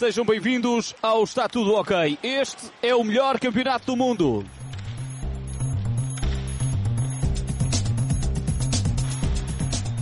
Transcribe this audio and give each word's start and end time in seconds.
Sejam 0.00 0.24
bem-vindos 0.24 0.94
ao 1.02 1.22
Está 1.24 1.46
Tudo 1.46 1.74
Ok. 1.74 2.18
Este 2.22 2.70
é 2.80 2.94
o 2.94 3.04
melhor 3.04 3.38
campeonato 3.38 3.84
do 3.84 3.94
mundo. 3.94 4.46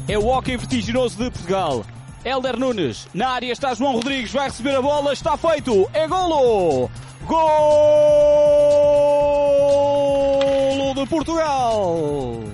É 0.06 0.16
o 0.16 0.24
hockey 0.24 0.56
vertiginoso 0.56 1.16
de 1.18 1.28
Portugal. 1.32 1.84
Helder 2.24 2.56
Nunes, 2.56 3.08
na 3.12 3.30
área 3.30 3.50
está 3.50 3.74
João 3.74 3.94
Rodrigues, 3.94 4.30
vai 4.30 4.44
receber 4.44 4.76
a 4.76 4.82
bola, 4.82 5.12
está 5.12 5.36
feito, 5.36 5.90
é 5.92 6.06
golo! 6.06 6.88
Golo 7.26 7.58
de 10.94 11.06
Portugal! 11.08 12.44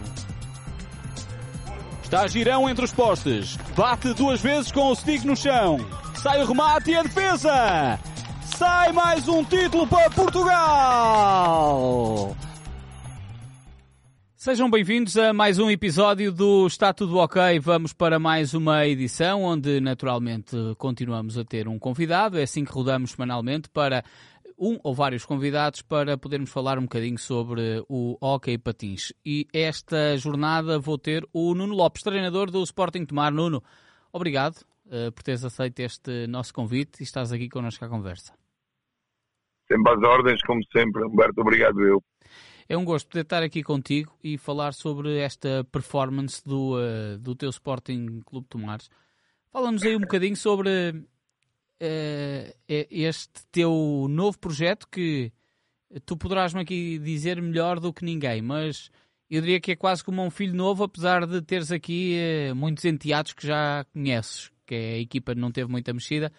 Está 2.02 2.26
Girão 2.26 2.70
entre 2.70 2.86
os 2.86 2.92
postes, 2.94 3.58
bate 3.76 4.14
duas 4.14 4.40
vezes 4.40 4.72
com 4.72 4.90
o 4.90 4.96
stick 4.96 5.24
no 5.24 5.36
chão, 5.36 5.76
sai 6.24 6.42
o 6.42 6.46
remate 6.46 6.90
e 6.90 6.96
a 6.96 7.02
defesa! 7.02 8.00
Sai 8.56 8.92
mais 8.92 9.28
um 9.28 9.44
título 9.44 9.86
para 9.86 10.08
Portugal! 10.08 11.54
Sejam 14.34 14.70
bem-vindos 14.70 15.18
a 15.18 15.34
mais 15.34 15.58
um 15.58 15.70
episódio 15.70 16.32
do 16.32 16.66
Está 16.66 16.94
Tudo 16.94 17.18
Ok. 17.18 17.60
Vamos 17.60 17.92
para 17.92 18.18
mais 18.18 18.54
uma 18.54 18.86
edição 18.86 19.42
onde, 19.42 19.82
naturalmente, 19.82 20.56
continuamos 20.78 21.36
a 21.36 21.44
ter 21.44 21.68
um 21.68 21.78
convidado. 21.78 22.38
É 22.38 22.44
assim 22.44 22.64
que 22.64 22.72
rodamos 22.72 23.10
semanalmente 23.10 23.68
para 23.68 24.02
um 24.58 24.78
ou 24.82 24.94
vários 24.94 25.26
convidados 25.26 25.82
para 25.82 26.16
podermos 26.16 26.48
falar 26.48 26.78
um 26.78 26.84
bocadinho 26.84 27.18
sobre 27.18 27.84
o 27.86 28.16
hockey 28.18 28.56
patins. 28.56 29.12
E 29.26 29.46
esta 29.52 30.16
jornada 30.16 30.78
vou 30.78 30.96
ter 30.96 31.28
o 31.34 31.54
Nuno 31.54 31.74
Lopes, 31.74 32.02
treinador 32.02 32.50
do 32.50 32.62
Sporting 32.62 33.04
Tomar. 33.04 33.30
Nuno, 33.30 33.62
obrigado 34.10 34.64
uh, 34.94 35.12
por 35.12 35.22
teres 35.22 35.44
aceito 35.44 35.80
este 35.80 36.26
nosso 36.26 36.54
convite 36.54 37.00
e 37.00 37.02
estás 37.02 37.32
aqui 37.32 37.48
connosco 37.48 37.84
à 37.84 37.88
conversa. 37.88 38.32
Sempre 39.70 39.92
às 39.92 40.02
ordens, 40.02 40.40
como 40.42 40.62
sempre. 40.72 41.04
Humberto, 41.04 41.40
obrigado 41.40 41.80
eu. 41.82 42.02
É 42.68 42.76
um 42.76 42.84
gosto 42.84 43.08
poder 43.08 43.22
estar 43.22 43.42
aqui 43.42 43.62
contigo 43.62 44.16
e 44.22 44.38
falar 44.38 44.72
sobre 44.72 45.18
esta 45.18 45.64
performance 45.64 46.42
do, 46.44 46.76
uh, 46.76 47.18
do 47.18 47.34
teu 47.34 47.50
Sporting 47.50 48.20
Clube 48.24 48.46
Tomares. 48.48 48.88
Fala-nos 49.50 49.82
aí 49.82 49.96
um 49.96 50.00
bocadinho 50.00 50.36
sobre 50.36 50.90
uh, 50.90 52.54
este 52.68 53.46
teu 53.52 54.06
novo 54.08 54.38
projeto 54.38 54.88
que 54.88 55.32
tu 56.06 56.16
poderás-me 56.16 56.60
aqui 56.60 56.98
dizer 56.98 57.40
melhor 57.40 57.78
do 57.78 57.92
que 57.92 58.04
ninguém, 58.04 58.42
mas 58.42 58.90
eu 59.30 59.40
diria 59.40 59.60
que 59.60 59.72
é 59.72 59.76
quase 59.76 60.02
como 60.04 60.22
um 60.22 60.30
filho 60.30 60.54
novo, 60.54 60.84
apesar 60.84 61.26
de 61.26 61.40
teres 61.42 61.70
aqui 61.70 62.16
uh, 62.50 62.54
muitos 62.54 62.84
enteados 62.84 63.32
que 63.32 63.46
já 63.46 63.84
conheces, 63.92 64.50
que 64.66 64.74
a 64.74 64.98
equipa 64.98 65.34
não 65.34 65.50
teve 65.52 65.70
muita 65.70 65.92
mexida 65.92 66.32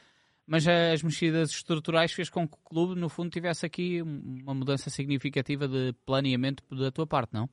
mas 0.47 0.67
as 0.67 1.01
mexidas 1.01 1.49
estruturais 1.49 2.11
fez 2.13 2.29
com 2.29 2.47
que 2.47 2.55
o 2.55 2.69
clube, 2.69 2.99
no 2.99 3.09
fundo, 3.09 3.31
tivesse 3.31 3.65
aqui 3.65 4.01
uma 4.01 4.53
mudança 4.53 4.89
significativa 4.89 5.67
de 5.67 5.93
planeamento 6.05 6.63
da 6.75 6.91
tua 6.91 7.07
parte, 7.07 7.33
não? 7.33 7.49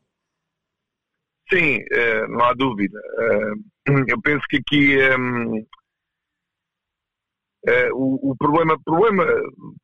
Sim, 1.50 1.78
eh, 1.90 2.26
não 2.28 2.44
há 2.44 2.52
dúvida. 2.52 3.00
Eh, 3.18 3.52
eu 4.08 4.20
penso 4.20 4.44
que 4.48 4.58
aqui 4.58 4.96
um, 4.96 5.56
ehm, 5.56 5.66
eh, 7.66 7.90
o, 7.92 8.32
o, 8.32 8.36
problema, 8.36 8.78
problema, 8.84 9.24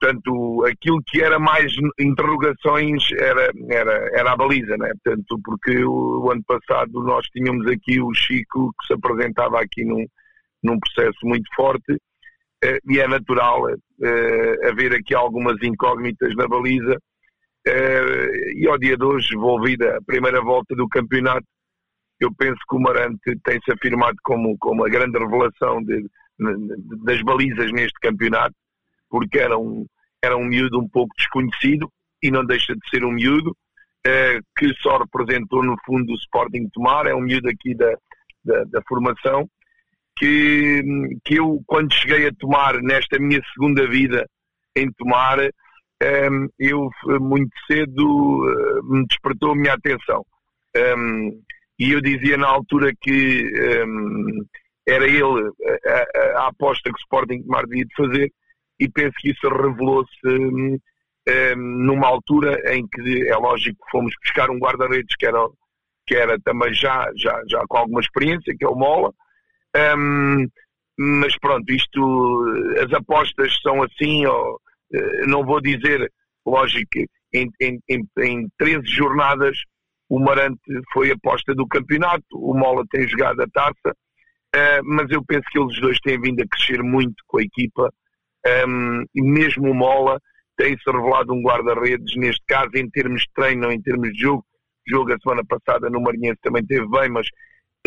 portanto, 0.01 0.65
aquilo 0.67 1.03
que 1.07 1.23
era 1.23 1.39
mais 1.39 1.73
interrogações 1.99 3.03
era, 3.13 3.51
era, 3.71 4.11
era 4.19 4.33
a 4.33 4.37
baliza, 4.37 4.77
né? 4.77 4.91
portanto, 5.03 5.41
porque 5.45 5.83
o, 5.85 6.25
o 6.25 6.31
ano 6.31 6.43
passado 6.45 7.03
nós 7.03 7.27
tínhamos 7.29 7.67
aqui 7.67 8.01
o 8.01 8.13
Chico 8.13 8.73
que 8.81 8.87
se 8.87 8.95
apresentava 8.95 9.61
aqui 9.61 9.85
num, 9.85 10.07
num 10.63 10.79
processo 10.79 11.19
muito 11.25 11.49
forte 11.55 11.99
eh, 12.63 12.79
e 12.89 12.99
é 12.99 13.07
natural 13.07 13.69
eh, 13.71 14.69
haver 14.69 14.95
aqui 14.95 15.15
algumas 15.15 15.57
incógnitas 15.63 16.35
na 16.35 16.49
baliza. 16.49 16.97
Eh, 17.67 18.53
e 18.57 18.69
ao 18.69 18.79
dia 18.79 18.97
de 18.97 19.05
hoje, 19.05 19.35
envolvida 19.35 19.97
a 19.97 20.03
primeira 20.03 20.41
volta 20.41 20.75
do 20.75 20.89
campeonato, 20.89 21.47
eu 22.21 22.35
penso 22.35 22.59
que 22.69 22.77
o 22.77 22.81
Marante 22.81 23.39
tem-se 23.45 23.71
afirmado 23.71 24.17
como, 24.25 24.57
como 24.59 24.85
a 24.85 24.89
grande 24.89 25.19
revelação 25.19 25.83
de, 25.85 26.03
de, 26.03 27.05
das 27.05 27.23
balizas 27.23 27.71
neste 27.73 27.99
campeonato, 28.01 28.55
porque 29.09 29.39
era 29.39 29.57
um, 29.57 29.87
era 30.23 30.37
um 30.37 30.45
miúdo 30.45 30.81
um 30.81 30.89
pouco 30.89 31.15
desconhecido 31.17 31.89
e 32.21 32.31
não 32.31 32.45
deixa 32.45 32.75
de 32.75 32.91
ser 32.91 33.05
um 33.05 33.13
miúdo, 33.13 33.57
que 34.57 34.73
só 34.81 34.99
representou 34.99 35.63
no 35.63 35.77
fundo 35.85 36.13
o 36.13 36.17
Sporting 36.17 36.69
Tomar, 36.73 37.07
é 37.07 37.15
um 37.15 37.21
miúdo 37.21 37.49
aqui 37.49 37.75
da, 37.75 37.95
da, 38.43 38.65
da 38.65 38.83
formação, 38.89 39.49
que, 40.19 40.83
que 41.25 41.37
eu, 41.37 41.63
quando 41.67 41.95
cheguei 41.95 42.27
a 42.27 42.35
tomar 42.35 42.75
nesta 42.83 43.19
minha 43.19 43.41
segunda 43.55 43.87
vida 43.89 44.29
em 44.77 44.91
tomar, 44.93 45.39
um, 45.41 46.49
eu 46.59 46.91
muito 47.21 47.53
cedo 47.67 48.05
uh, 48.05 48.85
me 48.85 49.07
despertou 49.07 49.53
a 49.53 49.57
minha 49.57 49.75
atenção. 49.75 50.25
Um, 50.77 51.41
e 51.79 51.93
eu 51.93 52.01
dizia 52.01 52.37
na 52.37 52.49
altura 52.49 52.93
que 53.01 53.45
um, 53.87 54.45
era 54.87 55.07
ele 55.07 55.51
a, 55.87 55.91
a, 55.91 56.43
a, 56.43 56.49
aposta 56.49 56.91
que 56.91 56.97
o 56.97 57.03
Sporting 57.03 57.43
Tomar 57.43 57.67
devia 57.67 57.85
de 57.85 57.95
fazer, 57.95 58.33
e 58.81 58.89
penso 58.89 59.15
que 59.19 59.31
isso 59.31 59.49
revelou-se 59.49 60.81
numa 61.57 62.07
altura 62.07 62.75
em 62.75 62.87
que 62.89 63.29
é 63.29 63.37
lógico 63.37 63.79
fomos 63.91 64.15
buscar 64.23 64.49
um 64.49 64.59
guarda-redes 64.59 65.15
que 65.19 65.27
era, 65.27 65.47
que 66.07 66.15
era 66.15 66.41
também 66.41 66.73
já, 66.73 67.11
já, 67.17 67.43
já 67.47 67.63
com 67.69 67.77
alguma 67.77 68.01
experiência, 68.01 68.55
que 68.57 68.65
é 68.65 68.69
o 68.69 68.75
Mola 68.75 69.13
um, 69.77 70.47
mas 70.99 71.37
pronto, 71.39 71.71
isto, 71.73 72.45
as 72.85 72.93
apostas 72.93 73.57
são 73.63 73.83
assim, 73.83 74.27
ou, 74.27 74.61
eh, 74.93 75.27
não 75.27 75.45
vou 75.45 75.61
dizer, 75.61 76.11
lógico, 76.45 76.99
em, 77.33 77.49
em, 77.61 77.79
em, 77.89 78.03
em 78.19 78.49
13 78.59 78.87
jornadas 78.87 79.57
o 80.09 80.19
Marante 80.19 80.61
foi 80.93 81.11
aposta 81.11 81.55
do 81.55 81.67
campeonato, 81.67 82.25
o 82.33 82.55
Mola 82.55 82.83
tem 82.91 83.07
jogado 83.07 83.43
a 83.43 83.47
taça, 83.49 83.91
uh, 84.57 84.83
mas 84.85 85.11
eu 85.11 85.23
penso 85.25 85.45
que 85.51 85.59
eles 85.59 85.79
dois 85.81 85.99
têm 86.01 86.19
vindo 86.21 86.41
a 86.41 86.49
crescer 86.49 86.83
muito 86.83 87.23
com 87.27 87.39
a 87.39 87.43
equipa, 87.43 87.93
um, 88.67 89.05
e 89.15 89.23
mesmo 89.23 89.71
o 89.71 89.75
Mola 89.75 90.19
tem-se 90.57 90.83
revelado 90.91 91.35
um 91.35 91.43
guarda-redes, 91.43 92.17
neste 92.17 92.43
caso 92.47 92.71
em 92.75 92.89
termos 92.89 93.23
de 93.23 93.29
treino, 93.35 93.71
em 93.71 93.81
termos 93.83 94.11
de 94.13 94.21
jogo, 94.21 94.45
jogo 94.87 95.13
a 95.13 95.19
semana 95.19 95.43
passada 95.47 95.91
no 95.91 96.01
Marinhense 96.01 96.41
também 96.43 96.65
teve 96.65 96.89
bem, 96.89 97.11
mas 97.11 97.29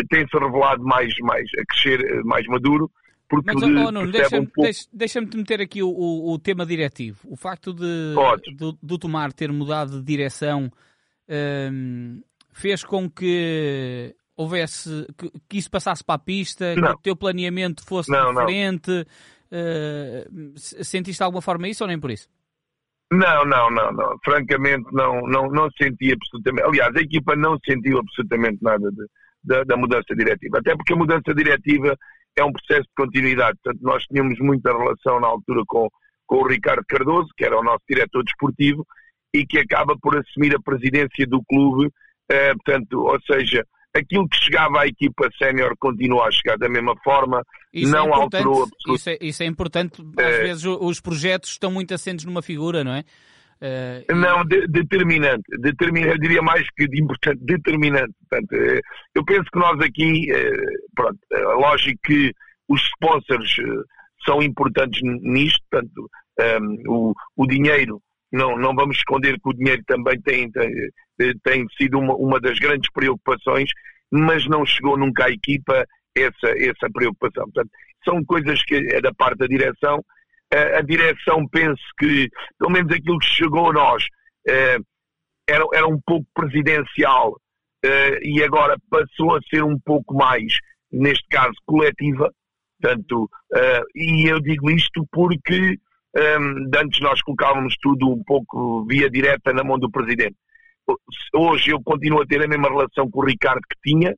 tem-se 0.08 0.36
revelado 0.36 0.82
mais, 0.82 1.12
mais, 1.20 1.48
a 1.58 1.64
crescer 1.66 2.00
eh, 2.00 2.22
mais 2.24 2.46
maduro. 2.46 2.90
Porque 3.28 3.50
Mas, 3.52 3.62
oh, 3.62 3.66
Nuno, 3.66 4.12
deixa-me 4.12 4.46
um 4.46 4.50
pouco... 4.50 4.70
deixa 4.92 5.24
te 5.24 5.36
meter 5.38 5.60
aqui 5.62 5.82
o, 5.82 5.88
o, 5.88 6.34
o, 6.34 6.38
tema 6.38 6.66
diretivo. 6.66 7.18
O 7.24 7.34
facto 7.36 7.72
de 7.72 8.14
do, 8.54 8.78
do 8.82 8.98
Tomar 8.98 9.32
ter 9.32 9.50
mudado 9.50 9.92
de 9.98 10.02
direção 10.02 10.70
um, 11.72 12.20
fez 12.52 12.84
com 12.84 13.08
que 13.08 14.14
houvesse 14.36 15.06
que, 15.16 15.30
que, 15.48 15.56
isso 15.56 15.70
passasse 15.70 16.04
para 16.04 16.16
a 16.16 16.18
pista, 16.18 16.74
não. 16.76 16.88
que 16.88 16.94
o 16.94 16.98
teu 16.98 17.16
planeamento 17.16 17.82
fosse 17.86 18.10
não, 18.10 18.34
diferente. 18.34 18.90
Não. 18.90 19.04
Uh, 19.52 20.58
sentiste 20.58 21.18
de 21.18 21.24
alguma 21.24 21.42
forma 21.42 21.68
isso 21.68 21.84
ou 21.84 21.88
nem 21.88 21.98
por 21.98 22.10
isso? 22.10 22.28
Não, 23.10 23.44
não, 23.44 23.70
não, 23.70 23.92
não. 23.92 24.18
Francamente, 24.24 24.84
não, 24.92 25.20
não, 25.22 25.48
não 25.48 25.70
senti 25.70 26.12
absolutamente. 26.12 26.66
Aliás, 26.66 26.94
a 26.96 27.00
equipa 27.00 27.36
não 27.36 27.58
sentiu 27.64 27.98
absolutamente 27.98 28.62
nada 28.62 28.90
de, 28.90 29.06
da, 29.42 29.64
da, 29.64 29.76
mudança 29.76 30.14
diretiva. 30.14 30.58
Até 30.58 30.76
porque 30.76 30.92
a 30.92 30.96
mudança 30.96 31.34
diretiva 31.34 31.96
é 32.36 32.44
um 32.44 32.52
processo 32.52 32.82
de 32.82 32.94
continuidade. 32.96 33.58
Portanto, 33.62 33.82
nós 33.82 34.02
tínhamos 34.04 34.38
muita 34.38 34.76
relação 34.76 35.20
na 35.20 35.28
altura 35.28 35.62
com, 35.66 35.88
com 36.26 36.36
o 36.36 36.46
Ricardo 36.46 36.84
Cardoso, 36.88 37.28
que 37.36 37.44
era 37.44 37.58
o 37.58 37.64
nosso 37.64 37.82
diretor 37.88 38.22
desportivo, 38.24 38.86
e 39.34 39.46
que 39.46 39.58
acaba 39.58 39.96
por 40.00 40.16
assumir 40.16 40.54
a 40.54 40.60
presidência 40.60 41.26
do 41.26 41.42
clube. 41.44 41.90
Eh, 42.30 42.54
portanto, 42.54 43.00
ou 43.00 43.20
seja, 43.22 43.64
aquilo 43.94 44.28
que 44.28 44.36
chegava 44.36 44.80
à 44.80 44.86
equipa 44.86 45.28
sénior 45.38 45.74
continua 45.78 46.26
a 46.26 46.30
chegar 46.30 46.56
da 46.56 46.68
mesma 46.68 46.94
forma, 47.04 47.44
isso 47.72 47.94
é 47.94 47.98
não 47.98 48.08
é 48.08 48.14
alterou 48.14 48.62
absolutamente. 48.62 48.96
Isso 48.96 49.10
é, 49.10 49.18
isso 49.20 49.42
é 49.42 49.46
importante, 49.46 50.02
às 50.18 50.34
é... 50.34 50.42
vezes 50.42 50.64
os 50.64 51.00
projetos 51.00 51.50
estão 51.50 51.70
muito 51.70 51.92
assentes 51.92 52.24
numa 52.24 52.42
figura, 52.42 52.82
não 52.82 52.94
é? 52.94 53.04
Uh, 53.62 54.14
não, 54.16 54.44
de, 54.44 54.66
determinante, 54.66 55.44
determinante, 55.60 56.14
eu 56.14 56.18
diria 56.18 56.42
mais 56.42 56.68
que 56.70 56.82
importante, 56.82 57.38
determinante. 57.44 58.12
Portanto, 58.28 58.52
uh, 58.56 58.80
eu 59.14 59.24
penso 59.24 59.44
que 59.52 59.58
nós 59.58 59.80
aqui, 59.80 60.32
uh, 60.32 60.92
pronto, 60.96 61.18
lógico 61.60 62.00
que 62.04 62.32
os 62.68 62.82
sponsors 62.82 63.54
são 64.24 64.42
importantes 64.42 65.00
nisto, 65.02 65.60
portanto, 65.70 66.10
um, 66.40 66.42
ehm, 66.42 66.82
o, 66.88 67.14
o 67.36 67.46
dinheiro, 67.46 68.02
não, 68.32 68.58
não 68.58 68.74
vamos 68.74 68.96
esconder 68.96 69.34
que 69.34 69.48
o 69.48 69.52
dinheiro 69.52 69.82
também 69.86 70.20
tem, 70.22 70.50
tem, 70.50 71.38
tem 71.44 71.66
sido 71.76 72.00
uma, 72.00 72.16
uma 72.16 72.40
das 72.40 72.58
grandes 72.58 72.90
preocupações, 72.92 73.70
mas 74.10 74.44
não 74.46 74.66
chegou 74.66 74.96
nunca 74.98 75.26
à 75.26 75.30
equipa 75.30 75.84
essa, 76.16 76.48
essa 76.58 76.90
preocupação. 76.92 77.44
Portanto, 77.44 77.70
são 78.04 78.24
coisas 78.24 78.60
que 78.64 78.74
é 78.74 79.00
da 79.00 79.12
parte 79.14 79.38
da 79.38 79.46
direção 79.46 80.02
a, 80.52 80.82
direção 80.82 81.46
penso 81.48 81.82
que, 81.98 82.28
pelo 82.58 82.70
menos 82.70 82.92
aquilo 82.92 83.18
que 83.18 83.26
chegou 83.26 83.70
a 83.70 83.72
nós, 83.72 84.04
eh, 84.46 84.78
era, 85.48 85.64
era 85.74 85.86
um 85.86 86.00
pouco 86.04 86.26
presidencial 86.34 87.36
eh, 87.84 88.18
e 88.22 88.42
agora 88.42 88.76
passou 88.90 89.36
a 89.36 89.40
ser 89.48 89.64
um 89.64 89.78
pouco 89.78 90.14
mais, 90.14 90.54
neste 90.90 91.26
caso, 91.28 91.54
coletiva. 91.66 92.30
Portanto, 92.80 93.30
uh, 93.54 93.84
e 93.94 94.28
eu 94.28 94.40
digo 94.40 94.68
isto 94.68 95.06
porque 95.12 95.78
um, 96.16 96.70
antes 96.76 97.00
nós 97.00 97.22
colocávamos 97.22 97.76
tudo 97.80 98.10
um 98.10 98.22
pouco 98.24 98.84
via 98.86 99.08
direta 99.08 99.52
na 99.52 99.62
mão 99.62 99.78
do 99.78 99.88
Presidente. 99.88 100.34
Hoje 101.32 101.70
eu 101.70 101.80
continuo 101.80 102.22
a 102.22 102.26
ter 102.26 102.42
a 102.42 102.48
mesma 102.48 102.68
relação 102.68 103.08
com 103.08 103.20
o 103.20 103.24
Ricardo 103.24 103.60
que 103.60 103.90
tinha, 103.90 104.14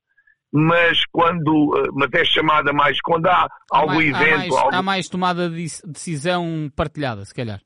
mas 0.53 1.03
quando 1.11 1.71
mas 1.93 2.09
é 2.13 2.23
chamada 2.23 2.71
mais 2.71 2.99
quando 3.01 3.27
há, 3.27 3.47
há 3.71 3.77
algum 3.77 3.95
mais, 3.95 4.09
evento. 4.09 4.33
Há 4.33 4.37
mais, 4.37 4.51
algum... 4.53 4.75
há 4.75 4.81
mais 4.81 5.09
tomada 5.09 5.49
de 5.49 5.65
decisão 5.85 6.71
partilhada, 6.75 7.25
se 7.25 7.33
calhar 7.33 7.59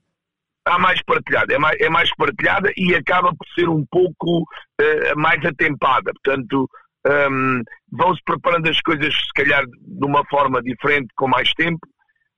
há 0.70 0.78
mais 0.78 1.02
partilhada, 1.02 1.54
é 1.54 1.58
mais, 1.58 1.80
é 1.80 1.90
mais 1.90 2.16
partilhada 2.16 2.72
e 2.78 2.94
acaba 2.94 3.30
por 3.30 3.48
ser 3.56 3.68
um 3.68 3.86
pouco 3.90 4.42
uh, 4.42 5.18
mais 5.18 5.44
atempada. 5.44 6.12
Portanto, 6.24 6.70
um, 7.08 7.64
vão-se 7.92 8.22
preparando 8.24 8.70
as 8.70 8.80
coisas, 8.82 9.14
se 9.14 9.34
calhar, 9.34 9.66
de 9.66 10.06
uma 10.06 10.24
forma 10.26 10.62
diferente, 10.62 11.08
com 11.16 11.28
mais 11.28 11.52
tempo. 11.54 11.80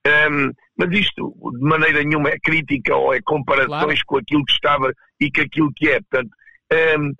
Um, 0.06 0.50
mas 0.76 0.90
isto, 0.98 1.34
de 1.52 1.64
maneira 1.64 2.02
nenhuma, 2.02 2.30
é 2.30 2.38
crítica 2.42 2.96
ou 2.96 3.14
é 3.14 3.20
comparações 3.22 4.02
claro. 4.02 4.06
com 4.06 4.16
aquilo 4.16 4.44
que 4.44 4.52
estava 4.52 4.92
e 5.20 5.30
com 5.30 5.42
aquilo 5.42 5.72
que 5.76 5.88
é. 5.88 6.00
Portanto, 6.00 6.30
um, 6.98 7.12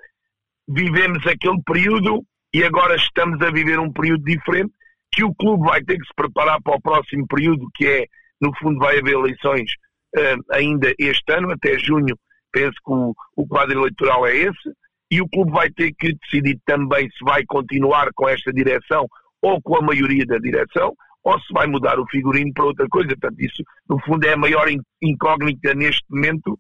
vivemos 0.69 1.27
aquele 1.27 1.61
período 1.65 2.25
e 2.55 2.65
agora 2.65 2.97
estamos 2.97 3.41
a 3.41 3.51
viver 3.51 3.79
um 3.79 3.93
período 3.93 4.25
diferente 4.25 4.73
que 5.11 5.25
o 5.25 5.35
clube 5.35 5.65
vai 5.65 5.83
ter 5.83 5.99
que 5.99 6.07
se 6.07 6.15
preparar 6.15 6.61
para 6.63 6.77
o 6.77 6.81
próximo 6.81 7.27
período, 7.27 7.69
que 7.75 7.87
é, 7.87 8.07
no 8.41 8.51
fundo, 8.59 8.79
vai 8.79 8.99
haver 8.99 9.15
eleições 9.15 9.71
uh, 10.17 10.55
ainda 10.55 10.93
este 10.99 11.33
ano, 11.33 11.51
até 11.51 11.79
junho, 11.79 12.17
penso 12.51 12.77
que 12.85 12.93
o, 12.93 13.15
o 13.37 13.47
quadro 13.47 13.79
eleitoral 13.79 14.27
é 14.27 14.37
esse, 14.37 14.73
e 15.11 15.21
o 15.21 15.29
clube 15.29 15.53
vai 15.53 15.71
ter 15.71 15.93
que 15.99 16.15
decidir 16.15 16.59
também 16.65 17.09
se 17.11 17.25
vai 17.25 17.45
continuar 17.47 18.09
com 18.15 18.29
esta 18.29 18.51
direção 18.53 19.07
ou 19.43 19.61
com 19.61 19.77
a 19.77 19.83
maioria 19.83 20.25
da 20.25 20.39
direção, 20.39 20.95
ou 21.23 21.39
se 21.41 21.53
vai 21.53 21.67
mudar 21.67 22.01
o 22.01 22.07
figurino 22.09 22.53
para 22.55 22.65
outra 22.65 22.87
coisa. 22.89 23.09
Portanto, 23.09 23.41
isso, 23.41 23.63
no 23.89 24.01
fundo, 24.01 24.27
é 24.27 24.33
a 24.33 24.37
maior 24.37 24.67
incógnita 25.03 25.75
neste 25.75 26.05
momento, 26.09 26.59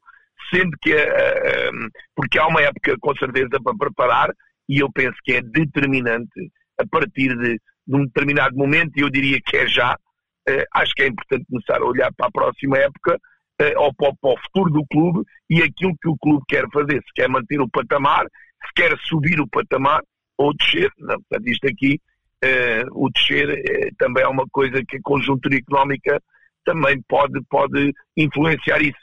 sendo 0.52 0.76
que, 0.82 0.94
uh, 0.94 1.88
porque 2.14 2.38
há 2.38 2.46
uma 2.46 2.60
época, 2.60 2.96
com 3.00 3.16
certeza, 3.16 3.58
para 3.62 3.76
preparar, 3.76 4.30
e 4.72 4.78
eu 4.78 4.90
penso 4.90 5.18
que 5.22 5.34
é 5.34 5.42
determinante 5.42 6.50
a 6.80 6.86
partir 6.86 7.36
de, 7.36 7.60
de 7.86 7.96
um 7.96 8.06
determinado 8.06 8.56
momento, 8.56 8.92
e 8.96 9.02
eu 9.02 9.10
diria 9.10 9.38
que 9.44 9.54
é 9.54 9.66
já, 9.66 9.92
uh, 9.94 10.64
acho 10.72 10.94
que 10.94 11.02
é 11.02 11.08
importante 11.08 11.44
começar 11.44 11.82
a 11.82 11.84
olhar 11.84 12.10
para 12.14 12.28
a 12.28 12.32
próxima 12.32 12.78
época 12.78 13.18
eh, 13.60 13.74
ou 13.76 13.92
para, 13.92 14.14
para 14.18 14.30
o 14.30 14.38
futuro 14.38 14.70
do 14.70 14.86
clube 14.86 15.20
e 15.50 15.62
aquilo 15.62 15.94
que 16.00 16.08
o 16.08 16.16
clube 16.16 16.42
quer 16.48 16.64
fazer, 16.72 17.02
se 17.02 17.12
quer 17.14 17.28
manter 17.28 17.60
o 17.60 17.68
patamar, 17.68 18.24
se 18.64 18.72
quer 18.74 18.96
subir 19.04 19.38
o 19.42 19.46
patamar 19.46 20.00
ou 20.38 20.54
descer. 20.54 20.90
Não, 20.98 21.20
portanto, 21.20 21.46
isto 21.46 21.68
aqui, 21.68 22.00
uh, 22.42 23.04
o 23.04 23.10
descer 23.10 23.50
uh, 23.50 23.96
também 23.98 24.24
é 24.24 24.28
uma 24.28 24.46
coisa 24.50 24.82
que 24.88 24.96
a 24.96 25.02
conjuntura 25.02 25.54
económica 25.54 26.18
também 26.64 26.98
pode, 27.06 27.38
pode 27.50 27.92
influenciar 28.16 28.80
isso, 28.80 28.98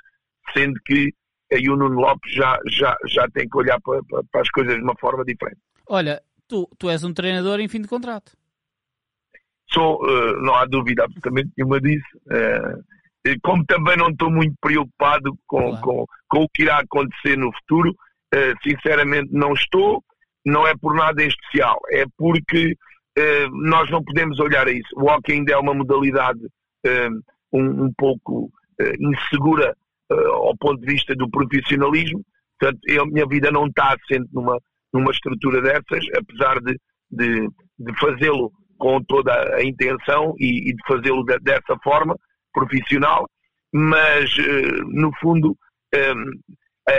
sendo 0.51 0.79
que 0.83 1.13
aí 1.51 1.69
o 1.69 1.75
Nuno 1.75 1.99
Lopes 1.99 2.33
já, 2.33 2.57
já, 2.67 2.95
já 3.07 3.27
tem 3.29 3.47
que 3.47 3.57
olhar 3.57 3.79
para, 3.81 4.01
para, 4.03 4.23
para 4.31 4.41
as 4.41 4.49
coisas 4.49 4.75
de 4.75 4.81
uma 4.81 4.95
forma 4.95 5.23
diferente. 5.25 5.59
Olha, 5.87 6.21
tu, 6.47 6.69
tu 6.77 6.89
és 6.89 7.03
um 7.03 7.13
treinador 7.13 7.59
em 7.59 7.67
fim 7.67 7.81
de 7.81 7.87
contrato. 7.87 8.31
Sou, 9.71 10.03
uh, 10.03 10.41
não 10.41 10.55
há 10.55 10.65
dúvida 10.65 11.03
absolutamente 11.03 11.51
nenhuma 11.57 11.79
disso. 11.79 12.17
Uh, 12.27 13.39
como 13.43 13.63
também 13.65 13.95
não 13.97 14.09
estou 14.09 14.31
muito 14.31 14.55
preocupado 14.59 15.37
com, 15.45 15.69
claro. 15.69 15.81
com, 15.81 16.05
com, 16.27 16.43
o 16.43 16.49
que 16.49 16.63
irá 16.63 16.79
acontecer 16.79 17.37
no 17.37 17.51
futuro, 17.53 17.91
uh, 17.91 18.63
sinceramente 18.63 19.29
não 19.31 19.53
estou, 19.53 20.03
não 20.45 20.67
é 20.67 20.75
por 20.75 20.95
nada 20.95 21.23
em 21.23 21.27
especial, 21.27 21.79
é 21.89 22.05
porque 22.17 22.75
nós 23.51 23.91
não 23.91 24.01
podemos 24.01 24.39
olhar 24.39 24.65
a 24.65 24.71
isso. 24.71 24.87
O 24.95 25.11
hockey 25.11 25.33
ainda 25.33 25.51
é 25.51 25.57
uma 25.57 25.73
modalidade 25.73 26.39
um, 27.51 27.87
um, 27.87 27.93
pouco 27.97 28.49
insegura 28.97 29.75
ao 30.11 30.57
ponto 30.57 30.79
de 30.81 30.93
vista 30.93 31.15
do 31.15 31.29
profissionalismo, 31.29 32.23
portanto, 32.59 32.79
eu, 32.87 33.03
a 33.03 33.07
minha 33.07 33.25
vida 33.27 33.51
não 33.51 33.67
está 33.67 33.95
assente 33.95 34.29
numa, 34.33 34.57
numa 34.93 35.11
estrutura 35.11 35.61
dessas, 35.61 36.05
apesar 36.15 36.59
de, 36.61 36.77
de, 37.11 37.47
de 37.79 37.99
fazê-lo 37.99 38.51
com 38.77 39.03
toda 39.03 39.55
a 39.55 39.63
intenção 39.63 40.33
e, 40.39 40.69
e 40.69 40.73
de 40.73 40.83
fazê-lo 40.87 41.23
de, 41.23 41.37
dessa 41.39 41.77
forma, 41.83 42.15
profissional, 42.53 43.27
mas 43.73 44.31
eh, 44.39 44.81
no 44.87 45.11
fundo 45.19 45.55
eh, 45.93 46.13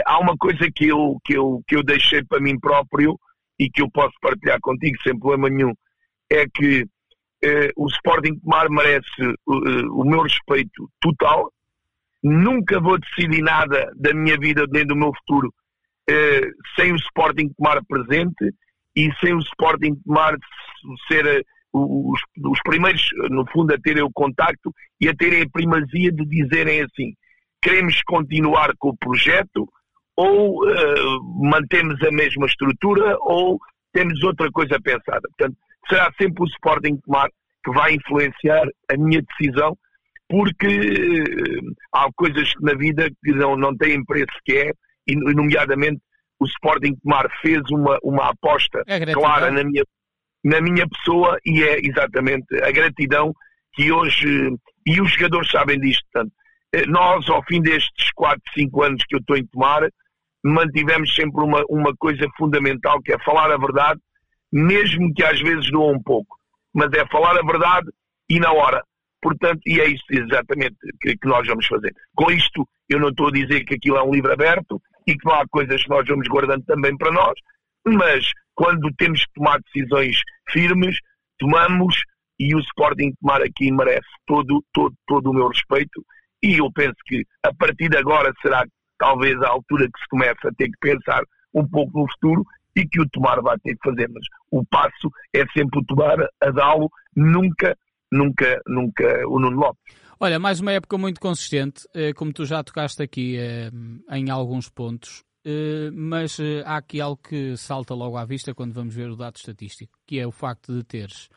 há 0.07 0.19
uma 0.19 0.37
coisa 0.37 0.71
que 0.75 0.87
eu, 0.87 1.17
que, 1.25 1.37
eu, 1.37 1.61
que 1.67 1.77
eu 1.77 1.83
deixei 1.83 2.23
para 2.25 2.41
mim 2.41 2.59
próprio 2.59 3.19
e 3.59 3.69
que 3.69 3.83
eu 3.83 3.91
posso 3.91 4.15
partilhar 4.21 4.59
contigo 4.61 4.97
sem 5.03 5.19
problema 5.19 5.49
nenhum, 5.49 5.75
é 6.31 6.47
que 6.47 6.87
eh, 7.43 7.71
o 7.77 7.89
Sporting 7.89 8.39
Tomar 8.39 8.71
merece 8.71 9.35
o 9.47 10.05
meu 10.05 10.23
respeito 10.23 10.89
total. 11.01 11.51
Nunca 12.23 12.81
vou 12.81 12.99
decidir 12.99 13.43
nada 13.43 13.91
da 13.97 14.13
minha 14.13 14.37
vida 14.39 14.67
nem 14.71 14.87
do 14.87 14.97
meu 14.97 15.13
futuro 15.15 15.53
sem 16.79 16.93
o 16.93 16.97
Sporting 16.97 17.51
Tomar 17.57 17.81
presente 17.87 18.53
e 18.97 19.11
sem 19.21 19.35
o 19.35 19.39
Sporting 19.41 19.95
Tomar 20.05 20.37
ser 21.09 21.45
os, 21.73 22.21
os 22.45 22.61
primeiros, 22.65 23.03
no 23.31 23.47
fundo, 23.51 23.73
a 23.73 23.79
terem 23.79 24.03
o 24.03 24.11
contacto 24.13 24.73
e 25.01 25.09
a 25.09 25.15
terem 25.15 25.43
a 25.43 25.51
primazia 25.51 26.11
de 26.11 26.25
dizerem 26.25 26.83
assim: 26.83 27.15
queremos 27.63 28.01
continuar 28.03 28.73
com 28.79 28.91
o 28.91 28.97
projeto 28.97 29.69
ou 30.17 30.65
uh, 30.65 31.49
mantemos 31.49 32.03
a 32.03 32.11
mesma 32.11 32.47
estrutura 32.47 33.17
ou 33.21 33.59
temos 33.93 34.23
outra 34.23 34.51
coisa 34.51 34.79
pensada. 34.83 35.23
Portanto, 35.37 35.57
será 35.89 36.13
sempre 36.21 36.43
o 36.43 36.47
Sporting 36.47 36.97
Tomar 37.05 37.29
que 37.65 37.71
vai 37.73 37.95
influenciar 37.95 38.67
a 38.91 38.97
minha 38.97 39.23
decisão, 39.23 39.77
porque 40.31 40.67
uh, 40.69 41.75
há 41.93 42.09
coisas 42.15 42.53
na 42.61 42.75
vida 42.75 43.11
que 43.23 43.33
não, 43.33 43.57
não 43.57 43.77
têm 43.77 44.05
preço 44.05 44.33
que 44.45 44.57
é, 44.57 44.73
e 45.07 45.17
nomeadamente 45.17 46.01
o 46.39 46.47
Sporting 46.47 46.95
Tomar 47.03 47.29
fez 47.43 47.61
uma, 47.71 47.99
uma 48.03 48.31
aposta 48.31 48.83
é 48.87 49.13
clara 49.13 49.51
na 49.51 49.65
minha 49.65 49.83
na 50.43 50.61
minha 50.61 50.89
pessoa 50.89 51.39
e 51.45 51.63
é 51.63 51.79
exatamente 51.81 52.47
a 52.63 52.71
gratidão 52.71 53.35
que 53.75 53.93
hoje, 53.93 54.51
e 54.87 55.01
os 55.01 55.13
jogadores 55.13 55.51
sabem 55.51 55.79
disto, 55.79 56.03
portanto, 56.11 56.33
eh, 56.73 56.87
nós 56.87 57.29
ao 57.29 57.45
fim 57.45 57.61
destes 57.61 58.11
4, 58.15 58.41
5 58.55 58.83
anos 58.83 59.05
que 59.07 59.17
eu 59.17 59.21
estou 59.21 59.37
em 59.37 59.47
tomar, 59.47 59.87
mantivemos 60.43 61.15
sempre 61.15 61.45
uma, 61.45 61.63
uma 61.69 61.95
coisa 61.97 62.27
fundamental 62.37 63.01
que 63.03 63.13
é 63.13 63.19
falar 63.23 63.53
a 63.53 63.59
verdade, 63.59 64.01
mesmo 64.51 65.13
que 65.15 65.23
às 65.23 65.39
vezes 65.41 65.71
doa 65.71 65.93
um 65.93 66.03
pouco, 66.03 66.37
mas 66.75 66.91
é 66.95 67.07
falar 67.09 67.39
a 67.39 67.43
verdade 67.43 67.89
e 68.29 68.41
na 68.41 68.53
hora. 68.53 68.83
Portanto, 69.23 69.61
e 69.67 69.81
é 69.81 69.87
isso 69.87 70.05
exatamente 70.11 70.77
que, 71.01 71.17
que 71.17 71.29
nós 71.29 71.47
vamos 71.47 71.67
fazer. 71.67 71.95
Com 72.15 72.31
isto, 72.31 72.67
eu 72.89 72.99
não 72.99 73.09
estou 73.09 73.29
a 73.29 73.33
dizer 73.33 73.65
que 73.65 73.75
aquilo 73.75 73.97
é 73.97 74.03
um 74.03 74.13
livro 74.13 74.33
aberto 74.33 74.81
e 75.07 75.17
que 75.17 75.25
não 75.25 75.35
há 75.35 75.47
coisas 75.49 75.83
que 75.83 75.91
nós 75.91 76.07
vamos 76.07 76.27
guardando 76.29 76.65
também 76.65 76.97
para 76.97 77.13
nós, 77.13 77.35
mas 77.87 78.31
quando 78.55 78.93
temos 78.97 79.25
que 79.25 79.33
tomar 79.35 79.59
decisões 79.61 80.17
firmes, 80.49 80.97
tomamos 81.39 82.03
e 82.39 82.55
o 82.55 82.61
Sporting 82.61 83.13
tomar 83.21 83.43
aqui 83.43 83.71
merece 83.71 84.09
todo, 84.27 84.65
todo, 84.73 84.95
todo 85.07 85.31
o 85.31 85.35
meu 85.35 85.49
respeito 85.49 86.03
e 86.43 86.59
eu 86.59 86.71
penso 86.73 86.97
que 87.07 87.25
a 87.45 87.53
partir 87.55 87.89
de 87.89 87.99
agora 87.99 88.33
será 88.41 88.65
talvez 88.99 89.41
a 89.43 89.49
altura 89.49 89.87
que 89.87 90.01
se 90.01 90.09
começa 90.09 90.49
a 90.49 90.53
ter 90.57 90.67
que 90.71 90.79
pensar 90.81 91.23
um 91.55 91.67
pouco 91.69 92.01
no 92.01 92.11
futuro 92.13 92.45
e 92.77 92.87
que 92.87 93.01
o 93.01 93.09
tomar 93.11 93.41
vai 93.43 93.59
ter 93.59 93.77
que 93.77 93.91
fazer, 93.91 94.09
mas 94.09 94.25
o 94.51 94.65
passo 94.65 95.11
é 95.35 95.45
sempre 95.53 95.81
o 95.81 95.85
tomar 95.85 96.17
a 96.41 96.51
dá-lo, 96.51 96.89
nunca, 97.15 97.77
nunca, 98.11 98.61
nunca 98.67 99.27
o 99.29 99.39
Nuno 99.39 99.57
Lopes. 99.57 99.83
Olha, 100.19 100.39
mais 100.39 100.61
uma 100.61 100.73
época 100.73 100.99
muito 100.99 101.21
consistente, 101.21 101.89
eh, 101.95 102.13
como 102.13 102.33
tu 102.33 102.45
já 102.45 102.63
tocaste 102.63 103.03
aqui 103.03 103.39
eh, 103.39 103.71
em 104.13 104.31
alguns 104.31 104.69
pontos. 104.69 105.25
Uh, 105.43 105.91
mas 105.95 106.39
há 106.67 106.77
aqui 106.77 107.01
algo 107.01 107.19
que 107.27 107.57
salta 107.57 107.95
logo 107.95 108.19
à 108.19 108.27
vista 108.27 108.53
quando 108.53 108.75
vamos 108.75 108.95
ver 108.95 109.09
o 109.09 109.17
dado 109.17 109.37
estatístico, 109.37 109.99
que 110.07 110.21
é 110.21 110.27
o 110.27 110.31
facto 110.31 110.71
de 110.71 110.85
teres 110.85 111.31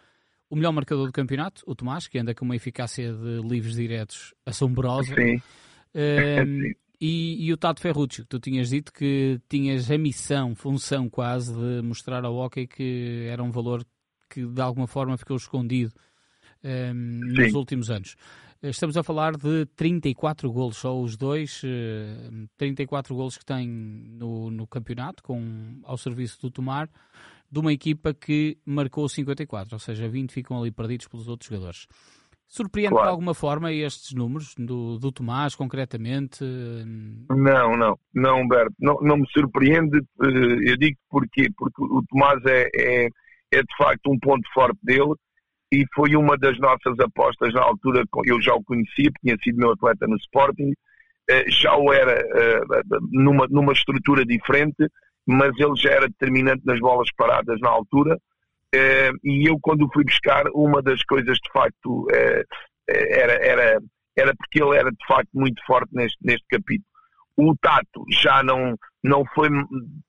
o 0.53 0.55
melhor 0.55 0.71
marcador 0.71 1.07
do 1.07 1.11
campeonato, 1.11 1.63
o 1.65 1.73
Tomás, 1.73 2.07
que 2.07 2.19
anda 2.19 2.35
com 2.35 2.45
uma 2.45 2.55
eficácia 2.55 3.11
de 3.11 3.41
livres 3.41 3.73
diretos 3.73 4.35
assombrosa. 4.45 5.15
Sim. 5.17 5.41
E, 7.01 7.47
e, 7.47 7.51
o 7.51 7.57
Tato 7.57 7.81
Ferrucci, 7.81 8.21
que 8.21 8.27
tu 8.27 8.39
tinhas 8.39 8.69
dito 8.69 8.93
que 8.93 9.41
tinhas 9.49 9.89
a 9.89 9.97
missão, 9.97 10.53
função 10.53 11.09
quase, 11.09 11.51
de 11.51 11.81
mostrar 11.81 12.23
ao 12.23 12.35
hockey 12.35 12.67
que 12.67 13.27
era 13.29 13.43
um 13.43 13.49
valor 13.49 13.83
que 14.29 14.45
de 14.45 14.61
alguma 14.61 14.85
forma 14.85 15.17
ficou 15.17 15.35
escondido 15.35 15.91
nos 16.63 17.53
últimos 17.53 17.89
anos. 17.89 18.15
Estamos 18.61 18.95
a 18.95 19.03
falar 19.03 19.35
de 19.35 19.65
34 19.75 20.49
golos, 20.49 20.77
só 20.77 20.97
os 20.97 21.17
dois, 21.17 21.61
34 22.57 23.13
eh, 23.13 23.17
golos 23.17 23.37
que 23.37 23.43
têm 23.43 23.67
no, 23.67 24.49
no 24.49 24.65
campeonato, 24.65 25.21
com, 25.21 25.81
ao 25.83 25.97
serviço 25.97 26.39
do 26.41 26.49
Tomar, 26.49 26.89
de 27.51 27.59
uma 27.59 27.73
equipa 27.73 28.13
que 28.13 28.57
marcou 28.65 29.09
54, 29.09 29.75
ou 29.75 29.79
seja, 29.79 30.07
20 30.07 30.31
ficam 30.31 30.57
ali 30.57 30.71
perdidos 30.71 31.09
pelos 31.09 31.27
outros 31.27 31.49
jogadores. 31.49 31.87
Surpreende 32.47 32.91
claro. 32.91 33.07
de 33.07 33.11
alguma 33.11 33.33
forma 33.33 33.73
estes 33.73 34.13
números 34.13 34.55
do, 34.57 34.97
do 34.97 35.11
Tomás, 35.11 35.55
concretamente? 35.55 36.41
Não, 37.29 37.75
não, 37.75 37.99
não, 38.13 38.41
Humberto, 38.41 38.75
não, 38.79 38.95
não 39.01 39.17
me 39.17 39.27
surpreende. 39.31 39.97
Eh, 39.97 40.71
eu 40.71 40.77
digo 40.77 40.97
porquê, 41.09 41.49
porque 41.57 41.83
o 41.83 42.01
Tomás 42.07 42.41
é, 42.45 42.69
é, 42.77 43.09
é 43.51 43.61
de 43.61 43.77
facto 43.77 44.09
um 44.09 44.17
ponto 44.17 44.47
forte 44.53 44.79
dele 44.83 45.15
e 45.73 45.85
foi 45.95 46.15
uma 46.15 46.37
das 46.37 46.57
nossas 46.59 46.99
apostas 46.99 47.51
na 47.53 47.61
altura. 47.61 48.03
Eu 48.25 48.39
já 48.39 48.53
o 48.53 48.63
conhecia, 48.63 49.09
tinha 49.21 49.35
sido 49.43 49.57
meu 49.57 49.71
atleta 49.71 50.05
no 50.07 50.15
Sporting, 50.17 50.69
uh, 50.69 51.49
já 51.49 51.75
o 51.75 51.91
era 51.91 52.21
uh, 52.21 52.99
numa, 53.11 53.47
numa 53.49 53.73
estrutura 53.73 54.23
diferente, 54.23 54.87
mas 55.25 55.51
ele 55.57 55.75
já 55.75 55.89
era 55.89 56.07
determinante 56.07 56.61
nas 56.63 56.79
bolas 56.79 57.09
paradas 57.17 57.59
na 57.59 57.69
altura. 57.69 58.17
e 59.23 59.49
eu, 59.49 59.57
quando 59.61 59.85
o 59.85 59.91
fui 59.91 60.03
buscar, 60.03 60.43
uma 60.53 60.81
das 60.81 61.01
coisas 61.03 61.37
de 61.37 61.51
facto 61.51 62.07
era, 62.87 63.33
era, 63.33 63.79
era 64.17 64.35
porque 64.35 64.61
ele 64.61 64.75
era 64.75 64.91
de 64.91 65.05
facto 65.07 65.29
muito 65.33 65.63
forte 65.65 65.89
neste, 65.93 66.17
neste 66.21 66.45
capítulo. 66.49 66.85
O 67.37 67.55
Tato 67.55 68.03
já 68.11 68.43
não, 68.43 68.75
não 69.01 69.23
foi 69.33 69.49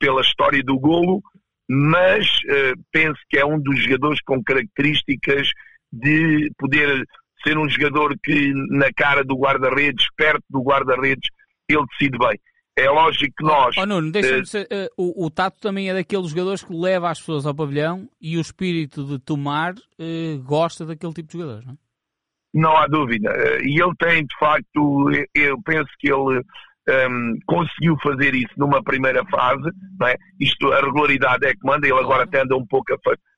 pela 0.00 0.20
história 0.20 0.62
do 0.64 0.78
golo, 0.78 1.22
mas 1.68 2.26
uh, 2.26 2.80
penso 2.92 3.20
que 3.28 3.38
é 3.38 3.44
um 3.44 3.58
dos 3.58 3.82
jogadores 3.82 4.20
com 4.22 4.42
características 4.42 5.48
de 5.92 6.50
poder 6.58 7.04
ser 7.46 7.58
um 7.58 7.68
jogador 7.68 8.16
que 8.22 8.52
na 8.70 8.92
cara 8.92 9.22
do 9.22 9.36
guarda-redes, 9.36 10.06
perto 10.16 10.42
do 10.50 10.62
guarda-redes, 10.62 11.28
ele 11.68 11.84
decide 11.90 12.18
bem. 12.18 12.38
É 12.76 12.90
lógico 12.90 13.32
que 13.38 13.44
nós. 13.44 13.76
Oh, 13.78 13.86
Nuno, 13.86 14.10
deixa-me 14.10 14.40
uh, 14.40 14.46
ser, 14.46 14.64
uh, 14.64 14.88
o, 14.96 15.26
o, 15.26 15.30
Tato 15.30 15.60
também 15.60 15.88
é 15.88 15.94
daqueles 15.94 16.30
jogadores 16.30 16.64
que 16.64 16.74
leva 16.74 17.08
as 17.08 17.20
pessoas 17.20 17.46
ao 17.46 17.54
pavilhão 17.54 18.08
e 18.20 18.36
o 18.36 18.40
espírito 18.40 19.04
de 19.04 19.18
tomar 19.20 19.74
uh, 19.74 20.42
gosta 20.42 20.84
daquele 20.84 21.12
tipo 21.12 21.28
de 21.28 21.38
jogadores, 21.38 21.64
não 21.64 21.74
é? 21.74 21.76
Não 22.52 22.76
há 22.76 22.86
dúvida. 22.86 23.30
E 23.62 23.80
ele 23.80 23.94
tem, 23.98 24.24
de 24.24 24.38
facto, 24.38 25.10
eu 25.34 25.60
penso 25.62 25.90
que 25.98 26.08
ele 26.08 26.40
um, 26.88 27.38
conseguiu 27.46 27.96
fazer 28.02 28.34
isso 28.34 28.52
numa 28.56 28.82
primeira 28.82 29.24
fase, 29.26 29.68
é? 30.02 30.16
Isto, 30.40 30.72
a 30.72 30.80
regularidade 30.80 31.46
é 31.46 31.52
que 31.52 31.64
manda, 31.64 31.86
ele 31.86 31.98
agora 31.98 32.24
até 32.24 32.42
anda 32.42 32.56
um 32.56 32.66
pouco 32.66 32.92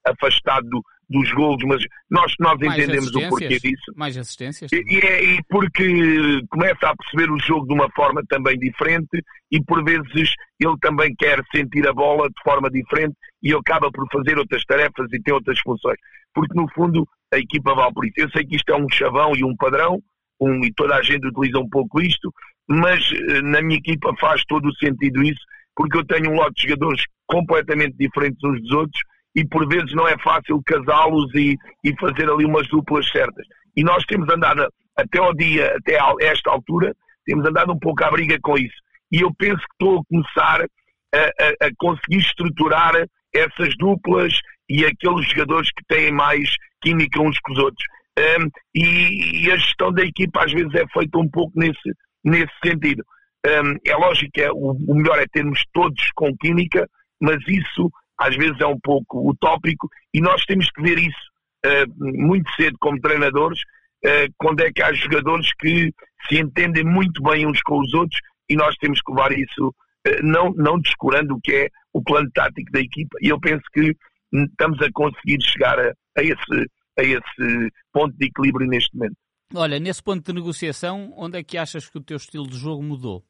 afastado 0.05 0.69
do, 0.69 0.83
dos 1.09 1.31
golos, 1.33 1.63
mas 1.65 1.83
nós, 2.11 2.33
nós 2.41 2.55
entendemos 2.61 3.15
o 3.15 3.29
porquê 3.29 3.59
disso. 3.59 3.93
Mais 3.95 4.17
assistências. 4.17 4.71
E, 4.73 4.83
e, 4.89 4.99
é, 4.99 5.25
e 5.25 5.39
porque 5.49 6.43
começa 6.49 6.89
a 6.89 6.97
perceber 6.97 7.31
o 7.31 7.39
jogo 7.39 7.67
de 7.67 7.75
uma 7.75 7.89
forma 7.93 8.23
também 8.29 8.59
diferente 8.59 9.23
e 9.51 9.63
por 9.63 9.85
vezes 9.85 10.33
ele 10.59 10.77
também 10.81 11.15
quer 11.17 11.41
sentir 11.55 11.87
a 11.87 11.93
bola 11.93 12.29
de 12.29 12.43
forma 12.43 12.69
diferente 12.71 13.15
e 13.43 13.55
acaba 13.55 13.91
por 13.93 14.07
fazer 14.13 14.39
outras 14.39 14.65
tarefas 14.65 15.07
e 15.13 15.23
tem 15.23 15.33
outras 15.33 15.59
funções. 15.61 15.99
Porque 16.35 16.59
no 16.59 16.69
fundo 16.73 17.07
a 17.33 17.39
equipa 17.39 17.75
vale 17.75 17.95
por 17.95 18.05
isso. 18.05 18.15
Eu 18.19 18.31
sei 18.31 18.45
que 18.45 18.57
isto 18.57 18.71
é 18.73 18.77
um 18.77 18.89
chavão 18.89 19.35
e 19.37 19.45
um 19.45 19.55
padrão, 19.57 20.01
um, 20.41 20.65
e 20.65 20.73
toda 20.73 20.97
a 20.97 21.03
gente 21.03 21.27
utiliza 21.27 21.59
um 21.59 21.69
pouco 21.69 22.01
isto, 22.01 22.33
mas 22.69 23.01
eh, 23.13 23.43
na 23.43 23.63
minha 23.63 23.79
equipa 23.79 24.15
faz 24.21 24.43
todo 24.47 24.69
o 24.69 24.77
sentido 24.77 25.23
isso, 25.23 25.41
porque 25.75 25.99
eu 25.99 26.05
tenho 26.07 26.31
um 26.31 26.37
lote 26.37 26.55
de 26.55 26.69
jogadores 26.69 27.03
completamente 27.27 27.97
diferentes 27.99 28.43
uns 28.45 28.61
dos 28.63 28.73
outros 28.73 29.01
e 29.35 29.47
por 29.47 29.69
vezes 29.69 29.93
não 29.93 30.09
é 30.09 30.17
fácil 30.19 30.63
casá-los 30.65 31.33
e, 31.35 31.57
e 31.85 31.95
fazer 32.01 32.31
ali 32.31 32.45
umas 32.45 32.67
duplas 32.69 33.09
certas. 33.11 33.47
E 33.77 33.85
nós 33.85 34.05
temos 34.07 34.29
andado 34.31 34.67
até 34.97 35.19
ao 35.19 35.35
dia, 35.35 35.77
até 35.77 36.01
a 36.01 36.15
esta 36.21 36.51
altura, 36.51 36.95
temos 37.27 37.45
andado 37.47 37.73
um 37.73 37.79
pouco 37.79 38.03
à 38.03 38.11
briga 38.11 38.39
com 38.41 38.57
isso. 38.57 38.77
E 39.13 39.21
eu 39.21 39.33
penso 39.37 39.59
que 39.59 39.73
estou 39.73 40.01
a 40.01 40.05
começar 40.09 40.67
a, 41.15 41.19
a, 41.19 41.67
a 41.67 41.71
conseguir 41.77 42.19
estruturar 42.19 42.95
essas 43.35 43.77
duplas 43.77 44.33
e 44.69 44.85
aqueles 44.85 45.29
jogadores 45.29 45.71
que 45.71 45.85
têm 45.87 46.11
mais 46.11 46.49
química 46.81 47.21
uns 47.21 47.39
com 47.41 47.53
os 47.53 47.59
outros. 47.59 47.87
Um, 48.19 48.49
e, 48.75 49.45
e, 49.45 49.53
a 49.53 49.57
gestão 49.59 49.93
da 49.93 50.03
equipa 50.03 50.45
às 50.45 50.53
vezes 50.53 50.75
é 50.75 50.87
feita 50.89 51.19
um 51.19 51.29
pouco 51.29 51.53
nesse, 51.55 51.91
nesse 52.27 52.53
sentido. 52.63 53.05
Um, 53.47 53.77
é 53.87 53.97
lógico 53.97 54.33
que 54.35 54.43
é, 54.43 54.51
o, 54.51 54.73
o, 54.73 54.95
melhor 54.95 55.19
é 55.21 55.27
termos 55.29 55.63
todos 55.73 56.11
com 56.17 56.37
química, 56.37 56.89
mas 57.21 57.39
isso 57.47 57.89
às 58.19 58.35
vezes 58.35 58.61
é 58.61 58.67
um 58.67 58.81
pouco 58.81 59.31
utópico 59.31 59.89
e 60.13 60.21
nós 60.21 60.45
temos 60.45 60.69
que 60.71 60.83
ver 60.83 60.99
isso 60.99 61.31
uh, 61.65 61.95
muito 61.97 62.51
cedo 62.55 62.77
como 62.81 63.01
treinadores, 63.01 63.61
uh, 64.05 64.33
quando 64.37 64.61
é 64.63 64.73
que 64.73 64.83
há 64.83 64.93
jogadores 64.93 65.49
que 65.61 65.93
se 66.29 66.41
entendem 66.41 66.85
muito 66.85 67.23
bem 67.23 67.47
uns 67.47 67.63
com 67.63 67.79
os 67.79 67.95
outros 67.95 68.21
e 68.49 68.57
nós 68.57 68.75
temos 68.77 69.01
que 69.01 69.13
levar 69.13 69.31
isso, 69.33 69.69
uh, 69.69 70.23
não, 70.23 70.53
não 70.57 70.81
descurando 70.81 71.35
o 71.35 71.41
que 71.41 71.53
é 71.53 71.69
o 71.93 72.03
plano 72.03 72.29
tático 72.35 72.73
da 72.73 72.81
equipa. 72.81 73.17
E 73.21 73.29
eu 73.29 73.39
penso 73.39 73.63
que 73.73 73.95
estamos 74.33 74.83
a 74.83 74.89
conseguir 74.93 75.41
chegar 75.41 75.79
a, 75.79 75.93
a 76.19 76.23
esse, 76.23 76.71
a 76.99 77.03
esse 77.03 77.71
ponto 77.93 78.17
de 78.17 78.27
equilíbrio 78.27 78.67
neste 78.67 78.93
momento. 78.97 79.17
Olha, 79.55 79.79
nesse 79.79 80.03
ponto 80.03 80.25
de 80.25 80.33
negociação, 80.33 81.13
onde 81.17 81.39
é 81.39 81.43
que 81.43 81.57
achas 81.57 81.89
que 81.89 81.99
o 81.99 82.03
teu 82.03 82.17
estilo 82.17 82.47
de 82.47 82.57
jogo 82.57 82.83
mudou? 82.83 83.25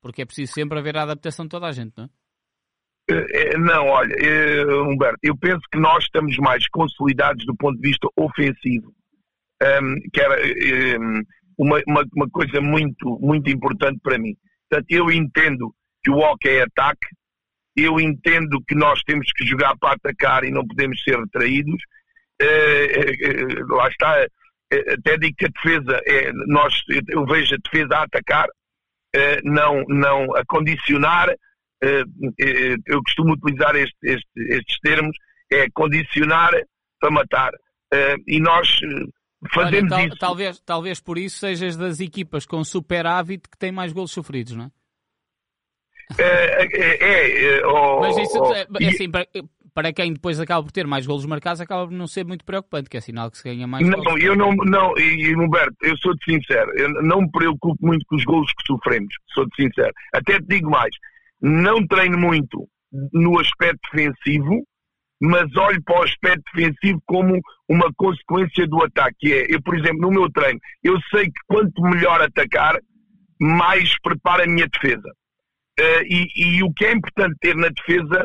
Porque 0.00 0.22
é 0.22 0.26
preciso 0.26 0.52
sempre 0.52 0.78
haver 0.78 0.96
a 0.96 1.02
adaptação 1.02 1.46
de 1.46 1.50
toda 1.50 1.66
a 1.66 1.72
gente, 1.72 1.94
não 1.96 2.04
é? 2.04 2.08
Eh, 3.10 3.58
não, 3.58 3.86
olha, 3.88 4.14
eh, 4.14 4.64
Humberto, 4.64 5.18
eu 5.22 5.36
penso 5.36 5.60
que 5.70 5.78
nós 5.78 6.04
estamos 6.04 6.36
mais 6.38 6.66
consolidados 6.68 7.44
do 7.44 7.54
ponto 7.56 7.78
de 7.80 7.88
vista 7.88 8.08
ofensivo, 8.16 8.94
um, 9.62 10.10
que 10.12 10.20
era 10.20 10.36
um, 10.98 11.22
uma, 11.58 11.82
uma, 11.86 12.04
uma, 12.14 12.30
coisa 12.30 12.60
muito, 12.60 13.18
muito 13.20 13.50
importante 13.50 14.00
para 14.02 14.18
mim. 14.18 14.34
Portanto, 14.68 14.86
eu 14.90 15.10
entendo 15.10 15.74
que 16.02 16.10
o 16.10 16.18
hockey 16.18 16.48
é 16.48 16.62
ataque, 16.62 17.06
eu 17.76 18.00
entendo 18.00 18.62
que 18.66 18.74
nós 18.74 19.02
temos 19.02 19.30
que 19.32 19.44
jogar 19.44 19.76
para 19.76 19.94
atacar 19.94 20.44
e 20.44 20.50
não 20.50 20.66
podemos 20.66 21.02
ser 21.02 21.18
retraídos. 21.18 21.82
Uh, 22.42 23.64
uh, 23.64 23.76
lá 23.76 23.88
está, 23.88 24.26
até 24.72 25.16
digo 25.18 25.36
que 25.36 25.46
a 25.46 25.48
defesa 25.48 26.00
é, 26.06 26.32
nós, 26.46 26.74
eu 27.08 27.24
vejo 27.26 27.54
a 27.54 27.58
defesa 27.58 27.96
a 27.96 28.02
atacar, 28.02 28.48
não, 29.44 29.84
não 29.88 30.34
a 30.36 30.44
condicionar. 30.46 31.34
Eu 31.80 33.02
costumo 33.04 33.34
utilizar 33.34 33.76
este, 33.76 33.96
este, 34.02 34.26
estes 34.36 34.78
termos, 34.80 35.16
é 35.52 35.68
condicionar 35.70 36.52
para 36.98 37.10
matar. 37.10 37.52
E 38.26 38.40
nós 38.40 38.80
fazemos 39.52 39.92
Olha, 39.92 40.00
tal, 40.00 40.06
isso. 40.08 40.16
Talvez, 40.18 40.60
talvez 40.60 41.00
por 41.00 41.18
isso 41.18 41.38
sejas 41.38 41.76
das 41.76 42.00
equipas 42.00 42.46
com 42.46 42.64
superávit 42.64 43.48
que 43.48 43.58
têm 43.58 43.72
mais 43.72 43.92
golos 43.92 44.12
sofridos, 44.12 44.56
não 44.56 44.64
é? 44.64 44.70
É, 46.18 46.64
é, 46.64 47.04
é, 47.04 47.58
é 47.58 47.66
oh, 47.66 48.00
Mas 48.00 48.16
isso, 48.18 48.38
oh, 48.38 48.52
é, 48.52 48.66
assim, 48.88 49.10
para, 49.10 49.26
para, 49.74 49.92
quem 49.92 50.12
depois 50.12 50.38
acaba 50.38 50.62
por 50.62 50.70
ter 50.70 50.86
mais 50.86 51.04
golos 51.04 51.26
marcados, 51.26 51.60
acaba 51.60 51.86
por 51.86 51.92
não 51.92 52.06
ser 52.06 52.24
muito 52.24 52.44
preocupante, 52.44 52.88
que 52.88 52.96
é 52.96 53.00
sinal 53.00 53.30
que 53.30 53.38
se 53.38 53.44
ganha 53.44 53.66
mais 53.66 53.86
Não, 53.86 53.98
golos. 53.98 54.22
eu 54.22 54.36
não, 54.36 54.54
não, 54.54 54.96
e 54.96 55.34
Humberto, 55.36 55.76
eu 55.82 55.96
sou-te 55.98 56.24
sincero, 56.24 56.70
eu 56.78 56.88
não 57.02 57.22
me 57.22 57.30
preocupo 57.30 57.76
muito 57.84 58.06
com 58.06 58.16
os 58.16 58.24
golos 58.24 58.52
que 58.52 58.66
sofremos, 58.66 59.12
sou-te 59.32 59.54
sincero. 59.56 59.92
Até 60.14 60.38
te 60.38 60.46
digo 60.46 60.70
mais, 60.70 60.94
não 61.42 61.84
treino 61.86 62.16
muito 62.16 62.68
no 63.12 63.38
aspecto 63.40 63.80
defensivo, 63.92 64.64
mas 65.20 65.44
olho 65.56 65.82
para 65.82 66.00
o 66.00 66.02
aspecto 66.04 66.44
defensivo 66.54 67.02
como 67.06 67.40
uma 67.68 67.92
consequência 67.96 68.66
do 68.66 68.82
ataque. 68.84 69.32
É, 69.32 69.46
eu, 69.52 69.60
por 69.62 69.76
exemplo, 69.76 70.02
no 70.02 70.10
meu 70.10 70.30
treino, 70.30 70.60
eu 70.82 70.98
sei 71.10 71.24
que 71.24 71.40
quanto 71.46 71.82
melhor 71.82 72.22
atacar, 72.22 72.78
mais 73.40 73.98
prepara 74.00 74.44
a 74.44 74.46
minha 74.46 74.68
defesa. 74.68 75.08
Uh, 75.78 76.04
e, 76.06 76.28
e, 76.36 76.62
o 76.62 76.72
que 76.72 76.84
é 76.84 76.92
importante 76.92 77.34
ter 77.40 77.56
na 77.56 77.68
defesa 77.68 78.24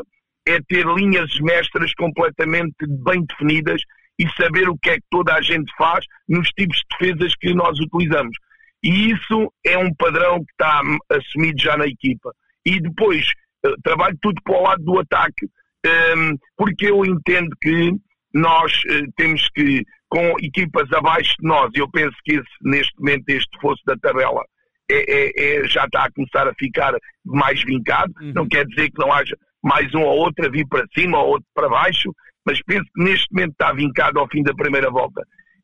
é 0.50 0.60
ter 0.68 0.86
linhas 0.86 1.30
mestras 1.40 1.92
completamente 1.94 2.74
bem 3.04 3.24
definidas 3.24 3.82
e 4.18 4.28
saber 4.40 4.68
o 4.68 4.76
que 4.76 4.90
é 4.90 4.96
que 4.96 5.06
toda 5.10 5.34
a 5.34 5.40
gente 5.40 5.72
faz 5.78 6.04
nos 6.28 6.48
tipos 6.50 6.76
de 6.76 6.84
defesas 6.98 7.34
que 7.36 7.54
nós 7.54 7.78
utilizamos. 7.78 8.36
E 8.82 9.12
isso 9.12 9.52
é 9.64 9.78
um 9.78 9.94
padrão 9.94 10.38
que 10.38 10.52
está 10.52 10.80
assumido 11.10 11.60
já 11.60 11.76
na 11.76 11.86
equipa. 11.86 12.32
E 12.66 12.80
depois 12.80 13.26
uh, 13.66 13.74
trabalho 13.82 14.16
tudo 14.20 14.40
para 14.42 14.58
o 14.58 14.62
lado 14.62 14.84
do 14.84 14.98
ataque, 14.98 15.46
ehm, 15.84 16.34
porque 16.56 16.86
eu 16.86 17.04
entendo 17.04 17.50
que 17.62 17.92
nós 18.34 18.72
uh, 18.84 19.12
temos 19.16 19.48
que, 19.54 19.84
com 20.08 20.34
equipas 20.40 20.90
abaixo 20.92 21.34
de 21.40 21.48
nós, 21.48 21.70
eu 21.74 21.90
penso 21.90 22.16
que 22.24 22.34
esse, 22.34 22.56
neste 22.62 22.98
momento 22.98 23.28
este 23.28 23.60
fosse 23.60 23.82
da 23.86 23.96
tabela 23.96 24.44
é, 24.90 25.04
é, 25.08 25.32
é, 25.36 25.68
já 25.68 25.84
está 25.84 26.04
a 26.04 26.12
começar 26.12 26.48
a 26.48 26.54
ficar 26.54 26.94
mais 27.24 27.62
vincado. 27.62 28.12
Uhum. 28.20 28.32
Não 28.34 28.48
quer 28.48 28.66
dizer 28.66 28.90
que 28.90 28.98
não 28.98 29.12
haja 29.12 29.36
mais 29.62 29.92
um 29.94 30.02
ou 30.02 30.18
outro 30.18 30.46
a 30.46 30.50
vir 30.50 30.66
para 30.66 30.86
cima 30.94 31.18
ou 31.18 31.30
outro 31.30 31.46
para 31.54 31.68
baixo, 31.68 32.14
mas 32.46 32.60
penso 32.62 32.84
que 32.94 33.02
neste 33.02 33.26
momento 33.32 33.52
está 33.52 33.72
vincado 33.72 34.18
ao 34.18 34.28
fim 34.28 34.42
da 34.42 34.54
primeira 34.54 34.90
volta. 34.90 35.22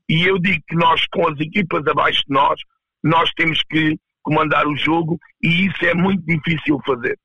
E 0.09 0.25
eu 0.25 0.39
digo 0.39 0.63
que 0.69 0.77
nós, 0.77 1.05
com 1.13 1.29
as 1.29 1.39
equipas 1.41 1.87
abaixo 1.87 2.23
de 2.29 2.35
nós, 2.35 2.61
nós 3.03 3.31
temos 3.37 3.61
que 3.69 3.97
comandar 4.23 4.67
o 4.67 4.77
jogo 4.77 5.19
e 5.43 5.67
isso 5.67 5.85
é 5.85 5.95
muito 5.95 6.25
difícil 6.25 6.79
fazer. 6.85 7.19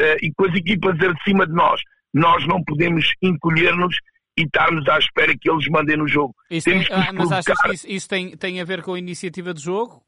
Uh, 0.00 0.16
e 0.22 0.32
com 0.36 0.46
as 0.46 0.54
equipas 0.54 0.96
acima 1.00 1.46
de 1.46 1.52
nós, 1.52 1.80
nós 2.14 2.46
não 2.46 2.62
podemos 2.62 3.12
encolher-nos 3.22 3.96
e 4.38 4.42
estarmos 4.42 4.86
à 4.88 4.98
espera 4.98 5.34
que 5.36 5.50
eles 5.50 5.66
mandem 5.68 5.96
no 5.96 6.06
jogo. 6.06 6.34
Isso 6.48 6.70
tem, 6.70 6.86
ah, 6.90 7.12
mas 7.12 7.32
achas 7.32 7.60
que 7.60 7.72
isso, 7.72 7.88
isso, 7.88 8.08
tem, 8.08 8.36
tem 8.36 8.60
a 8.60 8.64
ver 8.64 8.82
com 8.82 8.94
a 8.94 8.98
iniciativa 8.98 9.52
de 9.52 9.60
jogo? 9.60 10.00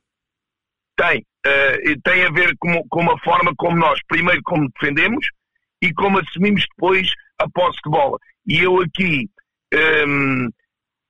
Tem. 0.97 1.25
Uh, 1.45 2.01
tem 2.05 2.25
a 2.25 2.31
ver 2.31 2.55
com, 2.59 2.81
com 2.89 3.11
a 3.11 3.19
forma 3.21 3.53
como 3.57 3.77
nós, 3.77 3.99
primeiro, 4.07 4.41
como 4.45 4.69
defendemos 4.71 5.27
e 5.83 5.93
como 5.95 6.19
assumimos 6.19 6.65
depois 6.71 7.11
a 7.39 7.49
posse 7.49 7.79
de 7.85 7.91
bola. 7.91 8.19
E 8.47 8.59
eu 8.59 8.81
aqui, 8.81 9.29
um, 10.07 10.49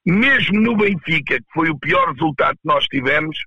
mesmo 0.07 0.61
no 0.61 0.77
Benfica, 0.77 1.39
que 1.39 1.53
foi 1.53 1.71
o 1.71 1.79
pior 1.79 2.13
resultado 2.13 2.55
que 2.55 2.67
nós 2.69 2.85
tivemos, 2.87 3.39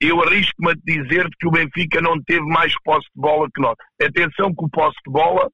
eu 0.00 0.22
arrisco-me 0.22 0.72
a 0.72 0.74
dizer 0.84 1.28
que 1.38 1.46
o 1.46 1.50
Benfica 1.50 2.00
não 2.00 2.22
teve 2.22 2.44
mais 2.46 2.72
posse 2.82 3.06
de 3.14 3.20
bola 3.20 3.48
que 3.54 3.60
nós. 3.60 3.76
Atenção 4.00 4.54
que 4.54 4.64
o 4.64 4.70
posse 4.70 4.96
de 5.06 5.12
bola 5.12 5.50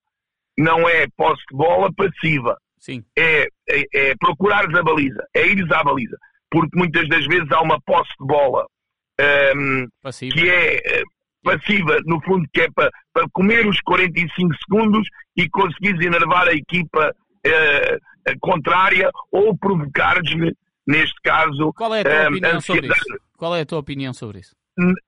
não 0.57 0.87
é 0.87 1.07
posse 1.15 1.41
de 1.49 1.57
bola 1.57 1.91
passiva. 1.93 2.57
Sim. 2.79 3.03
É, 3.17 3.47
é, 3.69 3.83
é 3.93 4.15
procurares 4.17 4.75
a 4.75 4.83
baliza, 4.83 5.25
é 5.33 5.47
ires 5.47 5.71
à 5.71 5.83
baliza. 5.83 6.17
Porque 6.51 6.77
muitas 6.77 7.07
das 7.07 7.25
vezes 7.25 7.49
há 7.51 7.61
uma 7.61 7.81
posse 7.81 8.11
de 8.19 8.27
bola 8.27 8.67
um, 9.55 9.87
que 10.31 10.49
é 10.49 11.03
passiva, 11.43 11.97
no 12.05 12.21
fundo, 12.21 12.47
que 12.53 12.61
é 12.61 12.71
para, 12.71 12.89
para 13.13 13.27
comer 13.31 13.67
os 13.67 13.79
45 13.81 14.55
segundos 14.57 15.07
e 15.35 15.49
conseguires 15.49 16.03
enervar 16.05 16.47
a 16.47 16.53
equipa 16.53 17.13
uh, 17.45 18.39
contrária 18.39 19.11
ou 19.31 19.55
provocar-lhe, 19.57 20.55
neste 20.87 21.15
caso. 21.21 21.73
Qual 21.73 21.93
é 21.93 22.01
a 22.01 22.03
tua 22.03 22.23
um, 22.23 22.27
opinião 22.27 22.61
sobre 22.61 22.87
isso? 22.87 23.19
Qual 23.37 23.55
é 23.55 23.61
a 23.61 23.65
tua 23.65 23.79
opinião 23.79 24.13
sobre 24.13 24.39
isso? 24.39 24.55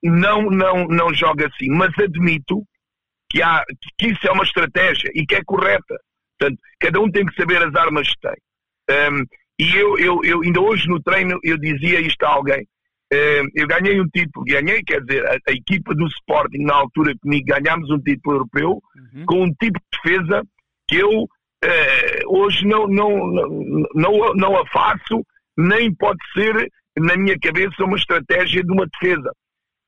Não, 0.02 0.42
não, 0.42 0.84
não 0.86 1.12
joga 1.12 1.48
assim, 1.48 1.68
mas 1.70 1.92
admito 1.98 2.62
que, 3.30 3.42
há, 3.42 3.64
que 3.98 4.08
isso 4.08 4.26
é 4.26 4.30
uma 4.30 4.44
estratégia 4.44 5.10
e 5.14 5.26
que 5.26 5.34
é 5.34 5.42
correta. 5.44 5.98
Portanto, 6.38 6.60
cada 6.78 7.00
um 7.00 7.10
tem 7.10 7.26
que 7.26 7.34
saber 7.34 7.62
as 7.62 7.74
armas 7.74 8.08
que 8.08 8.20
tem. 8.20 9.10
Um, 9.10 9.24
e 9.58 9.74
eu, 9.74 9.98
eu, 9.98 10.20
eu, 10.22 10.42
ainda 10.42 10.60
hoje 10.60 10.86
no 10.86 11.02
treino, 11.02 11.38
eu 11.42 11.58
dizia 11.58 12.00
isto 12.00 12.22
a 12.24 12.28
alguém. 12.28 12.66
Um, 13.12 13.48
eu 13.54 13.68
ganhei 13.68 14.00
um 14.00 14.08
título, 14.08 14.44
ganhei, 14.44 14.82
quer 14.82 15.00
dizer, 15.00 15.24
a, 15.26 15.36
a, 15.48 15.52
equipa 15.52 15.94
do 15.94 16.06
Sporting, 16.06 16.64
na 16.64 16.74
altura 16.74 17.14
comigo, 17.22 17.46
ganhámos 17.46 17.88
um 17.88 18.00
título 18.00 18.36
europeu, 18.36 18.82
uhum. 18.96 19.26
com 19.26 19.42
um 19.44 19.52
tipo 19.60 19.78
de 19.78 19.98
defesa 20.02 20.42
que 20.88 20.96
eu 20.96 21.22
uh, 21.22 21.28
hoje 22.26 22.66
não, 22.66 22.88
não, 22.88 23.26
não, 23.28 23.88
não, 23.94 24.34
não 24.34 24.58
a 24.58 24.66
faço, 24.66 25.24
nem 25.56 25.94
pode 25.94 26.18
ser, 26.32 26.68
na 26.96 27.16
minha 27.16 27.38
cabeça, 27.38 27.84
uma 27.84 27.96
estratégia 27.96 28.64
de 28.64 28.72
uma 28.72 28.86
defesa. 28.86 29.30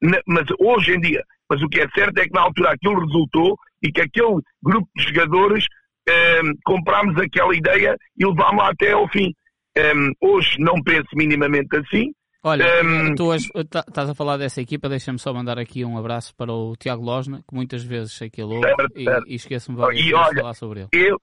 Na, 0.01 0.21
mas 0.27 0.47
hoje 0.61 0.95
em 0.95 1.01
dia, 1.01 1.25
mas 1.51 1.61
o 1.61 1.69
que 1.69 1.81
é 1.81 1.89
certo 1.89 2.19
é 2.19 2.25
que 2.25 2.35
na 2.35 2.43
altura 2.43 2.71
aquilo 2.71 3.01
resultou 3.01 3.57
e 3.83 3.91
que 3.91 4.01
aquele 4.01 4.41
grupo 4.63 4.89
de 4.97 5.05
jogadores 5.05 5.65
um, 6.09 6.53
comprámos 6.65 7.19
aquela 7.21 7.55
ideia 7.55 7.97
e 8.17 8.25
levámos-la 8.25 8.71
até 8.71 8.93
ao 8.93 9.09
fim. 9.09 9.33
Um, 9.77 10.13
hoje 10.21 10.57
não 10.59 10.83
penso 10.83 11.09
minimamente 11.15 11.77
assim. 11.77 12.13
Olha, 12.49 12.65
um, 12.83 13.15
tu 13.15 13.27
hoje 13.27 13.49
tá, 13.69 13.85
estás 13.87 14.09
a 14.09 14.15
falar 14.15 14.37
dessa 14.37 14.61
equipa, 14.61 14.89
deixa-me 14.89 15.19
só 15.19 15.33
mandar 15.33 15.59
aqui 15.59 15.85
um 15.85 15.99
abraço 15.99 16.35
para 16.35 16.53
o 16.53 16.75
Tiago 16.77 17.03
Losna, 17.05 17.43
que 17.49 17.55
muitas 17.55 17.83
vezes 17.85 18.13
sei 18.13 18.31
que 18.31 18.41
ele 18.41 18.55
ouve 18.55 18.67
e, 18.97 19.33
e 19.33 19.35
esqueço-me 19.35 19.77
de 19.95 20.11
falar 20.11 20.55
sobre 20.55 20.81
ele. 20.81 20.89
Eu, 20.93 21.19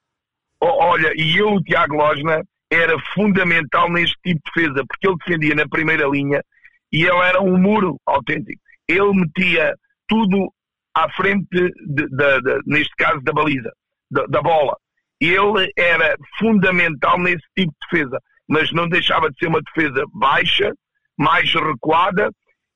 olha, 0.62 1.12
e 1.16 1.38
eu, 1.38 1.54
o 1.54 1.64
Tiago 1.64 1.96
Losna, 1.96 2.44
era 2.72 2.98
fundamental 3.14 3.92
neste 3.92 4.16
tipo 4.24 4.42
de 4.46 4.64
defesa, 4.64 4.86
porque 4.88 5.08
ele 5.08 5.18
defendia 5.26 5.56
na 5.56 5.68
primeira 5.70 6.08
linha 6.08 6.42
e 6.92 7.04
ele 7.04 7.20
era 7.20 7.42
um 7.42 7.58
muro 7.58 7.98
autêntico. 8.06 8.62
Ele 8.88 9.14
metia 9.14 9.74
tudo 10.08 10.52
à 10.94 11.10
frente, 11.12 11.48
de, 11.52 11.72
de, 11.86 12.08
de, 12.08 12.60
neste 12.66 12.94
caso, 12.96 13.22
da 13.22 13.34
baliza 13.34 13.72
da 14.30 14.42
bola. 14.42 14.78
Ele 15.20 15.72
era 15.78 16.16
fundamental 16.40 17.20
nesse 17.20 17.44
tipo 17.58 17.72
de 17.72 17.88
defesa, 17.90 18.20
mas 18.48 18.72
não 18.72 18.88
deixava 18.88 19.30
de 19.30 19.38
ser 19.38 19.48
uma 19.48 19.62
defesa 19.62 20.04
baixa, 20.14 20.72
mais 21.18 21.52
recuada, 21.54 22.30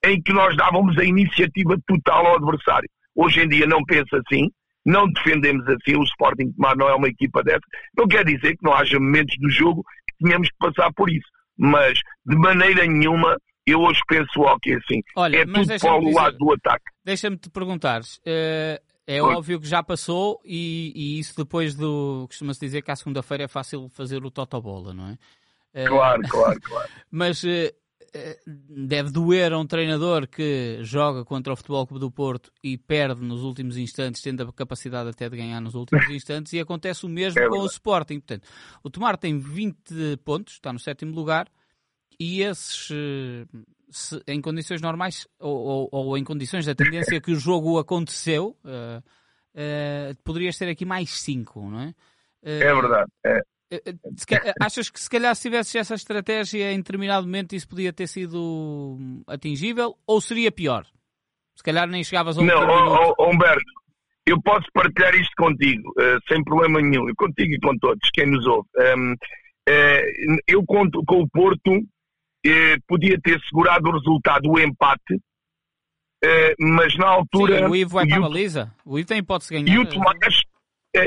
em 0.04 0.22
que 0.22 0.34
nós 0.34 0.56
dávamos 0.56 0.98
a 0.98 1.04
iniciativa 1.04 1.76
total 1.88 2.28
ao 2.28 2.36
adversário. 2.38 2.90
Hoje 3.16 3.42
em 3.42 3.50
dia 3.50 3.66
não 3.66 3.84
pensa 3.84 4.18
assim, 4.26 4.50
não 4.86 5.12
defendemos 5.12 5.68
assim, 5.68 5.98
o 5.98 6.04
Sporting 6.04 6.52
Tomar 6.54 6.78
não 6.78 6.88
é 6.88 6.96
uma 6.96 7.08
equipa 7.08 7.44
dessa. 7.44 7.66
Não 7.98 8.08
quer 8.08 8.24
dizer 8.24 8.56
que 8.56 8.64
não 8.64 8.74
haja 8.74 9.00
momentos 9.00 9.36
do 9.40 9.50
jogo 9.50 9.84
que 10.08 10.24
tenhamos 10.24 10.50
que 10.50 10.58
passar 10.58 10.92
por 10.94 11.10
isso, 11.10 11.28
mas 11.58 12.00
de 12.26 12.36
maneira 12.38 12.86
nenhuma 12.86 13.38
eu 13.66 13.82
hoje 13.82 14.02
penso 14.08 14.40
o 14.40 14.48
assim. 14.48 15.02
Olha, 15.16 15.38
é 15.38 15.46
tudo 15.46 15.80
para 15.80 15.96
o 15.96 16.14
lado 16.14 16.38
do 16.38 16.54
ataque. 16.54 16.86
Deixa-me 17.06 17.38
te 17.38 17.50
perguntar, 17.50 18.02
uh, 18.02 18.90
é 19.06 19.22
óbvio 19.22 19.60
que 19.60 19.68
já 19.68 19.84
passou 19.84 20.40
e, 20.46 20.92
e 20.96 21.20
isso 21.20 21.36
depois 21.36 21.76
do. 21.76 22.26
Costuma-se 22.28 22.60
dizer 22.60 22.82
que 22.82 22.92
à 22.92 22.96
segunda-feira 22.96 23.44
é 23.44 23.48
fácil 23.48 23.90
fazer 23.90 24.24
o 24.24 24.32
totobola, 24.32 24.94
não 24.94 25.10
é? 25.10 25.18
Eh, 25.74 25.86
claro, 25.86 26.22
claro, 26.30 26.62
claro. 26.62 26.90
Mas 27.12 27.44
uh, 27.44 27.48
deve 28.46 29.12
doer 29.12 29.54
a 29.54 29.60
um 29.60 29.66
treinador 29.66 30.28
que 30.28 30.80
joga 30.82 31.24
contra 31.26 31.54
o 31.54 31.56
Futebol 31.56 31.86
Clube 31.86 32.00
do 32.00 32.12
Porto 32.12 32.52
e 32.64 32.78
perde 32.78 33.22
nos 33.22 33.44
últimos 33.44 33.78
instantes, 33.78 34.22
tendo 34.22 34.44
a 34.44 34.54
capacidade 34.54 35.10
até 35.10 35.30
de 35.30 35.38
ganhar 35.38 35.62
nos 35.62 35.76
últimos 35.76 36.08
instantes, 36.10 36.54
e 36.54 36.60
acontece 36.60 37.06
o 37.06 37.10
mesmo 37.10 37.40
é 37.40 37.48
com 37.48 37.60
o 37.60 37.66
Sporting. 37.66 38.20
Portanto, 38.20 38.48
o 38.84 38.90
Tomar 38.90 39.18
tem 39.18 39.40
20 39.40 40.18
pontos, 40.24 40.54
está 40.54 40.74
no 40.74 40.80
sétimo 40.80 41.14
lugar, 41.14 41.48
e 42.20 42.42
esses 42.42 42.92
se, 43.92 44.22
em 44.28 44.42
condições 44.42 44.82
normais 44.82 45.28
ou, 45.40 45.58
ou, 45.58 45.90
ou, 45.92 46.18
em 46.18 46.24
condições 46.24 46.66
da 46.66 46.76
tendência 46.76 47.20
que 47.22 47.32
o 47.32 47.36
jogo 47.36 47.80
aconteceu, 47.80 48.58
uh, 48.64 49.00
uh, 49.00 50.16
poderias 50.24 50.58
ter 50.58 50.70
aqui 50.70 50.86
mais 50.86 51.10
5, 51.22 51.70
não 51.70 51.82
é? 51.82 51.88
Uh, 52.44 52.64
é 52.64 52.74
verdade. 52.74 53.12
É. 53.26 53.42
Achas 54.60 54.90
que 54.90 55.00
se 55.00 55.10
calhar 55.10 55.36
se 55.36 55.44
tivesse 55.44 55.78
essa 55.78 55.96
estratégia 55.96 56.72
em 56.72 56.78
determinado 56.78 57.26
momento 57.26 57.54
isso 57.54 57.68
podia 57.68 57.94
ter 57.94 58.08
sido 58.08 58.98
atingível 59.28 59.96
ou 60.08 60.20
seria 60.20 60.52
pior? 60.52 60.86
Se 61.56 61.64
calhar 61.64 61.88
nem 61.88 62.04
chegavas 62.04 62.38
ao 62.38 62.44
Não, 62.44 62.68
oh, 62.68 63.14
oh, 63.18 63.30
Humberto, 63.30 63.72
eu 64.26 64.42
posso 64.42 64.66
partilhar 64.74 65.14
isto 65.16 65.34
contigo, 65.38 65.94
sem 66.28 66.44
problema 66.44 66.82
nenhum, 66.82 67.14
contigo 67.16 67.54
e 67.54 67.60
com 67.60 67.78
todos, 67.78 68.10
quem 68.14 68.26
nos 68.26 68.46
ouve. 68.48 68.68
Um, 68.98 69.16
eu 70.48 70.64
conto 70.66 71.04
com 71.06 71.22
o 71.22 71.30
Porto 71.30 71.86
eh, 72.46 72.78
podia 72.88 73.20
ter 73.22 73.40
segurado 73.42 73.90
o 73.90 73.92
resultado, 73.92 74.50
o 74.50 74.60
empate, 74.60 75.20
eh, 76.24 76.56
mas 76.58 76.96
na 76.98 77.08
altura. 77.08 77.60
Sim, 77.60 77.66
o 77.66 77.76
Ivo 77.76 77.92
vai 77.92 78.08
para 78.08 78.18
a 78.18 78.22
baliza. 78.22 78.76
O 78.86 78.98
Ivo 78.98 79.08
tem 79.08 79.18
hipótese 79.18 79.50
de 79.50 79.62
ganhar. 79.62 79.76
E 79.76 79.80
o 79.80 79.90
Tomás, 79.90 80.18
eh, 80.24 80.49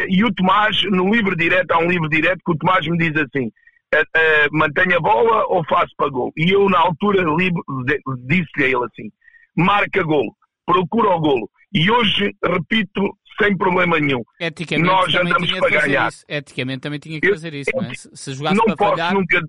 e 0.08 0.24
o 0.24 0.32
Tomás 0.34 0.76
no 0.84 1.12
livro 1.12 1.36
direto, 1.36 1.72
há 1.72 1.78
um 1.78 1.90
livro 1.90 2.08
direto 2.08 2.40
que 2.44 2.52
o 2.52 2.56
Tomás 2.56 2.86
me 2.86 2.98
diz 2.98 3.16
assim: 3.16 3.50
eh, 3.94 4.04
eh, 4.16 4.48
mantenha 4.50 4.96
a 4.96 5.00
bola 5.00 5.44
ou 5.48 5.64
faço 5.64 5.92
para 5.96 6.08
gol. 6.08 6.32
E 6.36 6.50
eu, 6.50 6.68
na 6.68 6.78
altura, 6.78 7.24
disse-lhe 8.26 8.64
a 8.64 8.68
ele 8.68 8.84
assim: 8.84 9.10
marca 9.56 10.02
gol, 10.02 10.34
procura 10.64 11.10
o 11.10 11.20
golo. 11.20 11.50
E 11.74 11.90
hoje, 11.90 12.34
repito, 12.44 13.16
sem 13.40 13.56
problema 13.56 13.98
nenhum. 13.98 14.22
Eticamente, 14.40 14.86
Nós 14.86 15.14
andamos 15.14 15.50
para 15.52 15.80
ganhar. 15.80 16.08
Isso. 16.08 16.24
Eticamente 16.28 16.80
também 16.80 16.98
tinha 16.98 17.20
que 17.20 17.30
fazer 17.30 17.54
isso, 17.54 17.70
não 17.74 17.84
é? 17.84 17.94
Se 17.94 18.34
jogasse 18.34 18.56
não 18.56 18.64
para 18.64 18.76
posso 18.76 18.90
falhar... 18.92 19.14
nunca. 19.14 19.40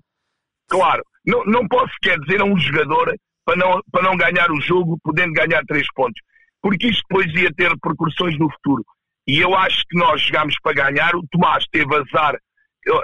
Claro, 0.68 1.02
não, 1.26 1.44
não 1.44 1.68
posso 1.68 1.92
quer 2.02 2.18
dizer 2.20 2.40
a 2.40 2.44
um 2.44 2.56
jogador 2.58 3.14
para 3.44 3.56
não, 3.56 3.80
para 3.90 4.02
não 4.02 4.16
ganhar 4.16 4.50
o 4.50 4.60
jogo, 4.60 4.98
podendo 5.02 5.32
ganhar 5.32 5.62
três 5.66 5.86
pontos. 5.94 6.20
Porque 6.62 6.88
isto 6.88 7.02
depois 7.08 7.32
ia 7.34 7.52
ter 7.52 7.70
repercussões 7.70 8.38
no 8.38 8.50
futuro. 8.50 8.82
E 9.26 9.40
eu 9.40 9.54
acho 9.56 9.82
que 9.88 9.98
nós 9.98 10.22
jogámos 10.22 10.54
para 10.62 10.90
ganhar. 10.90 11.14
O 11.14 11.26
Tomás 11.30 11.64
teve 11.70 11.94
azar. 11.94 12.36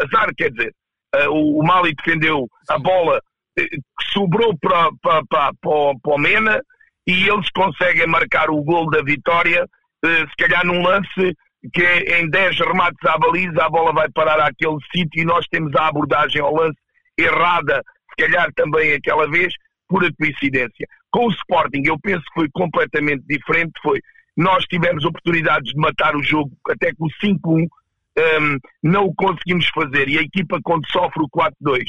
Azar 0.02 0.35
quer 0.37 0.50
dizer, 0.50 0.74
uh, 1.16 1.30
o, 1.30 1.64
Mali 1.64 1.94
defendeu 1.94 2.46
a 2.68 2.78
bola 2.78 3.18
uh, 3.18 3.62
que 3.62 4.12
sobrou 4.12 4.56
para, 4.59 4.90
para, 5.02 5.22
para, 5.26 5.52
para, 5.61 6.14
o 6.14 6.18
Mena 6.18 6.61
e 7.06 7.28
eles 7.28 7.48
conseguem 7.50 8.06
marcar 8.06 8.50
o 8.50 8.62
gol 8.62 8.90
da 8.90 9.02
vitória. 9.02 9.64
Uh, 10.04 10.28
se 10.28 10.37
calhar 10.37 10.64
num 10.66 10.83
lance 10.83 11.35
que 11.72 11.85
em 11.85 12.28
10 12.28 12.59
remates 12.61 13.06
à 13.06 13.18
baliza 13.18 13.64
a 13.64 13.68
bola 13.68 13.92
vai 13.92 14.09
parar 14.11 14.40
àquele 14.40 14.78
sítio 14.94 15.22
e 15.22 15.24
nós 15.24 15.46
temos 15.50 15.74
a 15.76 15.88
abordagem 15.88 16.40
ao 16.40 16.54
lance 16.54 16.78
errada 17.18 17.83
se 18.11 18.26
calhar 18.26 18.52
também 18.54 18.92
aquela 18.92 19.28
vez, 19.30 19.52
pura 19.88 20.11
coincidência. 20.18 20.87
Com 21.11 21.26
o 21.26 21.30
Sporting, 21.30 21.83
eu 21.85 21.98
penso 22.00 22.22
que 22.22 22.35
foi 22.35 22.48
completamente 22.52 23.24
diferente. 23.26 23.72
Foi, 23.83 24.00
nós 24.40 24.64
tivemos 24.64 25.05
oportunidades 25.05 25.70
de 25.70 25.79
matar 25.79 26.16
o 26.16 26.22
jogo 26.22 26.50
até 26.70 26.94
com 26.94 27.05
o 27.05 27.11
5-1, 27.22 27.62
um, 27.62 28.59
não 28.83 29.05
o 29.05 29.14
conseguimos 29.14 29.68
fazer. 29.68 30.09
E 30.09 30.18
a 30.18 30.22
equipa, 30.22 30.59
quando 30.64 30.90
sofre 30.90 31.22
o 31.22 31.29
4-2, 31.29 31.85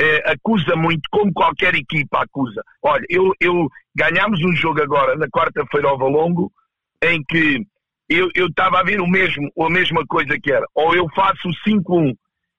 eh, 0.00 0.22
acusa 0.30 0.76
muito, 0.76 1.02
como 1.10 1.32
qualquer 1.32 1.74
equipa 1.74 2.22
acusa. 2.22 2.62
Olha, 2.80 3.04
eu, 3.08 3.32
eu 3.40 3.68
ganhámos 3.92 4.40
um 4.44 4.54
jogo 4.54 4.80
agora, 4.80 5.16
na 5.16 5.26
quarta-feira 5.26 5.88
ao 5.88 5.98
Valongo, 5.98 6.52
em 7.02 7.24
que 7.24 7.66
eu 8.08 8.30
estava 8.46 8.78
a 8.78 8.84
ver 8.84 9.00
o 9.00 9.08
mesmo, 9.08 9.50
a 9.58 9.68
mesma 9.68 10.06
coisa 10.06 10.38
que 10.40 10.52
era. 10.52 10.64
Ou 10.76 10.94
eu 10.94 11.08
faço 11.12 11.48
o 11.48 11.68
5-1 11.68 12.14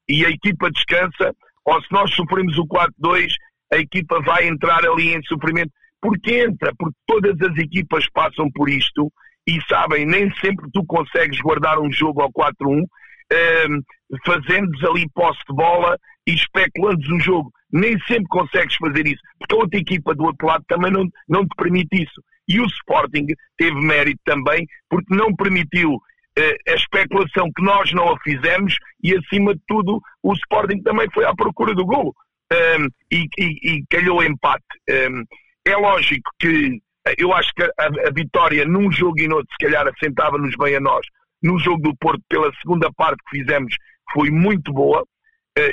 e 0.09 0.25
a 0.25 0.29
equipa 0.29 0.69
descansa, 0.69 1.33
ou 1.63 1.81
se 1.81 1.87
nós 1.89 2.13
sofremos 2.13 2.57
o 2.57 2.67
4-2, 2.67 3.29
a 3.71 3.77
equipa 3.77 4.19
vai 4.23 4.45
entrar 4.45 4.85
ali 4.85 5.15
em 5.15 5.23
sofrimento. 5.23 5.71
Porque 6.01 6.41
entra, 6.41 6.73
porque 6.77 6.97
todas 7.07 7.41
as 7.49 7.57
equipas 7.57 8.05
passam 8.09 8.51
por 8.51 8.69
isto 8.69 9.09
e 9.47 9.59
sabem, 9.69 10.05
nem 10.05 10.31
sempre 10.41 10.69
tu 10.73 10.83
consegues 10.85 11.39
guardar 11.39 11.79
um 11.79 11.91
jogo 11.91 12.21
ao 12.21 12.31
4-1, 12.31 12.53
um, 12.67 12.85
ehm, 13.31 13.81
fazendo 14.25 14.69
ali 14.89 15.09
posse 15.13 15.39
de 15.49 15.55
bola 15.55 15.97
e 16.27 16.33
especulando 16.33 17.15
o 17.15 17.19
jogo. 17.19 17.51
Nem 17.71 17.97
sempre 18.01 18.27
consegues 18.29 18.75
fazer 18.75 19.07
isso, 19.07 19.21
porque 19.39 19.55
a 19.55 19.59
outra 19.59 19.79
equipa 19.79 20.13
do 20.13 20.25
outro 20.25 20.47
lado 20.47 20.63
também 20.67 20.91
não, 20.91 21.05
não 21.27 21.43
te 21.43 21.55
permite 21.57 22.03
isso. 22.03 22.21
E 22.47 22.59
o 22.59 22.65
Sporting 22.65 23.27
teve 23.57 23.75
mérito 23.75 24.21
também, 24.25 24.65
porque 24.89 25.13
não 25.13 25.35
permitiu 25.35 25.97
eh, 26.37 26.55
a 26.69 26.75
especulação 26.75 27.51
que 27.53 27.63
nós 27.63 27.91
não 27.93 28.09
a 28.09 28.19
fizemos 28.19 28.75
e, 29.03 29.15
acima 29.17 29.53
de 29.53 29.61
tudo, 29.67 29.99
o 30.23 30.33
Sporting 30.33 30.81
também 30.81 31.07
foi 31.13 31.25
à 31.25 31.35
procura 31.35 31.73
do 31.73 31.85
golo 31.85 32.13
um, 32.53 32.87
e, 33.11 33.27
e, 33.37 33.71
e, 33.71 33.83
calhou 33.89 34.23
empate. 34.23 34.63
Um, 34.89 35.23
é 35.65 35.75
lógico 35.75 36.31
que 36.39 36.47
eh, 36.47 36.79
eu 37.17 37.33
acho 37.33 37.53
que 37.53 37.63
a, 37.63 37.69
a, 38.07 38.11
vitória 38.13 38.65
num 38.65 38.91
jogo 38.91 39.19
e 39.19 39.27
noutro, 39.27 39.47
se 39.51 39.65
calhar, 39.65 39.87
assentava-nos 39.87 40.55
bem 40.57 40.75
a 40.75 40.79
nós. 40.79 41.05
No 41.41 41.59
jogo 41.59 41.81
do 41.81 41.95
Porto, 41.97 42.21
pela 42.27 42.51
segunda 42.61 42.91
parte 42.93 43.21
que 43.29 43.37
fizemos, 43.37 43.75
foi 44.11 44.29
muito 44.29 44.73
boa. 44.73 45.05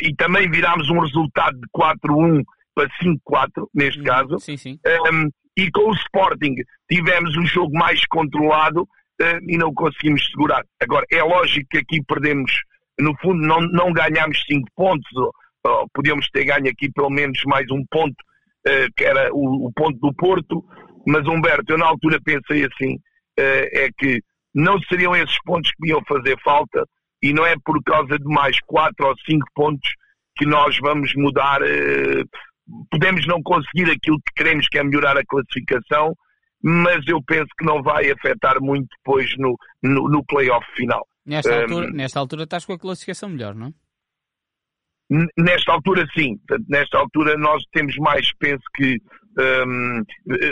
e 0.00 0.14
também 0.14 0.50
virámos 0.50 0.88
um 0.88 0.98
resultado 0.98 1.58
de 1.58 1.66
4-1 1.76 2.42
para 2.74 2.88
5-4, 3.02 3.68
neste 3.74 4.00
Uhum. 4.00 4.04
caso. 4.04 4.38
Sim, 4.38 4.56
sim. 4.56 4.78
Um, 5.12 5.30
e 5.56 5.70
com 5.70 5.90
o 5.90 5.94
Sporting 5.94 6.56
tivemos 6.90 7.36
um 7.36 7.46
jogo 7.46 7.72
mais 7.78 8.04
controlado 8.06 8.82
uh, 8.82 9.38
e 9.48 9.56
não 9.56 9.72
conseguimos 9.72 10.26
segurar. 10.30 10.64
Agora, 10.80 11.06
é 11.10 11.22
lógico 11.22 11.66
que 11.70 11.78
aqui 11.78 12.02
perdemos, 12.02 12.52
no 12.98 13.16
fundo, 13.18 13.46
não, 13.46 13.60
não 13.60 13.92
ganhámos 13.92 14.42
5 14.46 14.68
pontos, 14.74 15.08
ou, 15.16 15.32
ou 15.66 15.88
podíamos 15.94 16.28
ter 16.30 16.44
ganho 16.44 16.68
aqui 16.68 16.90
pelo 16.90 17.10
menos 17.10 17.40
mais 17.44 17.70
um 17.70 17.84
ponto, 17.90 18.16
uh, 18.66 18.92
que 18.96 19.04
era 19.04 19.32
o, 19.32 19.68
o, 19.68 19.72
ponto 19.72 19.98
do 20.00 20.12
Porto. 20.14 20.64
Mas, 21.06 21.26
Humberto, 21.26 21.72
eu 21.72 21.78
na 21.78 21.86
altura 21.86 22.20
pensei 22.22 22.64
assim: 22.64 22.94
uh, 22.94 23.68
é 23.72 23.88
que 23.96 24.22
não 24.54 24.78
seriam 24.82 25.14
esses 25.14 25.36
pontos 25.44 25.70
que 25.72 25.88
iam 25.88 26.02
fazer 26.06 26.38
falta 26.42 26.84
e 27.22 27.32
não 27.32 27.44
é 27.44 27.54
por 27.64 27.82
causa 27.82 28.18
de 28.18 28.24
mais 28.24 28.58
4 28.66 29.06
ou 29.06 29.14
5 29.26 29.46
pontos 29.54 29.90
que 30.36 30.46
nós 30.46 30.76
vamos 30.78 31.12
mudar 31.14 31.60
podemos 32.90 33.26
não 33.26 33.42
conseguir 33.42 33.90
aquilo 33.90 34.18
que 34.18 34.34
queremos, 34.34 34.66
que 34.68 34.78
é 34.78 34.84
melhorar 34.84 35.16
a 35.16 35.24
classificação, 35.26 36.14
mas 36.62 37.06
eu 37.06 37.22
penso 37.22 37.48
que 37.58 37.64
não 37.64 37.82
vai 37.82 38.10
afetar 38.10 38.60
muito 38.60 38.88
depois 38.98 39.30
no, 39.36 39.56
no, 39.82 40.08
no 40.08 40.24
playoff 40.24 40.66
final. 40.74 41.06
Nesta, 41.26 41.50
um, 41.50 41.60
altura, 41.60 41.90
nesta 41.90 42.20
altura 42.20 42.44
estás 42.44 42.64
com 42.64 42.72
a 42.72 42.78
classificação 42.78 43.28
melhor, 43.28 43.54
não? 43.54 43.72
Nesta 45.36 45.72
altura, 45.72 46.06
sim. 46.16 46.40
Nesta 46.68 46.98
altura, 46.98 47.36
nós 47.36 47.62
temos 47.72 47.94
mais, 47.96 48.32
penso 48.38 48.62
que 48.74 48.98
um, 49.38 50.02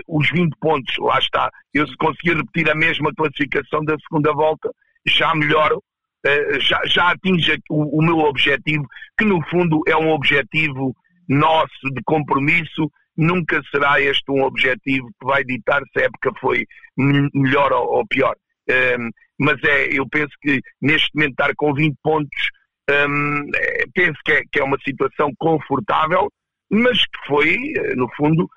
os 0.09 0.31
20 0.31 0.57
pontos, 0.61 0.95
lá 0.99 1.19
está. 1.19 1.51
Eu, 1.73 1.87
se 1.87 1.97
conseguir 1.97 2.37
repetir 2.37 2.71
a 2.71 2.75
mesma 2.75 3.13
classificação 3.15 3.85
da 3.85 3.97
segunda 3.99 4.33
volta, 4.33 4.71
já 5.07 5.35
melhoro, 5.35 5.83
uh, 6.27 6.61
já, 6.61 6.81
já 6.87 7.11
atinge 7.11 7.59
o, 7.71 7.99
o 7.99 8.03
meu 8.03 8.19
objetivo, 8.19 8.87
que 9.19 9.25
no 9.25 9.43
fundo 9.49 9.81
é 9.87 9.97
um 9.97 10.11
objetivo 10.11 10.95
nosso 11.29 11.91
de 11.95 12.03
compromisso, 12.05 12.91
nunca 13.17 13.63
será 13.71 14.01
este 14.01 14.31
um 14.31 14.43
objetivo 14.43 15.07
que 15.21 15.27
vai 15.27 15.45
ditar 15.45 15.83
se 15.93 16.01
a 16.01 16.05
época 16.05 16.33
foi 16.41 16.67
melhor 16.97 17.73
ou, 17.73 18.07
pior. 18.07 18.35
Um, 18.69 19.11
mas 19.39 19.63
é, 19.65 19.99
eu 19.99 20.09
penso 20.09 20.33
que 20.41 20.61
neste 20.81 21.11
momento 21.15 21.33
estar 21.33 21.53
com 21.57 21.75
20 21.75 21.97
pontos, 22.03 22.51
um, 22.91 23.51
é, 23.55 23.85
penso 23.95 24.19
que 24.25 24.33
é, 24.33 24.43
que 24.51 24.61
é, 24.61 24.65
uma 24.65 24.79
situação 24.85 25.31
confortável, 25.39 26.31
mas 26.71 26.99
que 26.99 27.27
foi, 27.27 27.57
no 27.97 28.09
fundo, 28.17 28.49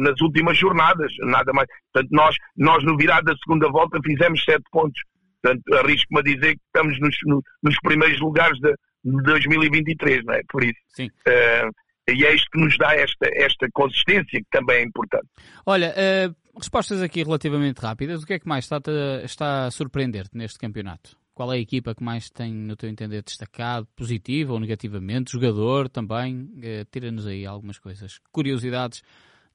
nas 0.00 0.20
últimas 0.20 0.56
jornadas, 0.56 1.12
nada 1.20 1.52
mais. 1.52 1.68
Portanto, 1.92 2.10
nós, 2.12 2.36
nós 2.56 2.84
no 2.84 2.96
virar 2.96 3.20
da 3.22 3.34
segunda 3.36 3.68
volta 3.68 3.98
fizemos 4.04 4.42
7 4.44 4.62
pontos. 4.70 5.02
Portanto, 5.42 5.62
arrisco-me 5.74 6.20
a 6.20 6.22
dizer 6.22 6.54
que 6.54 6.62
estamos 6.66 6.98
nos, 7.00 7.16
nos 7.62 7.78
primeiros 7.80 8.18
lugares 8.20 8.58
de 8.60 8.74
2023, 9.04 10.24
não 10.24 10.34
é? 10.34 10.42
Por 10.48 10.64
isso. 10.64 10.78
Sim. 10.88 11.06
Uh, 11.26 11.70
e 12.10 12.24
é 12.24 12.34
isto 12.34 12.50
que 12.50 12.58
nos 12.58 12.76
dá 12.78 12.94
esta, 12.94 13.28
esta 13.34 13.68
consistência, 13.72 14.40
que 14.40 14.46
também 14.50 14.78
é 14.78 14.82
importante. 14.82 15.26
Olha, 15.66 15.94
uh, 15.94 16.58
respostas 16.58 17.02
aqui 17.02 17.22
relativamente 17.22 17.80
rápidas. 17.80 18.22
O 18.22 18.26
que 18.26 18.34
é 18.34 18.38
que 18.38 18.48
mais 18.48 18.64
está, 18.64 18.80
está 19.22 19.66
a 19.66 19.70
surpreender-te 19.70 20.36
neste 20.36 20.58
campeonato? 20.58 21.16
Qual 21.34 21.52
é 21.52 21.56
a 21.56 21.60
equipa 21.60 21.94
que 21.94 22.02
mais 22.02 22.30
tem, 22.30 22.52
no 22.52 22.74
teu 22.74 22.88
entender, 22.88 23.22
destacado, 23.22 23.86
positivo 23.94 24.54
ou 24.54 24.60
negativamente? 24.60 25.32
Jogador 25.32 25.88
também? 25.88 26.50
Uh, 26.56 26.84
Tira-nos 26.90 27.26
aí 27.26 27.46
algumas 27.46 27.78
coisas. 27.78 28.18
Curiosidades 28.32 29.02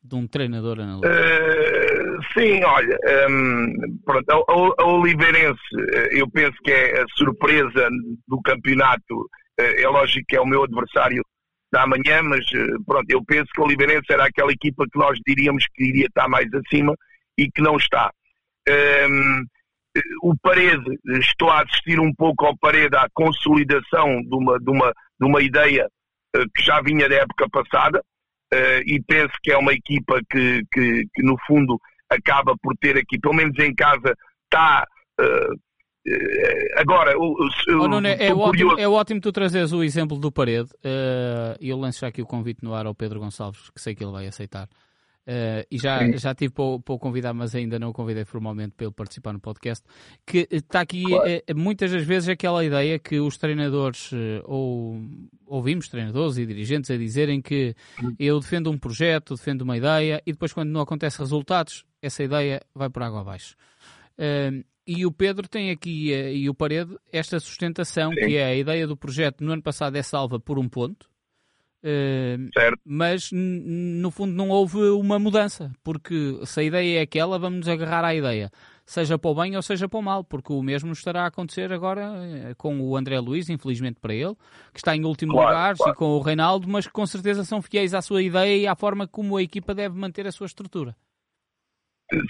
de 0.03 0.15
um 0.15 0.27
treinador 0.27 0.79
analista. 0.79 1.07
Uh, 1.07 2.23
sim, 2.33 2.63
olha, 2.63 2.97
um, 3.29 3.97
pronto, 4.05 4.29
a, 4.29 4.83
a 4.83 4.85
Oliveirense, 4.85 5.61
eu 6.11 6.29
penso 6.29 6.57
que 6.63 6.71
é 6.71 7.01
a 7.01 7.05
surpresa 7.15 7.89
do 8.27 8.41
campeonato. 8.41 9.29
É 9.57 9.87
lógico 9.87 10.25
que 10.27 10.35
é 10.35 10.41
o 10.41 10.47
meu 10.47 10.63
adversário 10.63 11.23
da 11.71 11.87
manhã, 11.87 12.21
mas 12.23 12.45
pronto, 12.85 13.05
eu 13.09 13.23
penso 13.23 13.45
que 13.53 13.61
o 13.61 13.65
Oliveirense 13.65 14.11
era 14.11 14.25
aquela 14.25 14.51
equipa 14.51 14.85
que 14.91 14.97
nós 14.97 15.17
diríamos 15.25 15.65
que 15.73 15.85
iria 15.85 16.07
estar 16.07 16.27
mais 16.27 16.47
acima 16.53 16.95
e 17.37 17.49
que 17.49 17.61
não 17.61 17.77
está. 17.77 18.11
Um, 18.67 19.45
o 20.23 20.35
Parede, 20.41 20.99
estou 21.19 21.49
a 21.49 21.61
assistir 21.61 21.99
um 21.99 22.13
pouco 22.13 22.45
ao 22.45 22.57
Parede 22.57 22.95
à 22.95 23.07
consolidação 23.13 24.21
de 24.21 24.35
uma, 24.35 24.59
de 24.59 24.69
uma, 24.69 24.93
de 25.19 25.27
uma 25.27 25.41
ideia 25.41 25.87
que 26.55 26.63
já 26.63 26.81
vinha 26.81 27.07
da 27.07 27.15
época 27.15 27.47
passada 27.49 28.01
e 28.85 29.01
penso 29.07 29.33
que 29.41 29.51
é 29.51 29.57
uma 29.57 29.73
equipa 29.73 30.19
que, 30.29 30.61
que, 30.71 31.03
que, 31.13 31.23
no 31.23 31.35
fundo 31.47 31.79
acaba 32.09 32.55
por 32.61 32.75
ter 32.77 32.97
aqui, 32.97 33.19
pelo 33.19 33.33
menos 33.33 33.57
em 33.59 33.73
casa, 33.73 34.15
está 34.45 34.85
uh, 35.19 35.59
Agora, 36.75 37.17
o, 37.17 37.31
o, 37.31 37.49
oh, 37.79 38.05
é, 38.05 38.27
é, 38.27 38.33
ótimo, 38.33 38.77
é, 38.77 38.87
ótimo, 38.87 39.21
tu 39.21 39.31
trazeres 39.31 39.71
o 39.71 39.81
exemplo 39.81 40.19
do 40.19 40.29
Parede 40.29 40.69
e 41.61 41.69
eu 41.69 41.77
lanço 41.77 42.01
já 42.01 42.07
aqui 42.07 42.21
o 42.21 42.25
convite 42.25 42.61
no 42.61 42.73
ar 42.73 42.85
ao 42.85 42.93
Pedro 42.93 43.21
Gonçalves, 43.21 43.69
que 43.69 43.79
sei 43.79 43.95
que 43.95 44.03
ele 44.03 44.11
vai 44.11 44.27
aceitar. 44.27 44.67
Uh, 45.25 45.63
e 45.71 45.77
já, 45.77 46.05
já 46.17 46.35
tive 46.35 46.53
para, 46.53 46.79
para 46.79 46.93
o 46.95 46.99
convidar, 46.99 47.33
mas 47.33 47.55
ainda 47.55 47.79
não 47.79 47.89
o 47.89 47.93
convidei 47.93 48.25
formalmente 48.25 48.73
para 48.75 48.87
ele 48.87 48.93
participar 48.93 49.31
no 49.31 49.39
podcast. 49.39 49.85
Que 50.25 50.47
está 50.51 50.81
aqui 50.81 51.03
claro. 51.03 51.23
é, 51.25 51.53
muitas 51.53 51.91
das 51.91 52.03
vezes 52.03 52.27
aquela 52.27 52.63
ideia 52.63 52.99
que 52.99 53.19
os 53.19 53.37
treinadores, 53.37 54.11
ou 54.43 55.01
ouvimos 55.45 55.87
treinadores 55.87 56.37
e 56.37 56.45
dirigentes 56.45 56.91
a 56.91 56.97
dizerem 56.97 57.41
que 57.41 57.73
eu 58.19 58.39
defendo 58.39 58.69
um 58.69 58.77
projeto, 58.77 59.35
defendo 59.35 59.61
uma 59.61 59.77
ideia 59.77 60.21
e 60.25 60.33
depois, 60.33 60.51
quando 60.51 60.69
não 60.69 60.81
acontece 60.81 61.19
resultados, 61.19 61.85
essa 62.01 62.21
ideia 62.21 62.61
vai 62.75 62.89
por 62.89 63.03
água 63.03 63.21
abaixo. 63.21 63.55
Uh, 64.17 64.63
e 64.85 65.05
o 65.05 65.11
Pedro 65.11 65.47
tem 65.47 65.71
aqui, 65.71 66.11
e 66.11 66.49
o 66.49 66.53
Parede, 66.53 66.97
esta 67.09 67.39
sustentação, 67.39 68.11
Sim. 68.11 68.17
que 68.17 68.35
é 68.35 68.45
a 68.47 68.55
ideia 68.55 68.85
do 68.85 68.97
projeto 68.97 69.41
no 69.41 69.53
ano 69.53 69.61
passado 69.61 69.95
é 69.95 70.03
salva 70.03 70.37
por 70.37 70.59
um 70.59 70.67
ponto, 70.67 71.09
uh, 71.83 72.79
mas 72.85 73.29
no 73.31 74.09
fundo 74.11 74.33
não 74.33 74.49
houve 74.49 74.79
uma 74.89 75.19
mudança, 75.19 75.71
porque 75.83 76.39
se 76.45 76.59
a 76.59 76.63
ideia 76.63 76.99
é 76.99 77.01
aquela, 77.01 77.37
vamos 77.37 77.59
nos 77.59 77.67
agarrar 77.67 78.05
à 78.05 78.15
ideia, 78.15 78.51
seja 78.85 79.17
para 79.17 79.31
o 79.31 79.35
bem 79.35 79.55
ou 79.55 79.61
seja 79.61 79.87
para 79.87 79.99
o 79.99 80.03
mal, 80.03 80.23
porque 80.23 80.51
o 80.51 80.61
mesmo 80.61 80.91
estará 80.91 81.23
a 81.23 81.27
acontecer 81.27 81.71
agora 81.71 82.55
com 82.57 82.79
o 82.81 82.97
André 82.97 83.19
Luiz, 83.19 83.49
infelizmente 83.49 83.99
para 83.99 84.13
ele, 84.13 84.35
que 84.73 84.79
está 84.79 84.95
em 84.95 85.05
último 85.05 85.33
claro, 85.33 85.49
lugar, 85.49 85.75
claro. 85.75 85.91
e 85.91 85.95
com 85.95 86.05
o 86.05 86.21
Reinaldo, 86.21 86.67
mas 86.67 86.87
que 86.87 86.93
com 86.93 87.05
certeza 87.05 87.43
são 87.43 87.61
fiéis 87.61 87.93
à 87.93 88.01
sua 88.01 88.21
ideia 88.21 88.57
e 88.57 88.67
à 88.67 88.75
forma 88.75 89.07
como 89.07 89.37
a 89.37 89.43
equipa 89.43 89.73
deve 89.73 89.97
manter 89.97 90.27
a 90.27 90.31
sua 90.31 90.47
estrutura. 90.47 90.95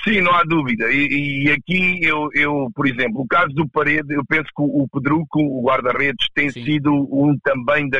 Sim, 0.04 0.22
não 0.22 0.34
há 0.34 0.44
dúvida. 0.44 0.92
E, 0.92 1.46
e, 1.46 1.52
aqui 1.52 2.00
eu, 2.04 2.30
eu, 2.34 2.70
por 2.74 2.88
exemplo, 2.88 3.22
o 3.22 3.28
caso 3.28 3.50
do 3.50 3.68
Parede, 3.68 4.14
eu 4.14 4.24
penso 4.26 4.46
que 4.46 4.62
o 4.62 4.88
Pedruco, 4.88 5.40
o 5.40 5.64
guarda-redes, 5.64 6.28
tem 6.34 6.50
Sim. 6.50 6.64
sido 6.64 6.94
um 6.94 7.38
também 7.44 7.90
da, 7.90 8.00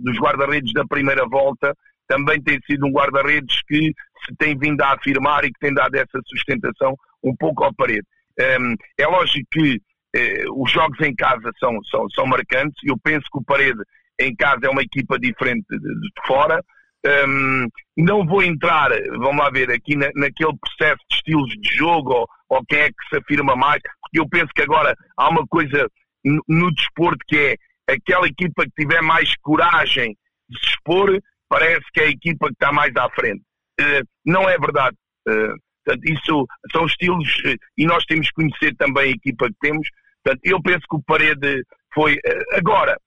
dos 0.00 0.18
guarda-redes 0.18 0.72
da 0.72 0.84
primeira 0.84 1.26
volta, 1.28 1.74
também 2.08 2.40
tem 2.42 2.58
sido 2.66 2.86
um 2.86 2.92
guarda-redes 2.92 3.62
que 3.68 3.92
se 4.24 4.36
tem 4.38 4.56
vindo 4.58 4.80
a 4.82 4.94
afirmar 4.94 5.44
e 5.44 5.52
que 5.52 5.60
tem 5.60 5.74
dado 5.74 5.94
essa 5.94 6.20
sustentação 6.26 6.94
um 7.22 7.34
pouco 7.36 7.64
ao 7.64 7.74
Parede. 7.74 8.06
Um, 8.38 8.74
é 8.98 9.06
lógico 9.06 9.46
que 9.50 9.76
uh, 9.76 10.62
os 10.62 10.70
jogos 10.70 11.00
em 11.00 11.14
casa 11.14 11.50
são, 11.58 11.82
são, 11.84 12.08
são 12.10 12.26
marcantes, 12.26 12.76
eu 12.84 12.96
penso 13.02 13.26
que 13.32 13.38
o 13.38 13.44
Parede 13.44 13.80
em 14.20 14.34
casa 14.34 14.66
é 14.66 14.70
uma 14.70 14.82
equipa 14.82 15.18
diferente 15.18 15.66
de, 15.68 15.78
de 15.78 16.10
fora, 16.26 16.62
um, 17.06 17.68
não 17.96 18.26
vou 18.26 18.42
entrar, 18.42 18.90
vamos 19.10 19.38
lá 19.38 19.50
ver, 19.50 19.70
aqui 19.70 19.96
na, 19.96 20.10
naquele 20.14 20.56
processo 20.58 21.00
de 21.10 21.16
estilos 21.16 21.50
de 21.60 21.76
jogo 21.76 22.12
ou, 22.12 22.28
ou, 22.48 22.64
quem 22.66 22.80
é 22.80 22.88
que 22.88 23.08
se 23.08 23.16
afirma 23.16 23.54
mais, 23.54 23.80
porque 24.00 24.20
eu 24.20 24.28
penso 24.28 24.52
que 24.54 24.62
agora 24.62 24.94
há 25.16 25.28
uma 25.28 25.46
coisa 25.46 25.88
no, 26.24 26.42
no 26.48 26.74
desporto 26.74 27.24
que 27.28 27.38
é 27.38 27.56
aquela 27.92 28.26
equipa 28.26 28.64
que 28.64 28.82
tiver 28.82 29.00
mais 29.02 29.34
coragem 29.42 30.16
de 30.48 30.58
se 30.58 30.66
expor, 30.70 31.20
parece 31.48 31.84
que 31.92 32.00
é 32.00 32.04
a 32.04 32.10
equipa 32.10 32.48
que 32.48 32.54
está 32.54 32.72
mais 32.72 32.94
à 32.96 33.08
frente. 33.10 33.42
Uh, 33.80 34.06
não 34.24 34.48
é 34.48 34.58
verdade. 34.58 34.96
Uh, 35.28 35.54
portanto, 35.84 36.04
isso 36.04 36.46
são 36.72 36.86
estilos 36.86 37.28
uh, 37.44 37.56
e 37.76 37.86
nós 37.86 38.04
temos 38.04 38.28
que 38.28 38.34
conhecer 38.34 38.74
também 38.76 39.04
a 39.04 39.16
equipa 39.16 39.48
que 39.48 39.56
temos. 39.60 39.88
Portanto, 40.24 40.40
eu 40.44 40.62
penso 40.62 40.84
que 40.90 40.96
o 40.96 41.02
Parede 41.02 41.62
foi. 41.94 42.18
agora, 42.52 42.98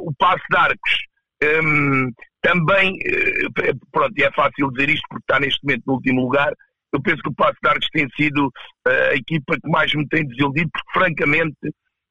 o 0.00 0.12
passo 0.18 0.42
de 0.50 0.56
arcos. 0.56 1.06
Um, 1.42 2.10
também, 2.42 2.98
pronto, 3.92 4.14
e 4.16 4.22
é 4.22 4.32
fácil 4.32 4.70
dizer 4.70 4.90
isto 4.90 5.04
porque 5.08 5.24
está 5.24 5.40
neste 5.40 5.64
momento 5.64 5.82
no 5.86 5.94
último 5.94 6.22
lugar, 6.22 6.52
eu 6.92 7.02
penso 7.02 7.20
que 7.22 7.28
o 7.28 7.34
Passo 7.34 7.58
Arcos 7.64 7.88
tem 7.92 8.08
sido 8.16 8.50
a 8.86 9.14
equipa 9.14 9.56
que 9.56 9.68
mais 9.68 9.92
me 9.94 10.06
tem 10.08 10.26
desiludido, 10.26 10.70
porque 10.72 10.98
francamente 10.98 11.56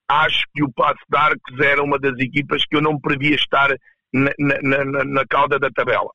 acho 0.09 0.43
que 0.53 0.63
o 0.63 0.71
Passo 0.73 0.99
Arcos 1.13 1.59
era 1.59 1.81
uma 1.81 1.97
das 1.97 2.17
equipas 2.19 2.65
que 2.65 2.75
eu 2.75 2.81
não 2.81 2.99
previa 2.99 3.35
estar 3.35 3.69
na, 4.13 4.31
na, 4.37 4.85
na, 4.85 5.03
na 5.03 5.25
cauda 5.27 5.57
da 5.59 5.69
tabela. 5.71 6.09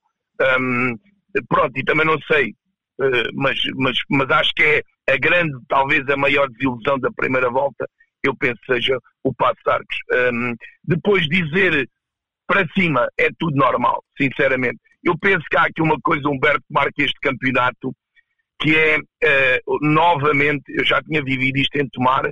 Um, 0.58 0.96
pronto, 1.48 1.76
e 1.76 1.84
também 1.84 2.06
não 2.06 2.18
sei, 2.30 2.50
uh, 3.00 3.30
mas, 3.34 3.58
mas, 3.76 3.98
mas 4.08 4.30
acho 4.30 4.52
que 4.54 4.62
é 4.62 4.82
a 5.12 5.16
grande, 5.16 5.52
talvez 5.68 6.08
a 6.08 6.16
maior 6.16 6.48
desilusão 6.50 6.98
da 6.98 7.10
primeira 7.12 7.50
volta, 7.50 7.86
eu 8.22 8.36
penso 8.36 8.60
seja 8.66 8.98
o 9.24 9.34
Passo 9.34 9.58
de 9.64 9.70
Arcos. 9.70 9.96
Um, 10.32 10.54
depois 10.84 11.26
dizer 11.26 11.88
para 12.50 12.66
cima 12.76 13.06
é 13.16 13.28
tudo 13.38 13.56
normal, 13.56 14.02
sinceramente. 14.20 14.80
Eu 15.04 15.16
penso 15.16 15.44
que 15.48 15.56
há 15.56 15.66
aqui 15.66 15.80
uma 15.80 15.96
coisa, 16.02 16.28
Humberto, 16.28 16.58
que 16.66 16.74
marca 16.74 16.92
este 16.98 17.18
campeonato, 17.20 17.94
que 18.60 18.76
é, 18.76 18.98
uh, 18.98 19.78
novamente, 19.80 20.64
eu 20.68 20.84
já 20.84 21.00
tinha 21.00 21.22
vivido 21.22 21.58
isto 21.58 21.76
em 21.76 21.88
Tomar, 21.90 22.28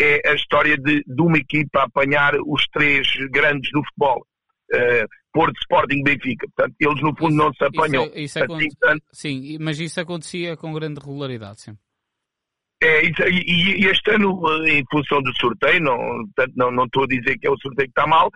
é 0.00 0.28
a 0.28 0.34
história 0.34 0.76
de, 0.76 1.04
de 1.06 1.22
uma 1.22 1.38
equipa 1.38 1.84
apanhar 1.84 2.34
os 2.44 2.66
três 2.72 3.06
grandes 3.30 3.70
do 3.70 3.84
futebol. 3.84 4.26
Uh, 4.74 5.06
Porto, 5.32 5.56
Sporting, 5.60 6.02
Benfica. 6.02 6.46
Portanto, 6.56 6.74
eles 6.80 7.00
no 7.00 7.16
fundo 7.16 7.36
não 7.36 7.54
se 7.54 7.64
apanham. 7.64 8.06
Isso, 8.06 8.40
é, 8.40 8.42
isso 8.42 8.52
assim, 8.52 8.68
tanto. 8.80 9.04
Sim, 9.12 9.58
mas 9.60 9.78
isso 9.78 10.00
acontecia 10.00 10.56
com 10.56 10.72
grande 10.72 10.98
regularidade 11.00 11.60
sempre. 11.60 11.80
É, 12.82 13.00
isso, 13.02 13.22
e, 13.22 13.84
e, 13.84 13.86
este 13.86 14.10
ano, 14.10 14.42
em 14.66 14.84
função 14.90 15.22
do 15.22 15.32
sorteio, 15.38 15.80
não, 15.80 15.96
portanto, 15.96 16.52
não, 16.56 16.72
não 16.72 16.84
estou 16.84 17.04
a 17.04 17.06
dizer 17.06 17.38
que 17.38 17.46
é 17.46 17.50
o 17.50 17.56
sorteio 17.58 17.86
que 17.86 18.00
está 18.00 18.08
mal, 18.08 18.28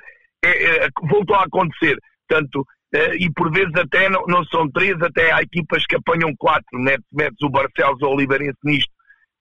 é, 0.47 0.87
é, 0.87 0.89
voltou 1.09 1.37
a 1.37 1.45
acontecer. 1.45 1.99
Tanto, 2.29 2.65
é, 2.95 3.17
e 3.17 3.31
por 3.33 3.51
vezes 3.53 3.75
até 3.75 4.09
não, 4.09 4.25
não, 4.27 4.45
são 4.45 4.71
três, 4.71 5.01
até 5.03 5.33
há 5.33 5.43
equipas 5.43 5.85
que 5.87 5.97
apanham 5.97 6.35
quatro, 6.37 6.79
metes, 6.79 7.07
metes 7.13 7.41
o 7.43 7.51
Barcelos 7.51 8.01
ou 8.03 8.11
o 8.11 8.15
Oliveirense 8.15 8.59
nisto. 8.65 8.91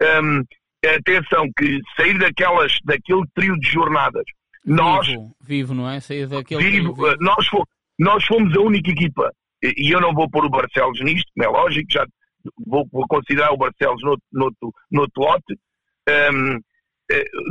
Um, 0.02 0.44
atenção, 0.86 1.50
que 1.58 1.80
sair 1.96 2.18
daquelas, 2.18 2.78
daquele 2.84 3.24
trio 3.34 3.58
de 3.60 3.68
jornadas, 3.68 4.24
vivo, 4.64 4.78
nós. 4.78 5.08
Vivo, 5.42 5.74
não 5.74 5.90
é? 5.90 6.00
Sair 6.00 6.28
daquele 6.28 6.64
vivo, 6.64 6.94
trio, 6.94 7.10
vivo. 7.10 7.24
Nós, 7.24 7.48
fomos, 7.48 7.68
nós 7.98 8.26
fomos 8.26 8.56
a 8.56 8.62
única 8.62 8.92
equipa, 8.92 9.32
e 9.64 9.94
eu 9.94 10.02
não 10.02 10.14
vou 10.14 10.30
pôr 10.30 10.46
o 10.46 10.50
Barcelos 10.50 11.00
nisto, 11.02 11.32
é 11.40 11.48
lógico, 11.48 11.92
já 11.92 12.06
vou, 12.66 12.88
vou 12.92 13.06
considerar 13.08 13.52
o 13.52 13.58
Barcelos 13.58 14.02
no, 14.04 14.18
no, 14.32 14.52
no 14.92 15.08
lote. 15.18 15.54
Um, 16.08 16.52
eh, 16.52 16.60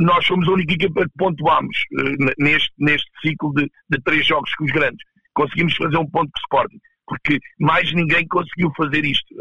nós 0.01 0.25
somos 0.25 0.47
a 0.47 0.51
única 0.51 0.73
equipa 0.73 1.03
que 1.03 1.17
pontuámos 1.17 1.77
uh, 1.93 2.33
neste, 2.37 2.71
neste 2.77 3.09
ciclo 3.21 3.53
de, 3.53 3.69
de, 3.89 4.01
três 4.03 4.25
jogos 4.25 4.53
com 4.55 4.65
os 4.65 4.71
grandes. 4.71 5.03
Conseguimos 5.33 5.75
fazer 5.75 5.97
um 5.97 6.09
ponto 6.09 6.29
com 6.31 6.39
o 6.39 6.41
Sporting, 6.41 6.79
porque 7.07 7.39
mais 7.59 7.93
ninguém 7.93 8.27
conseguiu 8.27 8.71
fazer 8.75 9.05
isto, 9.05 9.33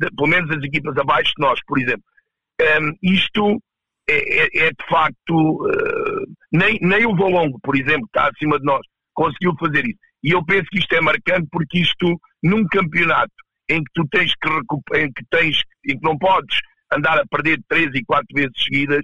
de, 0.00 0.10
pelo 0.16 0.28
menos 0.28 0.50
as 0.50 0.62
equipas 0.62 0.96
abaixo 0.96 1.32
de 1.36 1.42
nós, 1.42 1.60
por 1.66 1.78
exemplo. 1.78 2.04
Um, 2.60 2.94
isto 3.02 3.60
é, 4.08 4.44
é, 4.44 4.66
é, 4.66 4.70
de 4.70 4.86
facto, 4.88 5.66
nem, 6.52 6.78
nem 6.80 7.06
o 7.06 7.16
Valongo, 7.16 7.58
por 7.60 7.76
exemplo, 7.76 8.08
que 8.12 8.18
está 8.18 8.28
acima 8.28 8.58
de 8.58 8.64
nós, 8.64 8.86
conseguiu 9.14 9.54
fazer 9.58 9.84
isso. 9.84 9.98
E 10.22 10.30
eu 10.30 10.44
penso 10.44 10.64
que 10.70 10.78
isto 10.78 10.94
é 10.94 11.00
marcante 11.00 11.48
porque 11.50 11.80
isto, 11.80 12.18
num 12.42 12.64
campeonato 12.66 13.32
em 13.68 13.82
que 13.82 13.90
tu 13.94 14.06
tens 14.08 14.32
que 14.34 14.98
em 14.98 15.12
que 15.12 15.24
tens, 15.30 15.62
em 15.88 15.98
que 15.98 16.04
não 16.04 16.16
podes 16.18 16.58
andar 16.92 17.18
a 17.18 17.26
perder 17.26 17.60
três 17.68 17.90
e 17.94 18.04
quatro 18.04 18.28
vezes 18.34 18.52
seguidas, 18.64 19.02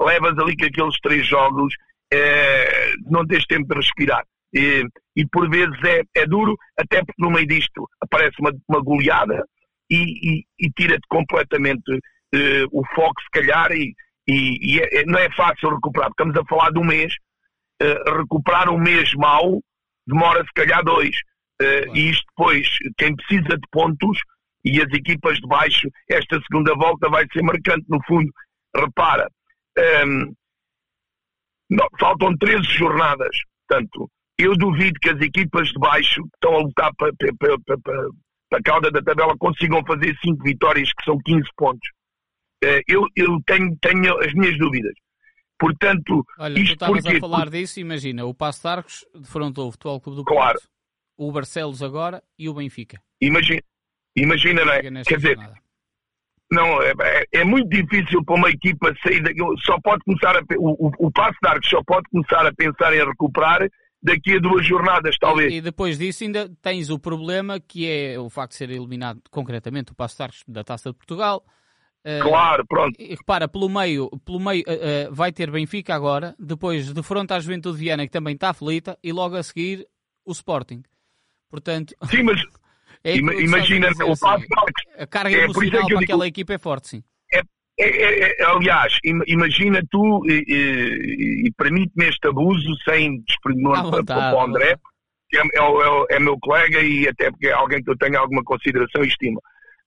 levas 0.00 0.38
ali 0.38 0.56
que 0.56 0.66
aqueles 0.66 0.98
três 1.00 1.26
jogos 1.26 1.74
eh, 2.12 2.92
não 3.04 3.26
tens 3.26 3.44
tempo 3.46 3.68
de 3.68 3.76
respirar. 3.76 4.24
E, 4.54 4.84
e 5.16 5.26
por 5.26 5.48
vezes 5.50 5.76
é, 5.84 6.02
é, 6.14 6.26
duro, 6.26 6.56
até 6.78 6.98
porque 7.04 7.22
no 7.22 7.30
meio 7.30 7.46
disto 7.46 7.88
aparece 8.00 8.36
uma, 8.40 8.52
uma 8.68 8.80
goleada 8.80 9.44
e, 9.90 10.38
e, 10.38 10.44
e 10.58 10.70
tira-te 10.70 11.06
completamente 11.08 11.92
eh, 12.34 12.64
o 12.72 12.82
foco, 12.94 13.20
se 13.22 13.30
calhar, 13.32 13.70
e, 13.72 13.94
e 14.28 14.80
é, 14.80 15.00
é, 15.00 15.04
não 15.04 15.18
é 15.18 15.30
fácil 15.34 15.70
recuperar. 15.70 16.10
Estamos 16.10 16.36
a 16.36 16.44
falar 16.44 16.70
de 16.70 16.78
um 16.78 16.84
mês, 16.84 17.14
eh, 17.80 18.02
recuperar 18.18 18.68
um 18.70 18.78
mês 18.78 19.12
mau 19.14 19.60
demora 20.06 20.44
se 20.44 20.52
calhar 20.54 20.82
dois. 20.84 21.16
Uh, 21.60 21.96
e 21.96 22.10
isto 22.10 22.24
depois, 22.36 22.68
quem 22.98 23.16
precisa 23.16 23.56
de 23.56 23.68
pontos 23.72 24.18
e 24.64 24.80
as 24.80 24.92
equipas 24.92 25.38
de 25.38 25.46
baixo, 25.46 25.88
esta 26.10 26.38
segunda 26.42 26.74
volta 26.74 27.08
vai 27.08 27.26
ser 27.32 27.42
marcante. 27.42 27.84
No 27.88 27.98
fundo, 28.06 28.30
repara, 28.74 29.28
um, 29.78 29.82
ehm, 29.82 30.32
não, 31.70 31.86
faltam 31.98 32.36
13 32.36 32.62
jornadas. 32.62 33.36
Portanto, 33.68 34.10
eu 34.38 34.56
duvido 34.56 34.98
que 35.00 35.10
as 35.10 35.20
equipas 35.20 35.68
de 35.68 35.78
baixo 35.78 36.22
que 36.22 36.30
estão 36.34 36.54
a 36.54 36.62
lutar 36.62 36.92
para, 36.96 37.12
para, 37.14 37.34
para, 37.38 37.58
para, 37.58 38.08
para 38.48 38.58
a 38.58 38.62
cauda 38.62 38.90
da 38.90 39.02
tabela 39.02 39.36
consigam 39.38 39.84
fazer 39.84 40.16
5 40.24 40.42
vitórias, 40.42 40.92
que 40.92 41.04
são 41.04 41.18
15 41.24 41.42
pontos. 41.56 41.88
Uh, 42.64 42.80
eu, 42.88 43.06
eu 43.16 43.38
tenho, 43.46 43.76
tenho 43.80 44.18
as 44.18 44.32
minhas 44.34 44.56
dúvidas. 44.58 44.94
Portanto, 45.58 46.24
Olha, 46.38 46.58
isto 46.58 46.72
tu 46.72 46.72
estavas 46.74 47.02
porque... 47.02 47.16
a 47.16 47.20
falar 47.20 47.50
disso, 47.50 47.80
imagina, 47.80 48.24
o 48.24 48.34
Passo 48.34 48.62
de 48.62 48.68
Arcos 48.68 49.04
defrontou 49.14 49.68
o 49.68 49.72
Futebol 49.72 50.00
Clube 50.00 50.16
do 50.18 50.24
Porto. 50.24 50.36
Claro 50.36 50.58
o 51.16 51.32
Barcelos 51.32 51.82
agora 51.82 52.22
e 52.38 52.48
o 52.48 52.54
Benfica. 52.54 53.00
Imagina, 53.20 53.62
imagina 54.14 54.64
não 54.64 54.72
é? 54.72 54.82
Quer 55.02 55.16
dizer, 55.16 55.38
não, 56.50 56.82
é, 56.82 56.92
é, 57.00 57.40
é, 57.40 57.44
muito 57.44 57.68
difícil 57.68 58.24
para 58.24 58.36
uma 58.36 58.50
equipa 58.50 58.94
sair 59.02 59.20
daqui, 59.20 59.40
só 59.64 59.78
pode 59.80 60.04
começar 60.04 60.36
a, 60.36 60.42
o, 60.58 60.86
o, 60.86 61.06
o 61.06 61.10
passo 61.10 61.36
de 61.42 61.48
arco 61.48 61.66
só 61.66 61.82
pode 61.84 62.08
começar 62.10 62.46
a 62.46 62.54
pensar 62.54 62.94
em 62.94 63.04
recuperar 63.04 63.68
daqui 64.02 64.36
a 64.36 64.38
duas 64.38 64.64
jornadas, 64.64 65.16
talvez. 65.18 65.52
E, 65.52 65.56
e, 65.56 65.60
depois 65.60 65.98
disso 65.98 66.22
ainda 66.22 66.48
tens 66.62 66.90
o 66.90 66.98
problema 66.98 67.58
que 67.58 67.90
é 67.90 68.18
o 68.18 68.30
facto 68.30 68.52
de 68.52 68.58
ser 68.58 68.70
eliminado 68.70 69.20
concretamente 69.30 69.92
o 69.92 69.94
Passo 69.94 70.16
de 70.16 70.22
Arcos 70.22 70.44
da 70.46 70.62
Taça 70.62 70.90
de 70.90 70.96
Portugal. 70.96 71.44
Eh, 72.04 72.20
claro, 72.20 72.64
pronto. 72.68 72.94
E, 73.00 73.16
repara, 73.16 73.48
pelo 73.48 73.68
meio, 73.68 74.08
pelo 74.24 74.38
meio 74.38 74.62
uh, 74.68 75.10
uh, 75.10 75.14
vai 75.14 75.32
ter 75.32 75.50
Benfica 75.50 75.92
agora, 75.92 76.36
depois 76.38 76.92
defronta 76.92 77.34
a 77.34 77.40
Juventude 77.40 77.78
Viana 77.78 78.06
que 78.06 78.12
também 78.12 78.34
está 78.34 78.50
aflita 78.50 78.96
e 79.02 79.12
logo 79.12 79.34
a 79.34 79.42
seguir 79.42 79.84
o 80.24 80.30
Sporting. 80.30 80.84
Portanto, 81.50 81.96
sim, 82.04 82.22
mas 82.22 82.40
é 83.06 83.16
imagina 83.16 83.88
o 84.04 84.12
assim, 84.12 84.46
A 84.98 85.06
carga 85.06 85.36
é, 85.36 85.44
emocional 85.44 85.82
é 85.82 85.94
para 85.94 86.00
aquela 86.00 86.26
equipa 86.26 86.54
é 86.54 86.58
forte, 86.58 86.88
sim. 86.88 87.04
É, 87.32 87.40
é, 87.78 87.84
é, 87.84 88.42
é 88.42 88.44
aliás, 88.44 88.98
imagina 89.04 89.80
tu, 89.90 90.22
e, 90.26 91.46
e, 91.46 91.52
permite-me 91.56 92.08
este 92.08 92.26
abuso 92.26 92.74
sem 92.88 93.20
desprimor 93.22 93.90
para, 93.90 94.04
para 94.04 94.36
o 94.36 94.42
André, 94.42 94.76
que 95.28 95.38
é, 95.38 95.42
é, 96.10 96.18
meu 96.18 96.36
colega 96.40 96.80
e 96.80 97.06
até 97.06 97.30
porque 97.30 97.46
é 97.46 97.52
alguém 97.52 97.82
que 97.82 97.90
eu 97.90 97.96
tenho 97.96 98.18
alguma 98.18 98.42
consideração 98.42 99.04
e 99.04 99.08
estima. 99.08 99.40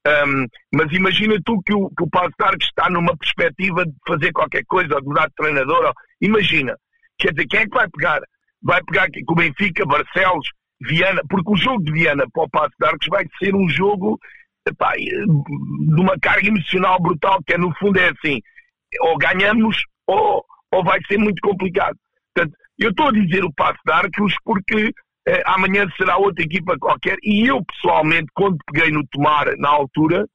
Um, 0.07 0.47
mas 0.73 0.91
imagina 0.93 1.35
tu 1.43 1.61
que 1.65 1.73
o, 1.73 1.89
que 1.89 2.03
o 2.03 2.09
Passo 2.09 2.31
está 2.61 2.89
numa 2.89 3.17
perspectiva 3.17 3.85
de 3.85 3.93
fazer 4.07 4.31
qualquer 4.31 4.63
coisa, 4.65 4.95
ou 4.95 5.01
de 5.01 5.07
mudar 5.07 5.27
de 5.27 5.33
treinador. 5.35 5.85
Ou, 5.87 5.93
imagina, 6.21 6.77
quer 7.17 7.33
dizer, 7.33 7.47
quem 7.47 7.59
é 7.61 7.65
que 7.65 7.75
vai 7.75 7.89
pegar? 7.89 8.21
Vai 8.61 8.81
pegar 8.83 9.07
com 9.25 9.33
o 9.33 9.35
Benfica, 9.35 9.85
Barcelos, 9.85 10.47
Viana, 10.81 11.21
porque 11.29 11.51
o 11.51 11.57
jogo 11.57 11.83
de 11.83 11.91
Viana 11.91 12.25
para 12.33 12.43
o 12.43 12.49
Passo 12.49 12.73
de 12.79 12.87
Arcos 12.87 13.07
vai 13.09 13.25
ser 13.37 13.53
um 13.53 13.67
jogo 13.69 14.17
epá, 14.67 14.93
de 14.95 16.01
uma 16.01 16.17
carga 16.19 16.47
emocional 16.47 17.01
brutal, 17.01 17.39
que 17.45 17.53
é 17.53 17.57
no 17.57 17.73
fundo 17.75 17.99
é 17.99 18.09
assim, 18.09 18.41
ou 19.01 19.17
ganhamos 19.17 19.77
ou, 20.07 20.43
ou 20.71 20.83
vai 20.83 20.99
ser 21.07 21.17
muito 21.17 21.41
complicado. 21.41 21.97
Portanto, 22.33 22.55
eu 22.77 22.89
estou 22.89 23.07
a 23.07 23.11
dizer 23.11 23.43
o 23.43 23.53
Passo 23.53 23.79
de 23.85 23.91
Arcos 23.91 24.33
porque 24.43 24.91
eh, 25.27 25.43
amanhã 25.45 25.87
será 25.97 26.17
outra 26.17 26.43
equipa 26.43 26.77
qualquer 26.79 27.17
e 27.21 27.47
eu 27.47 27.63
pessoalmente, 27.65 28.27
quando 28.33 28.57
peguei 28.71 28.91
no 28.91 29.05
Tomar 29.07 29.47
na 29.57 29.69
altura, 29.69 30.25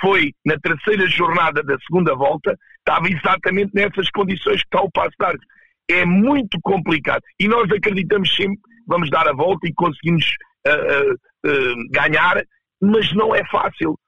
foi 0.00 0.32
na 0.44 0.58
terceira 0.58 1.06
jornada 1.08 1.62
da 1.62 1.78
segunda 1.86 2.14
volta, 2.14 2.54
estava 2.78 3.08
exatamente 3.08 3.70
nessas 3.72 4.10
condições 4.10 4.60
que 4.60 4.66
está 4.66 4.80
o 4.80 4.90
Passo 4.90 5.14
de 5.18 5.26
Arcos. 5.26 5.46
É 5.88 6.04
muito 6.04 6.58
complicado 6.62 7.22
e 7.38 7.46
nós 7.46 7.70
acreditamos 7.70 8.34
sempre 8.34 8.58
vamos 8.86 9.10
dar 9.10 9.28
a 9.28 9.32
volta 9.32 9.66
e 9.66 9.74
conseguimos 9.74 10.24
uh, 10.66 11.12
uh, 11.12 11.90
ganhar, 11.90 12.42
mas 12.80 13.12
não 13.14 13.34
é 13.34 13.44
fácil. 13.46 13.98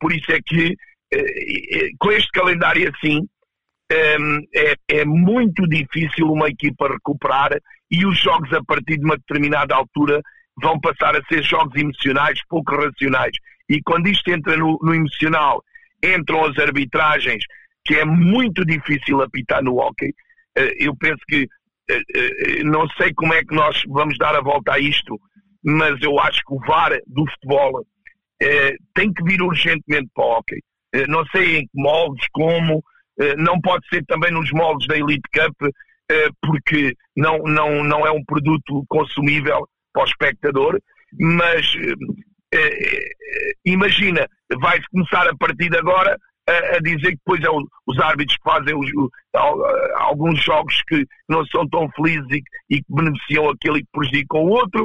por 0.00 0.12
isso 0.12 0.32
é 0.32 0.40
que, 0.40 0.74
com 1.98 2.10
este 2.12 2.30
calendário 2.30 2.90
assim, 2.94 3.20
é, 3.92 4.74
é, 4.88 5.04
muito 5.04 5.66
difícil 5.68 6.30
uma 6.30 6.48
equipa 6.48 6.88
recuperar 6.88 7.50
e 7.90 8.06
os 8.06 8.18
jogos 8.18 8.50
a 8.52 8.62
partir 8.64 8.96
de 8.98 9.04
uma 9.04 9.16
determinada 9.16 9.74
altura 9.74 10.22
vão 10.62 10.80
passar 10.80 11.16
a 11.16 11.22
ser 11.24 11.42
jogos 11.42 11.74
emocionais, 11.76 12.40
pouco 12.48 12.74
racionais. 12.74 13.32
E 13.68 13.82
quando 13.82 14.06
isto 14.08 14.30
entra 14.30 14.56
no, 14.56 14.78
no 14.82 14.94
emocional, 14.94 15.62
entram 16.02 16.44
as 16.44 16.58
arbitragens, 16.58 17.44
que 17.84 17.96
é 17.96 18.04
muito 18.04 18.64
difícil 18.64 19.20
apitar 19.20 19.62
no 19.62 19.76
hockey. 19.76 20.14
Eu 20.78 20.96
penso 20.96 21.20
que 21.28 21.48
não 22.64 22.88
sei 22.90 23.12
como 23.14 23.34
é 23.34 23.44
que 23.44 23.54
nós 23.54 23.82
vamos 23.88 24.16
dar 24.18 24.34
a 24.34 24.40
volta 24.40 24.74
a 24.74 24.78
isto, 24.78 25.18
mas 25.62 26.00
eu 26.02 26.18
acho 26.18 26.40
que 26.46 26.54
o 26.54 26.60
VAR 26.60 26.98
do 27.06 27.24
futebol 27.30 27.84
eh, 28.42 28.76
tem 28.94 29.12
que 29.12 29.22
vir 29.22 29.42
urgentemente 29.42 30.08
para 30.14 30.24
o 30.24 30.38
hockey. 30.38 30.60
não 31.08 31.24
sei 31.26 31.58
em 31.58 31.62
que 31.62 31.72
moldes, 31.74 32.26
como, 32.32 32.82
não 33.36 33.60
pode 33.60 33.86
ser 33.88 34.04
também 34.06 34.32
nos 34.32 34.50
moldes 34.50 34.86
da 34.88 34.96
Elite 34.96 35.28
Cup, 35.34 35.70
porque 36.40 36.94
não, 37.16 37.38
não, 37.38 37.84
não 37.84 38.06
é 38.06 38.10
um 38.10 38.24
produto 38.24 38.84
consumível 38.88 39.68
para 39.92 40.02
o 40.02 40.06
espectador, 40.06 40.80
mas 41.18 41.66
imagina, 43.64 44.26
vai-se 44.58 44.86
começar 44.90 45.28
a 45.28 45.36
partir 45.36 45.68
de 45.68 45.76
agora 45.76 46.16
a, 46.50 46.76
a 46.76 46.80
dizer 46.80 47.10
que 47.10 47.16
depois 47.24 47.42
é 47.42 47.50
o, 47.50 47.66
os 47.86 47.98
árbitros 48.00 48.36
que 48.36 48.42
fazem 48.42 48.74
os, 48.74 48.90
alguns 49.96 50.42
jogos 50.42 50.82
que 50.88 51.06
não 51.28 51.44
são 51.46 51.68
tão 51.68 51.88
felizes 51.90 52.26
e, 52.30 52.42
e 52.70 52.82
que 52.82 52.86
beneficiam 52.88 53.50
aquele 53.50 53.78
e 53.78 53.82
que 53.82 53.88
prejudicam 53.92 54.40
o 54.40 54.50
outro. 54.50 54.84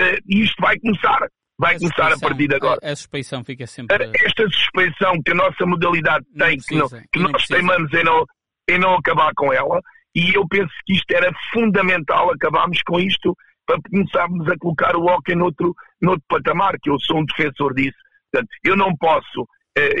Uh, 0.00 0.18
e 0.28 0.42
isto 0.42 0.60
vai 0.60 0.78
começar. 0.78 1.28
Vai 1.58 1.76
a 1.76 1.78
começar 1.78 2.12
a 2.12 2.18
partir 2.18 2.48
de 2.48 2.56
agora. 2.56 2.80
A, 2.82 2.90
a, 2.90 2.96
suspeição 2.96 3.44
fica 3.44 3.66
sempre. 3.66 4.10
Esta 4.24 4.48
suspeição 4.50 5.22
que 5.24 5.30
a 5.30 5.34
nossa 5.34 5.64
modalidade 5.64 6.24
tem, 6.36 6.58
que, 6.58 6.74
não, 6.74 6.88
que 6.88 7.20
nós 7.20 7.32
precisa. 7.32 7.54
teimamos 7.54 7.92
em 7.92 8.02
não, 8.02 8.24
em 8.68 8.78
não 8.78 8.94
acabar 8.94 9.32
com 9.36 9.52
ela, 9.52 9.80
e 10.14 10.34
eu 10.34 10.46
penso 10.48 10.72
que 10.84 10.94
isto 10.94 11.10
era 11.12 11.32
fundamental 11.52 12.32
acabarmos 12.32 12.82
com 12.82 12.98
isto 12.98 13.36
para 13.66 13.78
começarmos 13.88 14.48
a 14.48 14.58
colocar 14.58 14.96
o 14.96 15.06
hockey 15.06 15.34
noutro, 15.34 15.74
noutro 16.00 16.24
patamar, 16.28 16.74
que 16.82 16.90
eu 16.90 16.98
sou 17.00 17.18
um 17.18 17.24
defensor 17.24 17.72
disso. 17.72 17.96
Portanto, 18.32 18.50
eu 18.64 18.76
não 18.76 18.96
posso 18.96 19.46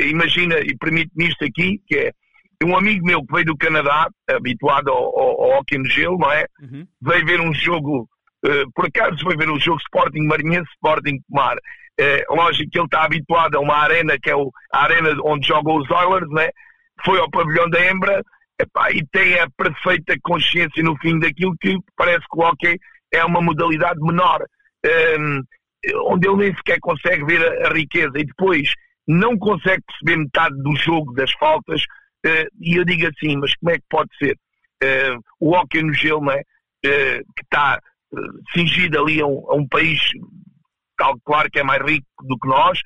imagina, 0.08 0.58
e 0.60 0.76
permite-me 0.76 1.28
isto 1.28 1.44
aqui, 1.44 1.80
que 1.86 1.96
é 1.96 2.12
um 2.64 2.76
amigo 2.76 3.04
meu 3.04 3.24
que 3.24 3.32
veio 3.32 3.46
do 3.46 3.56
Canadá, 3.56 4.08
habituado 4.30 4.88
ao, 4.88 5.18
ao, 5.18 5.42
ao 5.42 5.58
hockey 5.58 5.78
no 5.78 5.86
gelo, 5.86 6.18
não 6.18 6.30
é? 6.30 6.46
Uhum. 6.60 6.86
Veio 7.02 7.26
ver 7.26 7.40
um 7.40 7.52
jogo 7.52 8.08
Uh, 8.46 8.70
por 8.74 8.84
acaso 8.84 9.16
foi 9.22 9.38
ver 9.38 9.48
o 9.48 9.58
jogo 9.58 9.80
Sporting 9.80 10.26
Marinhense, 10.26 10.70
Sporting 10.72 11.18
Tomar. 11.30 11.56
Uh, 11.98 12.34
lógico 12.34 12.70
que 12.70 12.78
ele 12.78 12.84
está 12.84 13.04
habituado 13.04 13.54
a 13.54 13.60
uma 13.60 13.76
arena 13.76 14.18
que 14.22 14.28
é 14.28 14.36
o, 14.36 14.50
a 14.70 14.82
arena 14.82 15.16
onde 15.24 15.48
jogam 15.48 15.76
os 15.76 15.90
Oilers, 15.90 16.28
né? 16.28 16.50
foi 17.02 17.18
ao 17.18 17.30
pavilhão 17.30 17.68
da 17.70 17.90
Embra 17.90 18.22
epá, 18.60 18.90
e 18.92 19.04
tem 19.06 19.38
a 19.38 19.48
perfeita 19.50 20.14
consciência 20.22 20.82
no 20.82 20.96
fim 20.98 21.18
daquilo 21.18 21.56
que 21.58 21.76
parece 21.96 22.24
que 22.30 22.38
o 22.38 22.42
hockey 22.42 22.78
é 23.12 23.24
uma 23.24 23.40
modalidade 23.40 24.00
menor, 24.00 24.44
um, 25.18 25.42
onde 26.10 26.28
ele 26.28 26.36
nem 26.36 26.56
sequer 26.56 26.78
consegue 26.80 27.24
ver 27.24 27.40
a, 27.42 27.68
a, 27.68 27.72
riqueza 27.72 28.12
e 28.16 28.24
depois 28.24 28.72
não 29.06 29.36
consegue 29.36 29.82
perceber 29.86 30.22
metade 30.22 30.56
do 30.62 30.74
jogo 30.76 31.12
das 31.14 31.32
faltas. 31.32 31.82
Uh, 32.24 32.48
e 32.60 32.76
eu 32.76 32.84
digo 32.84 33.06
assim, 33.06 33.36
mas 33.36 33.54
como 33.56 33.72
é 33.72 33.78
que 33.78 33.84
pode 33.88 34.10
ser? 34.16 34.36
Uh, 34.82 35.20
o 35.40 35.54
hockey 35.54 35.82
no 35.82 35.92
gelo, 35.92 36.22
não 36.22 36.32
é? 36.32 36.40
Uh, 36.86 37.24
que 37.36 37.42
está 37.42 37.80
cingido 38.54 39.00
ali 39.00 39.20
a 39.20 39.26
um, 39.26 39.50
a 39.50 39.54
um 39.56 39.66
país, 39.66 40.00
tal, 40.96 41.18
claro 41.24 41.50
que 41.50 41.58
é 41.58 41.62
mais 41.62 41.82
rico 41.82 42.06
do 42.22 42.38
que 42.38 42.46
nós, 42.48 42.78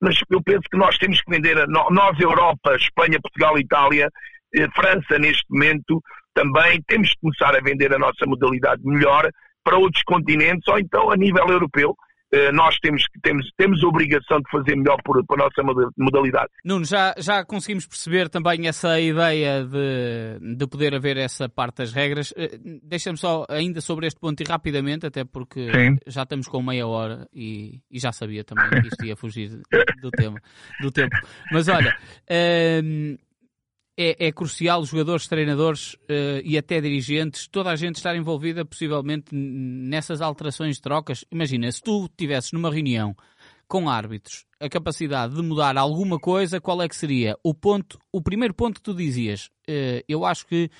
mas 0.00 0.18
eu 0.30 0.42
penso 0.42 0.62
que 0.70 0.76
nós 0.76 0.98
temos 0.98 1.20
que 1.22 1.30
vender, 1.30 1.58
a, 1.58 1.66
nós, 1.66 2.18
Europa, 2.20 2.76
Espanha, 2.76 3.20
Portugal, 3.20 3.58
Itália, 3.58 4.10
eh, 4.54 4.68
França, 4.74 5.18
neste 5.18 5.44
momento, 5.48 6.02
também 6.34 6.82
temos 6.86 7.10
que 7.10 7.20
começar 7.20 7.56
a 7.56 7.62
vender 7.62 7.92
a 7.94 7.98
nossa 7.98 8.26
modalidade 8.26 8.82
melhor 8.84 9.30
para 9.62 9.78
outros 9.78 10.02
continentes 10.02 10.66
ou 10.68 10.78
então 10.78 11.10
a 11.10 11.16
nível 11.16 11.48
europeu. 11.48 11.96
Eh, 12.34 12.50
nós 12.50 12.76
temos, 12.80 13.04
temos, 13.22 13.48
temos 13.56 13.84
a 13.84 13.86
obrigação 13.86 14.38
de 14.38 14.50
fazer 14.50 14.74
melhor 14.74 15.00
por, 15.04 15.24
por 15.24 15.40
a 15.40 15.44
nossa 15.44 15.62
modalidade. 15.96 16.48
Nuno, 16.64 16.84
já, 16.84 17.14
já 17.16 17.44
conseguimos 17.44 17.86
perceber 17.86 18.28
também 18.28 18.66
essa 18.66 18.98
ideia 18.98 19.64
de, 19.64 20.56
de 20.56 20.66
poder 20.66 20.96
haver 20.96 21.16
essa 21.16 21.48
parte 21.48 21.76
das 21.76 21.92
regras. 21.92 22.34
Eh, 22.36 22.58
deixa-me 22.82 23.16
só 23.16 23.46
ainda 23.48 23.80
sobre 23.80 24.08
este 24.08 24.18
ponto 24.18 24.42
e 24.42 24.44
rapidamente, 24.44 25.06
até 25.06 25.24
porque 25.24 25.70
Sim. 25.70 25.96
já 26.08 26.24
estamos 26.24 26.48
com 26.48 26.60
meia 26.60 26.88
hora 26.88 27.28
e, 27.32 27.80
e, 27.88 28.00
já 28.00 28.10
sabia 28.10 28.42
também 28.42 28.68
que 28.82 28.88
isto 28.88 29.06
ia 29.06 29.14
fugir 29.14 29.50
do 30.02 30.10
tema, 30.18 30.40
do 30.80 30.90
tempo. 30.90 31.16
Mas 31.52 31.68
olha, 31.68 31.96
ehm, 32.28 33.16
é, 33.96 34.26
é, 34.26 34.32
crucial 34.32 34.80
os 34.80 34.88
jogadores, 34.88 35.28
treinadores 35.28 35.94
uh, 35.94 36.40
e 36.44 36.58
até 36.58 36.80
dirigentes, 36.80 37.46
toda 37.46 37.70
a 37.70 37.76
gente 37.76 37.96
estar 37.96 38.16
envolvida 38.16 38.64
possivelmente 38.64 39.26
nessas 39.32 40.20
alterações 40.20 40.76
de 40.76 40.82
trocas. 40.82 41.24
Imagina, 41.30 41.70
se 41.70 41.82
tu 41.82 42.06
estivesses 42.06 42.52
numa 42.52 42.72
reunião 42.72 43.16
com 43.66 43.88
árbitros 43.88 44.44
a 44.60 44.68
capacidade 44.68 45.34
de 45.34 45.42
mudar 45.42 45.76
alguma 45.76 46.18
coisa, 46.18 46.60
qual 46.60 46.82
é 46.82 46.88
que 46.88 46.96
seria? 46.96 47.36
O 47.42 47.54
ponto, 47.54 47.98
o 48.10 48.22
primeiro 48.22 48.54
ponto 48.54 48.76
que 48.76 48.82
tu 48.82 48.94
dizias, 48.94 49.46
uh, 49.68 50.02
eu 50.08 50.24
acho 50.24 50.46
que 50.46 50.70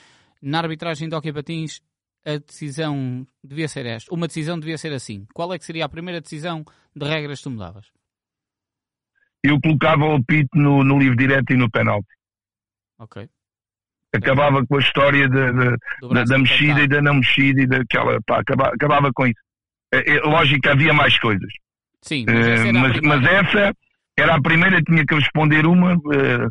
na 0.43 0.59
arbitragem 0.59 1.09
de 1.09 1.15
hockey 1.15 1.33
patins 1.33 1.81
a 2.27 2.39
decisão 2.39 3.27
devia 3.43 3.69
ser 3.69 3.85
esta, 3.87 4.13
uma 4.15 4.27
decisão 4.27 4.59
devia 4.59 4.79
ser 4.79 4.93
assim. 4.93 5.27
Qual 5.35 5.53
é 5.53 5.59
que 5.59 5.65
seria 5.65 5.85
a 5.85 5.89
primeira 5.89 6.21
decisão 6.21 6.65
de 6.97 7.07
regras 7.07 7.39
que 7.39 7.45
tu 7.45 7.51
mudavas? 7.51 7.87
Eu 9.43 9.61
colocava 9.61 10.07
o 10.07 10.25
pit 10.25 10.49
no, 10.55 10.83
no 10.83 10.99
livre 10.99 11.17
direto 11.17 11.53
e 11.53 11.57
no 11.57 11.71
penalti. 11.71 12.09
Ok. 12.99 13.29
Acabava 14.15 14.65
com 14.65 14.77
a 14.77 14.81
história 14.81 15.29
de, 15.29 15.53
de, 15.53 16.09
da, 16.15 16.25
da 16.25 16.39
mexida 16.39 16.83
e 16.83 16.89
da 16.89 17.03
não 17.03 17.15
mexida 17.15 17.63
e 17.63 17.67
daquela. 17.67 18.21
Pá, 18.27 18.41
acabava, 18.41 18.75
acabava 18.75 19.13
com 19.13 19.27
isso. 19.27 19.41
É, 19.93 20.17
é, 20.17 20.21
lógico 20.21 20.63
que 20.63 20.69
havia 20.69 20.93
mais 20.93 21.19
coisas. 21.19 21.53
Sim, 22.01 22.25
mas, 22.29 22.47
essa, 22.47 22.73
mas, 22.73 23.01
mas 23.01 23.25
essa 23.25 23.75
era 24.17 24.37
a 24.37 24.43
primeira, 24.43 24.83
tinha 24.83 25.05
que 25.05 25.15
responder 25.15 25.67
uma. 25.67 25.95
Uh, 25.95 26.49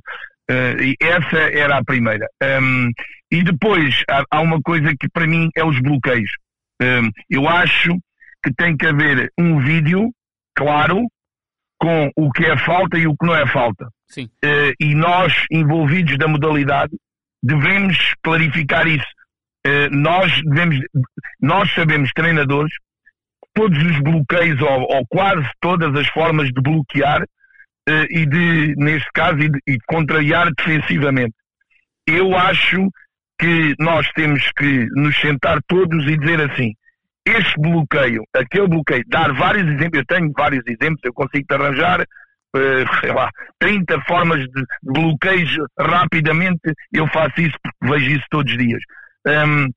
essa 0.99 1.37
era 1.37 1.77
a 1.77 1.83
primeira. 1.83 2.27
Um, 2.61 2.91
e 3.31 3.43
depois 3.43 4.03
há, 4.09 4.23
há, 4.29 4.41
uma 4.41 4.61
coisa 4.61 4.93
que 4.99 5.07
para 5.09 5.25
mim 5.25 5.49
é 5.55 5.63
os 5.63 5.79
bloqueios. 5.79 6.29
Um, 6.81 7.09
eu 7.29 7.47
acho 7.47 7.97
que 8.43 8.53
tem 8.53 8.75
que 8.75 8.85
haver 8.85 9.31
um 9.39 9.59
vídeo 9.59 10.11
claro 10.53 11.01
com 11.83 12.09
o 12.15 12.31
que 12.31 12.45
é 12.45 12.57
falta 12.57 12.97
e 12.97 13.05
o 13.05 13.13
que 13.13 13.25
não 13.25 13.35
é 13.35 13.45
falta. 13.45 13.89
Sim. 14.07 14.29
Uh, 14.41 14.71
e 14.79 14.95
nós, 14.95 15.33
envolvidos 15.51 16.17
da 16.17 16.29
modalidade, 16.29 16.93
devemos 17.43 17.97
clarificar 18.23 18.87
isso. 18.87 19.05
Uh, 19.67 19.93
nós 19.93 20.31
devemos, 20.45 20.77
nós 21.41 21.69
sabemos, 21.73 22.09
treinadores, 22.15 22.73
todos 23.53 23.77
os 23.83 23.99
bloqueios 23.99 24.61
ou, 24.61 24.81
ou 24.95 25.05
quase 25.09 25.45
todas 25.59 25.93
as 25.93 26.07
formas 26.07 26.47
de 26.47 26.61
bloquear 26.61 27.21
uh, 27.21 28.07
e 28.09 28.25
de, 28.25 28.75
neste 28.77 29.09
caso, 29.13 29.39
e 29.39 29.49
de, 29.49 29.59
e 29.67 29.73
de 29.73 29.83
contrariar 29.85 30.49
defensivamente. 30.55 31.35
Eu 32.07 32.33
acho 32.33 32.87
que 33.37 33.75
nós 33.77 34.09
temos 34.15 34.49
que 34.55 34.85
nos 34.95 35.19
sentar 35.19 35.59
todos 35.67 36.05
e 36.07 36.17
dizer 36.17 36.49
assim: 36.49 36.73
este 37.25 37.59
bloqueio, 37.59 38.23
aquele 38.35 38.67
bloqueio, 38.67 39.03
dar 39.07 39.33
vários 39.33 39.63
exemplos, 39.63 39.99
eu 39.99 40.05
tenho 40.05 40.31
vários 40.35 40.63
exemplos, 40.67 41.01
eu 41.03 41.13
consigo 41.13 41.45
te 41.47 41.53
arranjar, 41.53 42.01
uh, 42.01 42.99
sei 42.99 43.13
lá, 43.13 43.29
30 43.59 44.01
formas 44.01 44.41
de 44.41 44.63
bloqueios 44.83 45.55
rapidamente, 45.79 46.73
eu 46.91 47.07
faço 47.07 47.39
isso 47.39 47.57
porque 47.63 47.93
vejo 47.93 48.11
isso 48.11 48.25
todos 48.29 48.51
os 48.51 48.57
dias. 48.57 48.81
Um, 49.25 49.67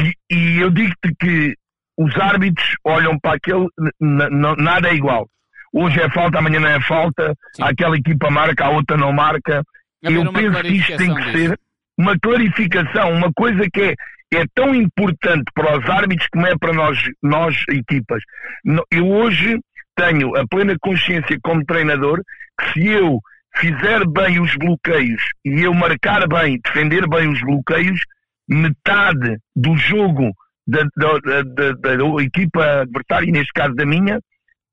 e, 0.00 0.14
e, 0.30 0.58
eu 0.60 0.70
digo-te 0.70 1.14
que 1.18 1.54
os 1.98 2.14
árbitros 2.16 2.76
olham 2.84 3.18
para 3.18 3.36
aquele, 3.36 3.66
nada 4.00 4.88
é 4.88 4.94
igual. 4.94 5.28
Hoje 5.72 6.00
é 6.00 6.10
falta, 6.10 6.38
amanhã 6.38 6.60
não 6.60 6.68
é 6.68 6.80
falta, 6.82 7.34
Sim. 7.54 7.62
aquela 7.62 7.96
equipa 7.96 8.30
marca, 8.30 8.66
a 8.66 8.70
outra 8.70 8.96
não 8.96 9.12
marca. 9.12 9.62
Eu 10.02 10.30
penso 10.32 10.60
que 10.60 10.72
isto 10.72 10.96
tem 10.96 11.14
que 11.14 11.22
disso. 11.22 11.38
ser 11.38 11.58
uma 12.02 12.18
clarificação, 12.18 13.12
uma 13.12 13.32
coisa 13.32 13.64
que 13.72 13.80
é 13.80 13.94
é 14.34 14.46
tão 14.54 14.74
importante 14.74 15.44
para 15.54 15.78
os 15.78 15.90
árbitros 15.90 16.26
como 16.32 16.46
é 16.46 16.56
para 16.56 16.72
nós, 16.72 16.98
nós 17.22 17.54
equipas. 17.68 18.22
Eu 18.90 19.06
hoje 19.06 19.60
tenho 19.94 20.34
a 20.36 20.46
plena 20.48 20.74
consciência 20.80 21.38
como 21.42 21.64
treinador 21.66 22.22
que 22.58 22.72
se 22.72 22.88
eu 22.88 23.20
fizer 23.56 24.06
bem 24.08 24.40
os 24.40 24.56
bloqueios 24.56 25.22
e 25.44 25.60
eu 25.60 25.74
marcar 25.74 26.26
bem, 26.26 26.58
defender 26.64 27.06
bem 27.06 27.28
os 27.28 27.40
bloqueios, 27.42 28.00
metade 28.48 29.36
do 29.54 29.76
jogo 29.76 30.32
da, 30.66 30.86
da, 30.96 31.42
da, 31.42 31.72
da 31.72 32.22
equipa 32.22 32.80
adversária, 32.80 33.30
neste 33.30 33.52
caso 33.52 33.74
da 33.74 33.84
minha, 33.84 34.18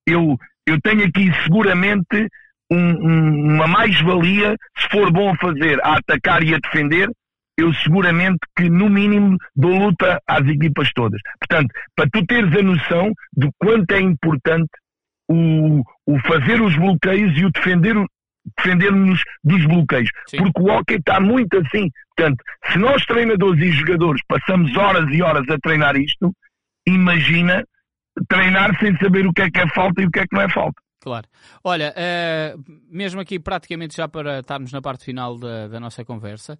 eu, 0.08 0.38
eu 0.65 0.80
tenho 0.82 1.06
aqui 1.06 1.30
seguramente 1.44 2.30
um, 2.71 2.77
um, 2.77 3.55
uma 3.55 3.67
mais-valia, 3.67 4.55
se 4.77 4.88
for 4.89 5.12
bom 5.12 5.32
a 5.32 5.38
fazer, 5.38 5.79
a 5.84 5.97
atacar 5.97 6.43
e 6.43 6.53
a 6.53 6.60
defender, 6.60 7.10
eu 7.58 7.73
seguramente 7.73 8.39
que, 8.55 8.69
no 8.69 8.89
mínimo, 8.89 9.38
dou 9.55 9.77
luta 9.77 10.21
às 10.27 10.47
equipas 10.47 10.91
todas. 10.93 11.19
Portanto, 11.39 11.73
para 11.95 12.10
tu 12.10 12.25
teres 12.25 12.55
a 12.55 12.63
noção 12.63 13.12
de 13.36 13.49
quanto 13.58 13.91
é 13.91 13.99
importante 13.99 14.69
o, 15.29 15.82
o 16.05 16.19
fazer 16.19 16.62
os 16.62 16.75
bloqueios 16.75 17.38
e 17.38 17.45
o 17.45 17.51
defender 17.51 17.95
defender-nos 18.58 19.21
dos 19.43 19.65
bloqueios. 19.65 20.10
Sim. 20.27 20.38
Porque 20.38 20.62
o 20.62 20.71
hockey 20.71 20.95
está 20.95 21.19
muito 21.19 21.58
assim. 21.58 21.89
Portanto, 22.15 22.43
se 22.71 22.79
nós 22.79 23.05
treinadores 23.05 23.62
e 23.62 23.71
jogadores 23.71 24.21
passamos 24.27 24.75
horas 24.75 25.08
e 25.13 25.21
horas 25.21 25.47
a 25.49 25.58
treinar 25.60 25.95
isto, 25.95 26.34
imagina 26.88 27.63
treinar 28.27 28.77
sem 28.79 28.97
saber 28.97 29.27
o 29.27 29.34
que 29.34 29.43
é 29.43 29.51
que 29.51 29.60
é 29.60 29.67
falta 29.69 30.01
e 30.01 30.05
o 30.05 30.12
que 30.12 30.19
é 30.19 30.23
que 30.23 30.36
não 30.36 30.41
é 30.41 30.49
falta. 30.49 30.82
Claro. 30.99 31.27
Olha, 31.63 31.93
uh, 31.95 32.63
mesmo 32.89 33.21
aqui 33.21 33.39
praticamente 33.39 33.95
já 33.95 34.07
para 34.07 34.39
estarmos 34.39 34.71
na 34.71 34.81
parte 34.81 35.05
final 35.05 35.38
da, 35.38 35.67
da 35.67 35.79
nossa 35.79 36.03
conversa, 36.03 36.59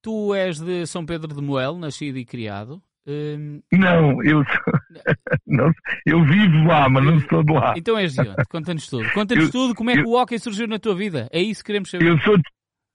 Tu 0.00 0.34
és 0.34 0.60
de 0.60 0.86
São 0.86 1.04
Pedro 1.04 1.34
de 1.34 1.42
Moel, 1.42 1.76
nascido 1.76 2.18
e 2.18 2.24
criado. 2.24 2.80
Hum... 3.06 3.60
Não, 3.72 4.22
eu 4.22 4.44
sou... 4.44 4.72
não, 5.46 5.72
eu 6.06 6.24
vivo 6.24 6.64
lá, 6.66 6.88
mas 6.88 7.04
não 7.04 7.20
sou 7.28 7.42
de 7.42 7.52
lá. 7.52 7.74
Então 7.76 7.98
és 7.98 8.14
de 8.14 8.20
onde? 8.20 8.44
Conta-nos 8.48 8.86
tudo. 8.86 9.10
Conta-nos 9.12 9.50
tudo 9.50 9.74
como 9.74 9.90
é 9.90 9.94
que 9.94 10.00
eu... 10.00 10.06
o 10.06 10.16
hockey 10.20 10.38
surgiu 10.38 10.68
na 10.68 10.78
tua 10.78 10.94
vida. 10.94 11.28
É 11.32 11.40
isso 11.40 11.62
que 11.62 11.68
queremos 11.68 11.90
saber. 11.90 12.06
Eu 12.06 12.18
sou 12.20 12.36
de, 12.36 12.44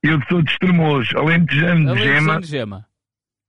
eu 0.04 0.20
sou 0.30 0.42
de 0.42 0.52
Estremoz, 0.52 1.10
Alentejano 1.16 1.96
de 1.96 2.04
Gema. 2.04 2.40
de 2.40 2.48
Gema. 2.48 2.86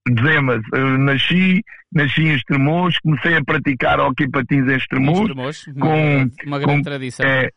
Eu 0.06 0.98
nasci, 0.98 1.62
nasci 1.92 2.22
em 2.22 2.34
Estremoz, 2.34 2.98
comecei 2.98 3.36
a 3.36 3.44
praticar 3.44 3.98
hockey 4.00 4.28
patins 4.28 4.68
em 4.68 4.76
Estremoz. 4.76 5.30
Com, 5.78 6.28
uma, 6.46 6.58
grande 6.58 6.76
com, 6.76 6.82
tradição. 6.82 7.26
É, 7.26 7.50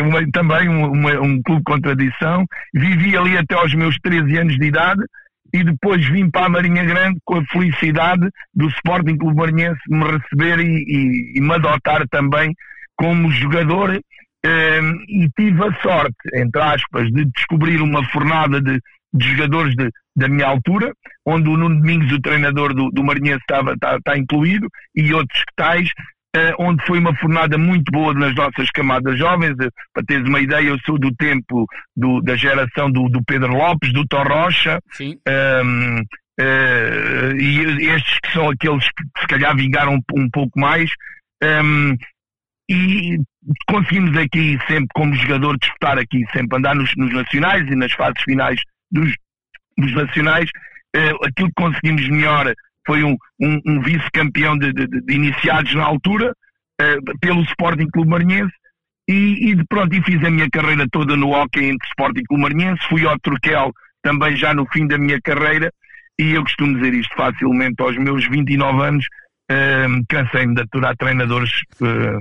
uma, 0.00 0.30
também 0.32 0.68
uma, 0.68 1.20
um 1.20 1.42
clube 1.42 1.62
com 1.64 1.80
tradição. 1.80 2.46
Vivi 2.74 3.16
ali 3.16 3.36
até 3.36 3.54
aos 3.54 3.74
meus 3.74 3.96
13 4.02 4.38
anos 4.38 4.56
de 4.56 4.66
idade 4.66 5.02
e 5.52 5.62
depois 5.62 6.04
vim 6.08 6.30
para 6.30 6.46
a 6.46 6.48
Marinha 6.48 6.84
Grande 6.84 7.18
com 7.24 7.36
a 7.36 7.44
felicidade 7.44 8.26
do 8.54 8.68
Sporting 8.68 9.18
Clube 9.18 9.36
Marinhense 9.36 9.80
me 9.88 10.04
receber 10.04 10.58
e, 10.60 10.84
e, 10.86 11.32
e 11.36 11.40
me 11.40 11.52
adotar 11.52 12.08
também 12.08 12.54
como 12.96 13.30
jogador 13.30 14.00
eh, 14.44 14.80
e 15.08 15.28
tive 15.36 15.62
a 15.62 15.72
sorte, 15.82 16.16
entre 16.34 16.60
aspas, 16.60 17.10
de 17.12 17.26
descobrir 17.26 17.80
uma 17.82 18.02
fornada 18.08 18.60
de, 18.60 18.80
de 19.12 19.28
jogadores 19.30 19.74
de, 19.76 19.90
da 20.16 20.28
minha 20.28 20.46
altura, 20.46 20.92
onde 21.26 21.48
o 21.48 21.56
Nuno 21.56 21.80
Domingos, 21.80 22.12
o 22.12 22.20
treinador 22.20 22.74
do, 22.74 22.90
do 22.90 23.04
Marinhense, 23.04 23.40
estava, 23.40 23.74
está, 23.74 23.96
está 23.96 24.16
incluído, 24.16 24.68
e 24.94 25.12
outros 25.12 25.40
que 25.40 25.54
tais, 25.56 25.90
Uh, 26.34 26.56
onde 26.58 26.82
foi 26.86 26.98
uma 26.98 27.14
fornada 27.16 27.58
muito 27.58 27.92
boa 27.92 28.14
nas 28.14 28.34
nossas 28.34 28.70
camadas 28.70 29.18
jovens. 29.18 29.52
Uh, 29.52 29.68
para 29.92 30.02
teres 30.02 30.26
uma 30.26 30.40
ideia, 30.40 30.66
eu 30.66 30.78
sou 30.86 30.98
do 30.98 31.14
tempo 31.14 31.66
do, 31.94 32.22
da 32.22 32.34
geração 32.36 32.90
do, 32.90 33.06
do, 33.10 33.22
Pedro 33.26 33.52
Lopes, 33.52 33.92
do 33.92 34.06
Tom 34.06 34.22
Rocha, 34.22 34.80
um, 34.98 35.18
ehm, 35.28 36.00
uh, 36.40 37.36
e 37.36 37.84
estes 37.86 38.18
que 38.20 38.32
são 38.32 38.48
aqueles 38.48 38.82
que 38.82 39.20
se 39.20 39.26
calhar 39.26 39.54
vingaram 39.54 39.96
um, 39.96 40.00
um 40.14 40.30
pouco 40.30 40.58
mais. 40.58 40.90
Um, 41.44 41.98
e 42.66 43.18
conseguimos 43.66 44.16
aqui 44.16 44.58
sempre, 44.66 44.88
como 44.94 45.14
jogador, 45.14 45.58
disputar 45.58 45.98
aqui, 45.98 46.24
sempre 46.32 46.56
andar 46.56 46.74
nos, 46.74 46.96
nos 46.96 47.12
nacionais 47.12 47.70
e 47.70 47.76
nas 47.76 47.92
fases 47.92 48.22
finais 48.22 48.58
dos, 48.92 49.12
dos 49.76 49.92
nacionais. 49.94 50.48
Uh, 50.94 51.26
aquilo 51.26 51.48
que 51.48 51.62
conseguimos 51.62 52.06
melhor 52.08 52.52
foi 52.86 53.02
um, 53.02 53.16
um, 53.40 53.60
um 53.66 53.80
vice-campeão 53.80 54.58
de, 54.58 54.72
de, 54.72 54.86
de, 54.86 55.14
iniciados 55.14 55.74
na 55.74 55.84
altura, 55.84 56.32
uh, 56.80 57.18
pelo 57.18 57.42
Sporting 57.42 57.88
Clube 57.88 58.10
Marinhense, 58.10 58.52
e, 59.08 59.50
e 59.50 59.66
pronto, 59.66 59.94
e 59.94 60.02
fiz 60.02 60.22
a 60.22 60.30
minha 60.30 60.48
carreira 60.50 60.86
toda 60.90 61.16
no 61.16 61.30
hockey 61.30 61.64
entre 61.64 61.88
Sporting 61.88 62.22
Clube 62.24 62.42
Marinhense, 62.42 62.86
fui 62.88 63.06
ao 63.06 63.18
Turquel 63.18 63.72
também 64.02 64.36
já 64.36 64.52
no 64.52 64.66
fim 64.66 64.86
da 64.86 64.98
minha 64.98 65.20
carreira, 65.20 65.72
e 66.18 66.32
eu 66.32 66.42
costumo 66.42 66.74
dizer 66.74 66.94
isto 66.94 67.14
facilmente, 67.16 67.80
aos 67.80 67.96
meus 67.96 68.28
29 68.28 68.82
anos, 68.82 69.06
uh, 69.50 70.04
cansei-me 70.08 70.54
de 70.54 70.62
aturar 70.62 70.96
treinadores 70.96 71.50
uh, 71.80 72.20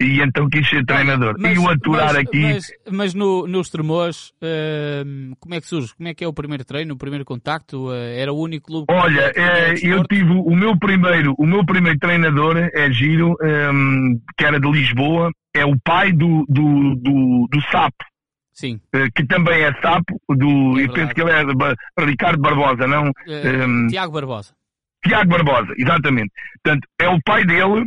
e 0.00 0.22
então 0.22 0.48
quis 0.48 0.68
ser 0.68 0.84
treinador. 0.84 1.36
Mas, 1.38 1.56
e 1.56 1.58
o 1.58 1.68
aturar 1.68 2.14
mas, 2.14 2.16
aqui. 2.16 2.42
Mas, 2.42 2.72
mas 2.90 3.14
no, 3.14 3.46
nos 3.46 3.68
Tremores, 3.68 4.30
uh, 4.42 5.36
como 5.38 5.54
é 5.54 5.60
que 5.60 5.66
surge? 5.66 5.94
Como 5.94 6.08
é 6.08 6.14
que 6.14 6.24
é 6.24 6.28
o 6.28 6.32
primeiro 6.32 6.64
treino, 6.64 6.94
o 6.94 6.96
primeiro 6.96 7.24
contacto? 7.24 7.88
Uh, 7.88 7.92
era 7.92 8.32
o 8.32 8.38
único 8.38 8.66
clube 8.66 8.86
Olha, 8.90 9.32
é, 9.36 9.74
eu 9.82 10.02
tive 10.04 10.32
o 10.32 10.56
meu 10.56 10.78
primeiro, 10.78 11.34
o 11.38 11.46
meu 11.46 11.64
primeiro 11.64 11.98
treinador 11.98 12.56
é 12.56 12.90
Giro, 12.90 13.36
um, 13.40 13.46
ehm, 13.46 14.20
que 14.36 14.44
era 14.44 14.58
de 14.58 14.70
Lisboa, 14.70 15.30
é 15.54 15.64
o 15.64 15.78
pai 15.84 16.12
do, 16.12 16.46
do, 16.48 16.94
do, 16.96 17.48
do 17.50 17.62
Sapo. 17.70 18.04
Sim. 18.52 18.80
Uh, 18.94 19.10
que 19.14 19.24
também 19.26 19.62
é 19.62 19.72
Sapo, 19.82 20.18
do, 20.28 20.80
é 20.80 20.84
eu 20.84 20.92
penso 20.92 21.14
que 21.14 21.20
ele 21.20 21.30
é 21.30 22.04
Ricardo 22.04 22.40
Barbosa, 22.40 22.86
não? 22.86 23.04
Um, 23.04 23.12
ehm, 23.28 23.88
Tiago 23.88 24.12
Barbosa. 24.12 24.54
Tiago 25.02 25.30
Barbosa, 25.30 25.72
exatamente. 25.78 26.30
Portanto, 26.62 26.86
é 26.98 27.08
o 27.08 27.20
pai 27.22 27.44
dele 27.44 27.86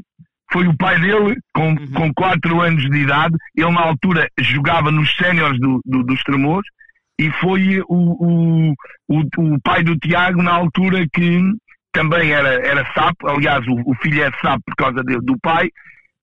foi 0.54 0.68
o 0.68 0.78
pai 0.78 1.00
dele, 1.00 1.36
com, 1.54 1.70
uhum. 1.70 1.92
com 1.94 2.14
4 2.14 2.62
anos 2.62 2.84
de 2.84 2.98
idade. 2.98 3.36
Ele, 3.58 3.72
na 3.72 3.82
altura, 3.82 4.30
jogava 4.40 4.92
nos 4.92 5.14
séniores 5.18 5.60
do, 5.60 5.82
do, 5.84 6.04
dos 6.04 6.22
Tremores 6.24 6.70
e 7.20 7.30
foi 7.32 7.82
o, 7.82 7.86
o, 7.90 8.74
o, 9.10 9.20
o, 9.38 9.62
pai 9.62 9.84
do 9.84 9.98
Tiago, 9.98 10.44
na 10.44 10.54
altura, 10.54 11.06
que 11.12 11.42
também 11.92 12.32
era, 12.32 12.66
era 12.66 12.86
sapo. 12.94 13.28
Aliás, 13.28 13.66
o, 13.68 13.82
o 13.86 13.96
filho 13.96 14.24
é 14.24 14.32
sapo 14.42 14.62
por 14.66 14.76
causa 14.76 15.04
de, 15.04 15.18
do 15.18 15.36
pai. 15.42 15.70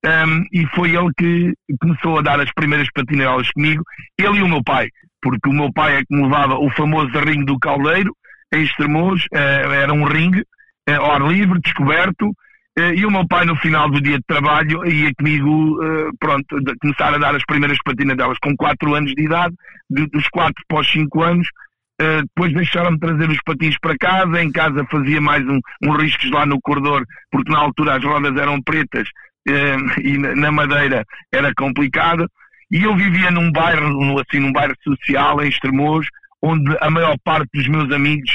Um, 0.05 0.45
e 0.53 0.67
foi 0.75 0.97
ele 0.97 1.11
que 1.19 1.53
começou 1.79 2.19
a 2.19 2.23
dar 2.23 2.41
as 2.41 2.51
primeiras 2.55 2.89
patinelas 2.95 3.51
comigo, 3.51 3.83
ele 4.19 4.39
e 4.39 4.43
o 4.43 4.49
meu 4.49 4.65
pai, 4.65 4.89
porque 5.21 5.47
o 5.51 5.53
meu 5.53 5.71
pai 5.75 5.97
é 5.97 5.99
que 5.99 6.17
me 6.17 6.23
levava 6.23 6.55
o 6.55 6.71
famoso 6.71 7.11
ringue 7.19 7.45
do 7.45 7.59
caldeiro, 7.59 8.11
em 8.55 8.63
Estremoz, 8.63 9.23
uh, 9.25 9.37
era 9.37 9.93
um 9.93 10.05
ringue, 10.05 10.41
uh, 10.89 11.05
ar 11.05 11.21
livre, 11.21 11.61
descoberto, 11.61 12.33
e 12.95 13.05
o 13.05 13.11
meu 13.11 13.27
pai, 13.27 13.45
no 13.45 13.57
final 13.57 13.91
do 13.91 14.01
dia 14.01 14.19
de 14.19 14.25
trabalho, 14.27 14.87
ia 14.87 15.13
comigo, 15.15 15.83
eh, 15.83 16.11
pronto, 16.19 16.57
começar 16.81 17.15
a 17.15 17.19
dar 17.19 17.35
as 17.35 17.45
primeiras 17.45 17.79
patinas 17.85 18.17
delas 18.17 18.39
com 18.39 18.57
4 18.57 18.95
anos 18.95 19.13
de 19.15 19.25
idade, 19.25 19.55
dos 19.89 20.29
4 20.29 20.55
para 20.69 20.81
os 20.81 20.91
5 20.91 21.23
anos. 21.23 21.49
Eh, 22.01 22.23
depois 22.23 22.55
deixaram-me 22.55 22.99
trazer 22.99 23.29
os 23.29 23.41
patins 23.45 23.77
para 23.81 23.97
casa. 23.99 24.43
Em 24.43 24.53
casa 24.53 24.87
fazia 24.91 25.21
mais 25.21 25.47
um, 25.47 25.59
um 25.85 25.97
riscos 25.97 26.31
lá 26.31 26.47
no 26.47 26.61
corredor, 26.61 27.05
porque 27.31 27.53
na 27.53 27.59
altura 27.59 27.97
as 27.97 28.05
rodas 28.05 28.37
eram 28.37 28.63
pretas 28.63 29.09
e 30.03 30.19
na 30.19 30.53
madeira 30.53 31.05
era 31.33 31.53
complicado. 31.55 32.29
E 32.71 32.85
eu 32.85 32.95
vivia 32.95 33.31
num 33.31 33.51
bairro, 33.51 34.21
assim, 34.21 34.39
num 34.39 34.53
bairro 34.53 34.75
social, 34.85 35.43
em 35.43 35.49
Estremoz, 35.49 36.07
onde 36.41 36.77
a 36.81 36.89
maior 36.89 37.17
parte 37.25 37.49
dos 37.53 37.67
meus 37.67 37.91
amigos 37.91 38.31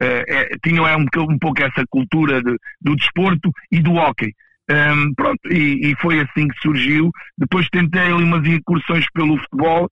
é, 0.00 0.48
tinham 0.64 0.86
é, 0.86 0.96
um, 0.96 1.04
um, 1.04 1.38
pouco 1.38 1.62
essa 1.62 1.84
cultura 1.90 2.42
de, 2.42 2.56
do 2.80 2.96
desporto 2.96 3.50
e 3.70 3.80
do 3.80 3.94
hockey. 3.94 4.32
Um, 4.70 5.12
pronto, 5.14 5.40
e, 5.50 5.90
e, 5.90 5.96
foi 5.96 6.20
assim 6.20 6.48
que 6.48 6.60
surgiu. 6.62 7.10
Depois 7.36 7.68
tentei 7.70 8.02
ali 8.02 8.22
umas 8.22 8.46
incursões 8.46 9.04
pelo 9.12 9.36
futebol, 9.36 9.84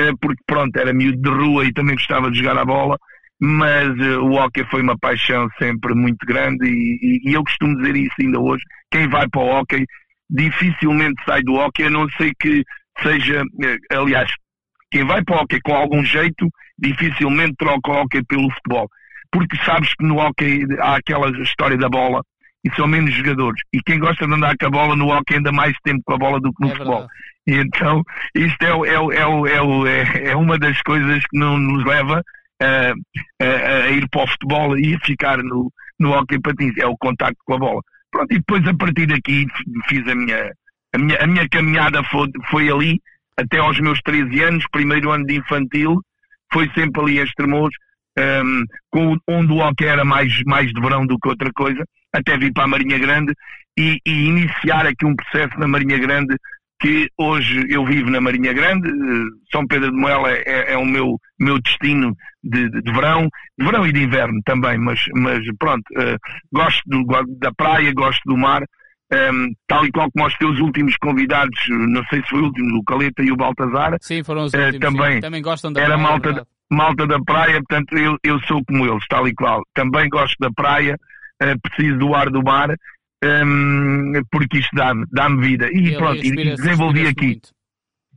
uh, 0.00 0.18
porque 0.20 0.42
pronto, 0.46 0.76
era 0.76 0.92
miúdo 0.92 1.20
de 1.20 1.28
rua 1.28 1.64
e 1.64 1.72
também 1.72 1.94
gostava 1.94 2.30
de 2.30 2.38
jogar 2.38 2.58
a 2.58 2.64
bola, 2.64 2.98
mas 3.40 3.88
uh, 3.98 4.20
o 4.20 4.34
hockey 4.34 4.64
foi 4.70 4.82
uma 4.82 4.98
paixão 4.98 5.48
sempre 5.58 5.94
muito 5.94 6.24
grande 6.26 6.66
e, 6.66 6.98
e, 7.26 7.30
e, 7.30 7.34
eu 7.34 7.44
costumo 7.44 7.76
dizer 7.76 7.94
isso 7.96 8.14
ainda 8.20 8.40
hoje. 8.40 8.64
Quem 8.90 9.06
vai 9.08 9.28
para 9.28 9.42
o 9.42 9.48
hockey 9.48 9.84
dificilmente 10.30 11.22
sai 11.26 11.42
do 11.42 11.54
hockey, 11.54 11.84
a 11.84 11.90
não 11.90 12.08
ser 12.10 12.32
que 12.40 12.64
seja, 13.02 13.42
aliás, 13.90 14.32
quem 14.90 15.04
vai 15.04 15.22
para 15.22 15.36
o 15.36 15.42
hockey 15.42 15.60
com 15.62 15.74
algum 15.74 16.02
jeito 16.02 16.48
dificilmente 16.78 17.54
troca 17.58 17.90
o 17.90 18.02
hockey 18.02 18.24
pelo 18.24 18.50
futebol 18.50 18.88
porque 19.32 19.56
sabes 19.64 19.92
que 19.94 20.04
no 20.04 20.18
hockey 20.18 20.64
há 20.78 20.96
aquela 20.96 21.30
história 21.42 21.76
da 21.76 21.88
bola 21.88 22.22
e 22.64 22.70
são 22.76 22.86
menos 22.86 23.12
jogadores. 23.14 23.60
E 23.72 23.82
quem 23.82 23.98
gosta 23.98 24.26
de 24.26 24.32
andar 24.32 24.56
com 24.56 24.66
a 24.66 24.70
bola 24.70 24.94
no 24.94 25.08
hockey 25.08 25.36
anda 25.36 25.50
mais 25.50 25.74
tempo 25.82 26.02
com 26.04 26.14
a 26.14 26.18
bola 26.18 26.40
do 26.40 26.52
que 26.52 26.62
no 26.62 26.68
é 26.68 26.70
futebol. 26.72 27.06
E 27.46 27.54
então, 27.54 28.04
isto 28.36 28.62
é, 28.62 28.70
é, 28.88 30.26
é, 30.26 30.30
é, 30.30 30.36
uma 30.36 30.56
das 30.58 30.80
coisas 30.82 31.24
que 31.24 31.38
não 31.38 31.58
nos 31.58 31.84
leva 31.84 32.22
a, 32.60 32.92
a, 33.44 33.84
a, 33.86 33.90
ir 33.90 34.08
para 34.10 34.22
o 34.22 34.26
futebol 34.28 34.78
e 34.78 34.94
a 34.94 35.00
ficar 35.00 35.38
no, 35.38 35.72
no 35.98 36.12
hockey 36.12 36.38
patins, 36.40 36.76
é 36.78 36.86
o 36.86 36.96
contacto 36.98 37.38
com 37.44 37.54
a 37.54 37.58
bola. 37.58 37.80
Pronto, 38.12 38.30
e 38.30 38.38
depois 38.38 38.66
a 38.68 38.74
partir 38.74 39.06
daqui 39.06 39.46
fiz 39.88 40.06
a 40.06 40.14
minha, 40.14 40.52
a 40.94 40.98
minha, 40.98 41.18
a 41.18 41.26
minha 41.26 41.48
caminhada 41.48 42.04
foi, 42.04 42.28
foi 42.50 42.70
ali, 42.70 43.00
até 43.36 43.58
aos 43.58 43.80
meus 43.80 43.98
13 44.02 44.40
anos, 44.42 44.64
primeiro 44.70 45.10
ano 45.10 45.26
de 45.26 45.36
infantil, 45.36 46.00
foi 46.52 46.70
sempre 46.74 47.02
ali 47.02 47.20
a 47.20 47.24
Estremoz, 47.24 47.74
um, 48.18 48.64
com, 48.90 49.16
onde 49.28 49.52
o 49.52 49.58
hockey 49.58 49.86
era 49.86 50.04
mais, 50.04 50.32
mais 50.44 50.72
de 50.72 50.80
verão 50.80 51.06
do 51.06 51.18
que 51.18 51.28
outra 51.28 51.50
coisa, 51.54 51.84
até 52.12 52.36
vir 52.36 52.52
para 52.52 52.64
a 52.64 52.68
Marinha 52.68 52.98
Grande 52.98 53.32
e, 53.78 53.98
e, 54.06 54.26
iniciar 54.26 54.86
aqui 54.86 55.06
um 55.06 55.16
processo 55.16 55.58
na 55.58 55.66
Marinha 55.66 55.98
Grande 55.98 56.36
que 56.78 57.08
hoje 57.16 57.64
eu 57.70 57.86
vivo 57.86 58.10
na 58.10 58.20
Marinha 58.20 58.52
Grande, 58.52 58.88
eh, 58.88 59.24
São 59.52 59.64
Pedro 59.68 59.92
de 59.92 59.96
Moela 59.96 60.32
é, 60.32 60.72
é 60.72 60.76
o 60.76 60.84
meu, 60.84 61.16
meu 61.38 61.60
destino 61.60 62.12
de, 62.42 62.68
de, 62.68 62.82
de, 62.82 62.92
verão, 62.92 63.28
de 63.56 63.64
verão 63.64 63.86
e 63.86 63.92
de 63.92 64.02
inverno 64.02 64.40
também, 64.44 64.76
mas, 64.78 65.00
mas 65.14 65.38
pronto, 65.60 65.84
uh, 65.92 66.18
gosto 66.52 66.82
do, 66.86 67.04
da 67.38 67.52
praia, 67.52 67.92
gosto 67.94 68.20
do 68.26 68.36
mar, 68.36 68.64
um, 69.12 69.52
tal 69.68 69.86
e 69.86 69.92
qual 69.92 70.10
como 70.10 70.26
os 70.26 70.34
teus 70.34 70.58
últimos 70.58 70.96
convidados, 70.96 71.56
não 71.68 72.02
sei 72.06 72.20
se 72.22 72.30
foi 72.30 72.40
o 72.40 72.44
último, 72.46 72.78
o 72.78 72.84
Caleta 72.84 73.22
e 73.22 73.30
o 73.30 73.36
Baltazar. 73.36 73.96
Sim, 74.00 74.24
foram 74.24 74.44
os 74.44 74.52
últimos. 74.52 74.74
Uh, 74.74 74.80
também, 74.80 75.20
também 75.20 75.42
gostam 75.42 75.72
da 75.72 75.80
era 75.80 75.90
praia, 75.90 76.02
malta, 76.02 76.30
é 76.30 76.44
malta 76.72 77.06
da 77.06 77.20
praia, 77.20 77.62
portanto 77.62 77.96
eu, 77.96 78.16
eu 78.24 78.40
sou 78.40 78.62
como 78.64 78.86
eles, 78.86 79.04
tal 79.08 79.28
e 79.28 79.34
qual. 79.34 79.62
Também 79.74 80.08
gosto 80.08 80.36
da 80.40 80.50
praia, 80.50 80.96
uh, 81.42 81.60
preciso 81.60 81.98
do 81.98 82.14
ar 82.14 82.30
do 82.30 82.42
mar, 82.42 82.74
um, 83.22 84.12
porque 84.30 84.58
isto 84.58 84.74
dá-me 84.74 85.04
dá 85.12 85.28
vida. 85.28 85.68
E 85.70 85.78
Ele 85.78 85.96
pronto, 85.96 86.24
e, 86.24 86.32
desenvolvi 86.32 87.06
aqui. 87.06 87.40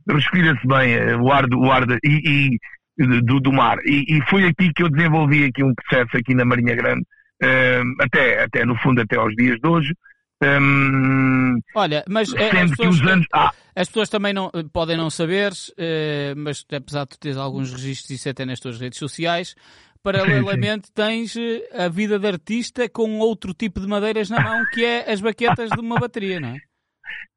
Respira-se 0.08 0.66
bem 0.66 0.96
uh, 0.96 1.22
o 1.22 1.32
ar 1.32 1.46
do, 1.46 1.58
o 1.58 1.70
ar 1.70 1.86
de, 1.86 1.98
e, 2.04 2.58
e 2.98 3.06
do, 3.22 3.40
do, 3.40 3.52
mar. 3.52 3.78
E, 3.84 4.16
e, 4.16 4.22
foi 4.28 4.44
aqui 4.44 4.72
que 4.72 4.82
eu 4.82 4.88
desenvolvi 4.88 5.44
aqui 5.44 5.62
um 5.62 5.74
processo 5.74 6.16
aqui 6.16 6.34
na 6.34 6.44
Marinha 6.44 6.74
Grande, 6.74 7.02
uh, 7.42 8.02
até, 8.02 8.42
até 8.42 8.64
no 8.64 8.76
fundo 8.78 9.00
até 9.00 9.16
aos 9.16 9.34
dias 9.34 9.58
de 9.60 9.68
hoje. 9.68 9.94
Um, 10.42 11.58
Olha, 11.74 12.04
mas 12.08 12.32
eh, 12.34 12.50
as 12.50 12.70
pessoas, 12.70 13.00
anos... 13.00 13.26
ah. 13.32 13.52
as 13.74 13.88
pessoas, 13.88 14.08
também 14.10 14.34
não, 14.34 14.50
podem 14.72 14.96
não 14.96 15.08
saber, 15.08 15.52
uh, 15.52 16.34
mas 16.36 16.64
apesar 16.70 17.06
de 17.06 17.18
teres 17.18 17.38
alguns 17.38 17.72
registros, 17.72 18.10
isso 18.10 18.28
até 18.28 18.44
nas 18.44 18.60
tuas 18.60 18.78
redes 18.78 18.98
sociais, 18.98 19.54
paralelamente 20.02 20.92
tens 20.92 21.34
eh, 21.36 21.84
a 21.84 21.88
vida 21.88 22.18
de 22.18 22.28
artista 22.28 22.88
com 22.88 23.18
outro 23.18 23.52
tipo 23.52 23.80
de 23.80 23.88
madeiras 23.88 24.30
na 24.30 24.40
mão, 24.40 24.62
que 24.72 24.84
é 24.84 25.10
as 25.10 25.20
baquetas 25.20 25.70
de 25.70 25.80
uma 25.80 25.98
bateria, 25.98 26.38
não 26.38 26.50
é? 26.50 26.58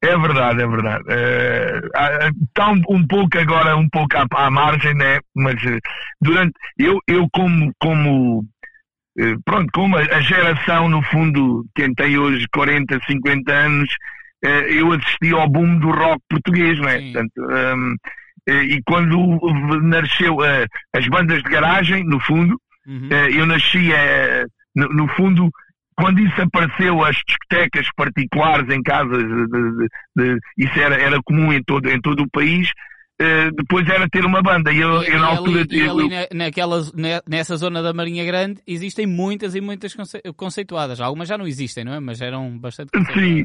É 0.02 0.16
verdade, 0.16 0.62
é 0.62 0.66
verdade. 0.66 1.04
Está 2.48 2.70
uh, 2.70 2.74
um, 2.74 2.96
um, 2.96 3.06
pouco 3.06 3.38
agora, 3.38 3.76
um 3.76 3.88
pouco 3.88 4.16
à, 4.16 4.26
à 4.46 4.50
margem, 4.50 4.94
né? 4.94 5.20
Mas 5.34 5.56
durante 6.20 6.52
eu, 6.78 6.98
eu 7.06 7.28
como 7.32 7.72
como 7.78 8.44
eh, 8.59 8.59
pronto, 9.44 9.68
como 9.72 9.96
a 9.96 10.20
geração, 10.20 10.88
no 10.88 11.02
fundo, 11.02 11.64
quem 11.74 11.92
tem 11.94 12.18
hoje 12.18 12.46
40, 12.52 13.00
50 13.06 13.52
anos, 13.52 13.88
eh, 14.42 14.72
eu 14.72 14.92
assisti 14.92 15.32
ao 15.32 15.48
boom 15.48 15.78
do 15.78 15.90
rock 15.90 16.22
português, 16.28 16.78
não 16.78 16.88
é? 16.88 17.00
Portanto, 17.00 17.32
um, 17.38 17.96
eh, 18.48 18.64
e 18.64 18.82
quando 18.84 19.38
nasceu 19.82 20.38
as 20.94 21.06
bandas 21.08 21.42
de 21.42 21.50
garagem, 21.50 22.04
no 22.04 22.18
fundo, 22.20 22.58
uhum. 22.86 23.08
eu 23.34 23.46
nasci, 23.46 23.90
no, 24.74 24.88
no, 24.88 25.08
fundo, 25.08 25.50
quando 25.94 26.20
isso 26.20 26.40
apareceu, 26.40 27.04
as 27.04 27.16
discotecas 27.26 27.88
particulares 27.94 28.68
em 28.74 28.82
casas, 28.82 29.22
de, 29.22 29.46
de, 29.46 29.88
de, 30.16 30.38
isso 30.56 30.80
era, 30.80 30.96
era 30.96 31.20
comum 31.22 31.52
em 31.52 31.62
todo, 31.62 31.90
em 31.90 32.00
todo 32.00 32.22
o 32.22 32.30
país, 32.30 32.72
Uh, 33.20 33.54
depois 33.54 33.86
era 33.86 34.08
ter 34.08 34.24
uma 34.24 34.40
banda. 34.40 34.72
E 34.72 34.80
eu, 34.80 35.02
e, 35.02 35.08
eu 35.08 35.20
na 35.20 35.26
altura. 35.26 35.60
Ali, 35.60 35.80
eu, 35.80 35.98
ali 35.98 36.08
naquela, 36.32 36.80
nessa 37.28 37.56
zona 37.56 37.82
da 37.82 37.92
Marinha 37.92 38.24
Grande 38.24 38.62
existem 38.66 39.06
muitas 39.06 39.54
e 39.54 39.60
muitas 39.60 39.94
conce, 39.94 40.20
conceituadas. 40.36 41.00
Algumas 41.00 41.28
já 41.28 41.36
não 41.36 41.46
existem, 41.46 41.84
não 41.84 41.92
é? 41.92 42.00
Mas 42.00 42.22
eram 42.22 42.58
bastante 42.58 42.90
Sim. 43.12 43.44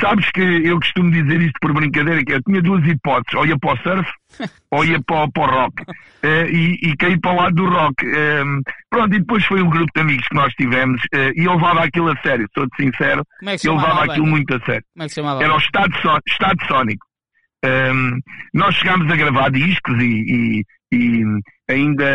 Sabes 0.00 0.30
que 0.30 0.40
eu 0.40 0.78
costumo 0.78 1.10
dizer 1.10 1.40
isto 1.40 1.58
por 1.60 1.72
brincadeira, 1.72 2.24
que 2.24 2.34
eu 2.34 2.42
tinha 2.42 2.62
duas 2.62 2.86
hipóteses, 2.86 3.34
ou 3.34 3.46
ia 3.46 3.58
para 3.58 3.72
o 3.72 3.76
surf, 3.78 4.12
ou 4.70 4.84
ia 4.84 5.00
para, 5.02 5.28
para 5.30 5.42
o 5.42 5.46
rock. 5.46 5.82
Uh, 5.82 6.46
e, 6.52 6.78
e 6.82 6.96
caí 6.96 7.18
para 7.18 7.32
o 7.32 7.36
lado 7.36 7.54
do 7.56 7.68
rock. 7.68 8.06
Uh, 8.06 8.62
pronto, 8.90 9.14
e 9.14 9.18
depois 9.18 9.44
foi 9.44 9.62
um 9.62 9.70
grupo 9.70 9.90
de 9.94 10.00
amigos 10.00 10.28
que 10.28 10.36
nós 10.36 10.52
tivemos, 10.54 11.02
uh, 11.14 11.32
e 11.34 11.44
eu 11.44 11.54
levava 11.54 11.84
aquilo 11.84 12.10
a 12.10 12.16
sério, 12.20 12.46
sou-te 12.54 12.76
sincero, 12.76 13.24
é 13.44 13.56
eu 13.64 13.74
levava 13.74 14.04
aquilo 14.04 14.26
muito 14.26 14.54
a 14.54 14.60
sério. 14.60 14.84
Como 14.92 15.02
é 15.02 15.06
que 15.06 15.08
se 15.08 15.14
chamava? 15.16 15.42
Era 15.42 15.54
o 15.54 15.58
Estado, 15.58 15.92
Estado 16.28 16.66
Sónico. 16.68 17.05
Um, 17.66 18.20
nós 18.54 18.74
chegámos 18.76 19.10
a 19.10 19.16
gravar 19.16 19.50
discos 19.50 20.00
e, 20.00 20.62
e, 20.92 20.96
e 20.96 21.24
ainda 21.68 22.06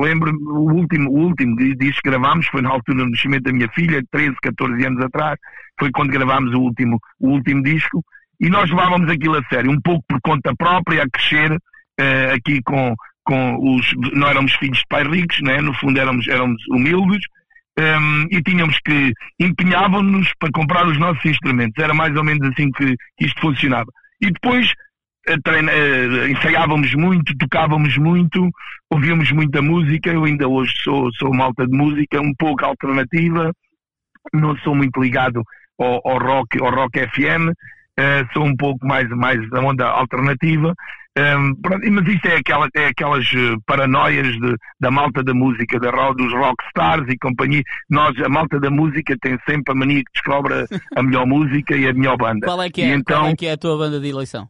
lembro 0.00 0.32
o 0.34 0.72
último, 0.72 1.10
o 1.10 1.18
último 1.26 1.56
disco 1.56 2.00
que 2.02 2.10
gravámos 2.10 2.46
foi 2.46 2.62
na 2.62 2.70
altura 2.70 3.04
do 3.04 3.10
nascimento 3.10 3.42
da 3.42 3.52
minha 3.52 3.68
filha, 3.74 4.02
13, 4.10 4.36
14 4.42 4.86
anos 4.86 5.04
atrás, 5.04 5.38
foi 5.78 5.90
quando 5.90 6.10
gravámos 6.10 6.54
o 6.54 6.60
último, 6.60 6.98
o 7.20 7.30
último 7.30 7.62
disco 7.62 8.02
e 8.42 8.48
nós 8.48 8.68
levávamos 8.68 9.08
aquilo 9.08 9.38
a 9.38 9.44
sério, 9.44 9.70
um 9.70 9.80
pouco 9.80 10.04
por 10.08 10.20
conta 10.20 10.52
própria, 10.56 11.04
a 11.04 11.08
crescer 11.08 11.52
uh, 11.52 12.34
aqui 12.34 12.60
com, 12.64 12.92
com 13.22 13.76
os. 13.76 13.86
Não 14.14 14.26
éramos 14.26 14.52
filhos 14.54 14.78
de 14.78 14.84
pais 14.88 15.06
ricos, 15.06 15.40
né? 15.42 15.60
no 15.60 15.72
fundo 15.74 15.98
éramos, 15.98 16.26
éramos 16.26 16.60
humildes. 16.68 17.24
Um, 17.78 18.26
e 18.30 18.42
tínhamos 18.42 18.78
que 18.84 19.12
empenhávamos-nos 19.40 20.30
para 20.38 20.50
comprar 20.52 20.86
os 20.86 20.98
nossos 20.98 21.24
instrumentos. 21.24 21.82
Era 21.82 21.94
mais 21.94 22.14
ou 22.16 22.24
menos 22.24 22.46
assim 22.48 22.70
que, 22.72 22.96
que 23.16 23.26
isto 23.26 23.40
funcionava. 23.40 23.90
E 24.22 24.30
depois 24.30 24.72
eh, 25.26 25.36
treina, 25.42 25.72
uh, 25.72 26.28
ensaiávamos 26.28 26.94
muito, 26.94 27.36
tocávamos 27.38 27.98
muito, 27.98 28.48
ouvíamos 28.88 29.32
muita 29.32 29.60
música. 29.60 30.10
Eu 30.10 30.24
ainda 30.24 30.46
hoje 30.46 30.72
sou, 30.82 31.12
sou 31.14 31.34
malta 31.34 31.66
de 31.66 31.76
música, 31.76 32.20
um 32.20 32.32
pouco 32.38 32.64
alternativa, 32.64 33.52
não 34.32 34.56
sou 34.58 34.76
muito 34.76 35.00
ligado 35.02 35.42
ao, 35.76 36.00
ao 36.08 36.18
rock, 36.18 36.62
ao 36.62 36.70
rock 36.70 37.00
FM, 37.08 37.48
uh, 37.48 37.52
eh, 37.98 38.24
sou 38.32 38.44
um 38.44 38.56
pouco 38.56 38.86
mais, 38.86 39.08
mais 39.10 39.50
da 39.50 39.60
onda 39.60 39.88
alternativa. 39.88 40.72
Um, 41.18 41.54
mas 41.90 42.08
isto 42.08 42.26
é, 42.26 42.36
aquela, 42.36 42.68
é 42.74 42.86
aquelas 42.86 43.26
paranoias 43.66 44.28
de, 44.28 44.56
da 44.80 44.90
malta 44.90 45.22
da 45.22 45.34
música, 45.34 45.78
da, 45.78 45.90
dos 46.12 46.32
rockstars 46.32 47.06
e 47.08 47.18
companhia. 47.18 47.62
Nós, 47.90 48.18
a 48.18 48.30
malta 48.30 48.58
da 48.58 48.70
música, 48.70 49.14
tem 49.20 49.38
sempre 49.46 49.72
a 49.72 49.74
mania 49.74 49.98
que 49.98 50.12
descobre 50.14 50.54
a, 50.54 50.66
a 50.96 51.02
melhor 51.02 51.26
música 51.26 51.76
e 51.76 51.86
a 51.86 51.92
melhor 51.92 52.16
banda. 52.16 52.46
Qual 52.46 52.62
é 52.62 52.70
que 52.70 52.80
é, 52.80 52.94
então, 52.94 53.20
qual 53.20 53.30
é, 53.30 53.36
que 53.36 53.46
é 53.46 53.52
a 53.52 53.58
tua 53.58 53.76
banda 53.76 54.00
de 54.00 54.08
eleição? 54.08 54.48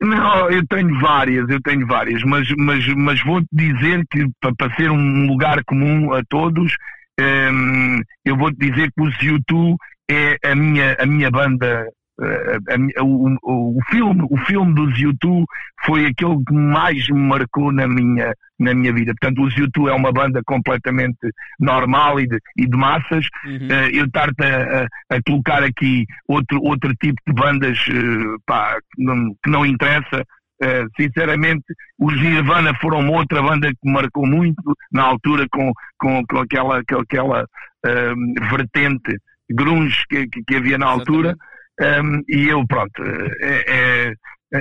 Não, 0.00 0.50
eu 0.50 0.66
tenho 0.66 1.00
várias, 1.00 1.48
eu 1.48 1.60
tenho 1.62 1.86
várias, 1.86 2.22
mas, 2.22 2.46
mas, 2.58 2.86
mas 2.94 3.22
vou-te 3.24 3.48
dizer 3.50 4.04
que 4.10 4.26
para, 4.40 4.74
ser 4.76 4.90
um 4.90 5.26
lugar 5.26 5.64
comum 5.64 6.12
a 6.12 6.22
todos, 6.28 6.76
um, 7.20 8.00
eu 8.24 8.36
vou-te 8.36 8.58
dizer 8.58 8.92
que 8.92 9.02
os 9.02 9.22
YouTube 9.22 9.76
é 10.10 10.36
a 10.44 10.54
minha, 10.54 10.96
a 10.98 11.06
minha 11.06 11.30
banda 11.30 11.86
Uh, 12.16 13.02
o, 13.02 13.36
o, 13.42 13.78
o, 13.78 13.82
filme, 13.90 14.24
o 14.30 14.36
filme 14.44 14.72
dos 14.72 14.96
YouTube 14.98 15.44
foi 15.84 16.06
aquele 16.06 16.36
que 16.46 16.54
mais 16.54 17.08
me 17.08 17.18
marcou 17.18 17.72
na 17.72 17.88
minha, 17.88 18.32
na 18.58 18.72
minha 18.72 18.92
vida. 18.92 19.12
Portanto, 19.20 19.42
os 19.42 19.56
YouTube 19.56 19.88
é 19.88 19.92
uma 19.92 20.12
banda 20.12 20.40
completamente 20.46 21.18
normal 21.58 22.20
e 22.20 22.28
de, 22.28 22.38
e 22.56 22.68
de 22.68 22.76
massas. 22.76 23.26
Uhum. 23.44 23.66
Uh, 23.66 23.88
eu 23.92 24.04
estar-te 24.06 24.44
a, 24.44 24.86
a, 25.10 25.22
colocar 25.26 25.64
aqui 25.64 26.06
outro, 26.28 26.60
outro 26.62 26.94
tipo 27.02 27.20
de 27.26 27.32
bandas 27.32 27.78
uh, 27.88 28.38
pá, 28.46 28.76
que, 28.94 29.02
não, 29.02 29.34
que 29.42 29.50
não 29.50 29.66
interessa. 29.66 30.24
sinceramente, 30.96 31.64
os 31.98 32.14
Nirvana 32.20 32.72
foram 32.80 33.10
outra 33.10 33.42
banda 33.42 33.68
que 33.68 33.78
me 33.84 33.92
marcou 33.92 34.24
muito 34.24 34.62
na 34.92 35.02
altura 35.02 35.46
com, 35.50 35.72
com, 35.98 36.24
com 36.26 36.38
aquela, 36.38 36.80
com 36.84 37.00
aquela 37.00 37.44
vertente 38.48 39.18
grunge 39.50 40.04
que, 40.08 40.26
que, 40.28 40.42
que 40.44 40.56
havia 40.56 40.78
na 40.78 40.86
altura. 40.86 41.30
Exatamente 41.30 41.53
um, 41.80 42.22
e 42.28 42.48
eu, 42.48 42.66
pronto, 42.66 43.02
é, 43.40 43.64
é, 43.68 44.14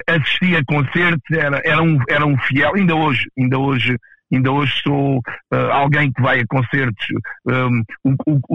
assistia 0.08 0.60
a 0.60 0.66
concertos, 0.66 1.30
era, 1.32 1.62
era, 1.64 1.82
um, 1.82 2.00
era 2.10 2.26
um 2.26 2.38
fiel, 2.40 2.74
ainda 2.76 2.96
hoje, 2.96 3.30
ainda 3.38 3.60
hoje, 3.60 3.98
ainda 4.32 4.52
hoje 4.52 4.74
sou 4.82 5.18
uh, 5.18 5.72
alguém 5.72 6.12
que 6.12 6.22
vai 6.22 6.40
a 6.40 6.48
concertos, 6.48 7.06
um, 7.46 7.84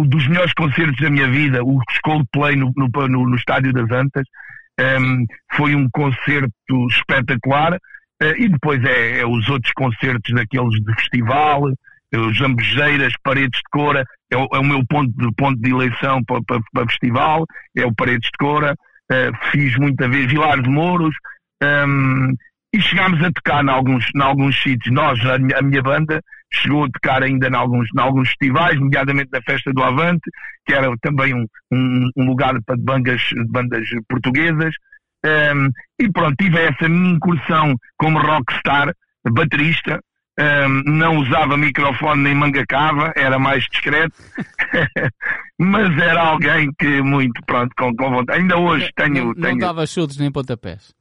dos 0.06 0.26
melhores 0.26 0.52
concertos 0.54 1.00
da 1.00 1.10
minha 1.10 1.28
vida, 1.28 1.62
o 1.62 1.78
Coldplay 2.02 2.56
no, 2.56 2.72
no, 2.76 2.88
no, 3.08 3.28
no 3.28 3.36
Estádio 3.36 3.72
das 3.72 3.90
Antas, 3.90 4.24
foi 5.52 5.74
um 5.74 5.88
concerto 5.90 6.52
espetacular, 6.90 7.74
uh, 7.74 8.36
e 8.36 8.48
depois 8.48 8.82
é, 8.84 9.20
é, 9.20 9.26
os 9.26 9.48
outros 9.48 9.72
concertos 9.72 10.34
daqueles 10.34 10.82
de 10.82 10.94
festival, 10.94 11.70
os 12.16 12.36
Jambejeiras, 12.36 13.12
Paredes 13.22 13.58
de 13.58 13.70
Cora, 13.70 14.04
é 14.30 14.36
o, 14.36 14.48
é 14.52 14.58
o 14.58 14.64
meu 14.64 14.84
ponto 14.86 15.12
de, 15.16 15.32
ponto 15.34 15.60
de 15.60 15.70
eleição 15.70 16.22
para, 16.24 16.42
para, 16.44 16.60
para 16.72 16.86
festival, 16.88 17.44
é 17.76 17.84
o 17.84 17.94
Paredes 17.94 18.30
de 18.30 18.38
Cora, 18.38 18.74
uh, 19.12 19.50
fiz 19.50 19.76
muita 19.76 20.08
vez 20.08 20.26
Vilar 20.26 20.60
de 20.62 20.70
Mouros, 20.70 21.14
um, 21.62 22.32
e 22.74 22.80
chegámos 22.80 23.22
a 23.22 23.32
tocar 23.32 23.64
em 23.64 23.70
alguns, 23.70 24.06
em 24.14 24.22
alguns 24.22 24.62
sítios. 24.62 24.94
Nós, 24.94 25.18
a 25.24 25.38
minha, 25.38 25.58
a 25.58 25.62
minha, 25.62 25.82
banda, 25.82 26.20
chegou 26.52 26.84
a 26.84 26.90
tocar 26.90 27.22
ainda 27.22 27.48
em 27.48 27.54
alguns, 27.54 27.88
em 27.96 28.00
alguns 28.00 28.28
festivais, 28.28 28.78
nomeadamente 28.78 29.30
na 29.32 29.40
Festa 29.42 29.72
do 29.72 29.82
Avante, 29.82 30.30
que 30.66 30.74
era 30.74 30.88
também 31.00 31.34
um, 31.34 31.46
um, 31.72 32.10
um 32.16 32.26
lugar 32.26 32.54
para 32.64 32.76
bandas, 32.76 33.22
bandas 33.48 33.88
portuguesas. 34.08 34.74
Um, 35.24 35.70
e 35.98 36.10
pronto, 36.12 36.36
tive 36.36 36.58
essa 36.60 36.88
minha 36.88 37.14
incursão 37.14 37.74
como 37.96 38.20
rockstar, 38.20 38.92
baterista, 39.24 40.00
um, 40.38 40.82
não 40.84 41.16
usava 41.18 41.56
microfone 41.56 42.22
nem 42.22 42.34
manga 42.34 42.64
cava, 42.66 43.12
era 43.16 43.38
mais 43.38 43.64
discreto, 43.64 44.14
mas 45.58 45.98
era 45.98 46.20
alguém 46.20 46.70
que 46.78 47.02
muito 47.02 47.42
pronto, 47.44 47.74
com, 47.76 47.94
com 47.94 48.10
vontade. 48.10 48.40
Ainda 48.40 48.56
hoje 48.56 48.90
tenho. 48.94 49.26
Não, 49.26 49.34
tenho... 49.34 49.50
não 49.50 49.58
dava 49.58 49.86
chutes 49.86 50.16
nem 50.16 50.30
pontapés. 50.30 50.94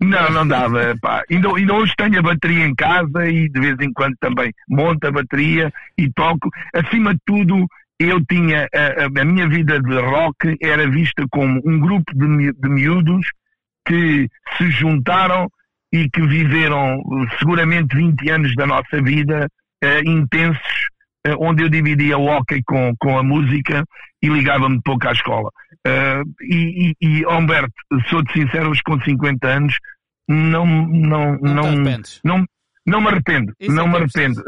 Não, 0.00 0.30
não 0.30 0.48
dava. 0.48 0.96
Pá. 1.00 1.22
Ainda, 1.30 1.48
ainda 1.54 1.74
hoje 1.74 1.92
tenho 1.96 2.18
a 2.18 2.22
bateria 2.22 2.66
em 2.66 2.74
casa 2.74 3.26
e 3.28 3.48
de 3.48 3.60
vez 3.60 3.78
em 3.80 3.92
quando 3.92 4.16
também 4.18 4.52
monto 4.68 5.06
a 5.06 5.12
bateria 5.12 5.72
e 5.96 6.10
toco. 6.12 6.50
Acima 6.74 7.14
de 7.14 7.20
tudo, 7.24 7.66
eu 8.00 8.24
tinha 8.24 8.68
a, 8.74 9.20
a 9.20 9.24
minha 9.24 9.48
vida 9.48 9.80
de 9.80 10.00
rock 10.00 10.56
era 10.60 10.90
vista 10.90 11.24
como 11.30 11.60
um 11.64 11.78
grupo 11.78 12.12
de, 12.14 12.52
de 12.52 12.68
miúdos 12.68 13.26
que 13.86 14.28
se 14.56 14.70
juntaram 14.70 15.48
e 15.94 16.10
que 16.10 16.20
viveram 16.26 17.00
seguramente 17.38 17.94
20 17.94 18.28
anos 18.28 18.54
da 18.56 18.66
nossa 18.66 19.00
vida 19.00 19.46
uh, 19.84 20.10
intensos, 20.10 20.88
uh, 21.24 21.36
onde 21.38 21.62
eu 21.62 21.68
dividia 21.68 22.18
o 22.18 22.26
hockey 22.26 22.60
com, 22.66 22.92
com 22.98 23.16
a 23.16 23.22
música 23.22 23.84
e 24.20 24.28
ligava-me 24.28 24.80
pouco 24.84 25.06
à 25.06 25.12
escola. 25.12 25.48
Uh, 25.86 26.28
e, 26.42 26.96
e, 27.00 27.20
e, 27.20 27.26
Humberto, 27.26 27.72
sou-te 28.08 28.32
sincero, 28.32 28.70
hoje 28.70 28.82
com 28.84 29.00
50 29.00 29.46
anos, 29.46 29.78
não, 30.28 30.66
não, 30.66 31.38
não, 31.38 31.72
não, 31.72 32.04
não, 32.24 32.44
não 32.84 33.00
me 33.00 33.08
arrependo. 33.08 33.52
Isso 33.60 33.70
não 33.70 33.86
é 33.86 33.88
me 33.90 33.96
arrependo. 33.98 34.42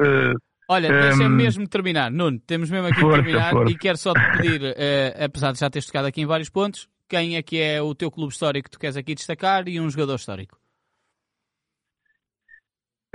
Olha, 0.69 0.89
um, 0.89 1.01
deixa 1.01 1.29
mesmo 1.29 1.69
terminar. 1.69 2.11
Nuno, 2.11 2.41
temos 2.41 2.69
mesmo 2.69 2.89
aqui 2.89 3.01
força, 3.01 3.23
terminar 3.23 3.51
força. 3.53 3.73
e 3.73 3.79
quero 3.79 3.99
só 3.99 4.13
te 4.13 4.33
pedir, 4.33 4.75
apesar 5.23 5.53
de 5.53 5.61
já 5.61 5.71
teres 5.71 5.87
tocado 5.87 6.09
aqui 6.09 6.23
em 6.23 6.27
vários 6.27 6.51
pontos, 6.51 6.89
quem 7.09 7.37
é 7.37 7.43
que 7.43 7.61
é 7.61 7.81
o 7.81 7.95
teu 7.95 8.11
clube 8.11 8.33
histórico 8.33 8.65
que 8.65 8.71
tu 8.73 8.81
queres 8.81 8.97
aqui 8.97 9.15
destacar 9.15 9.69
e 9.69 9.79
um 9.79 9.89
jogador 9.89 10.17
histórico? 10.17 10.59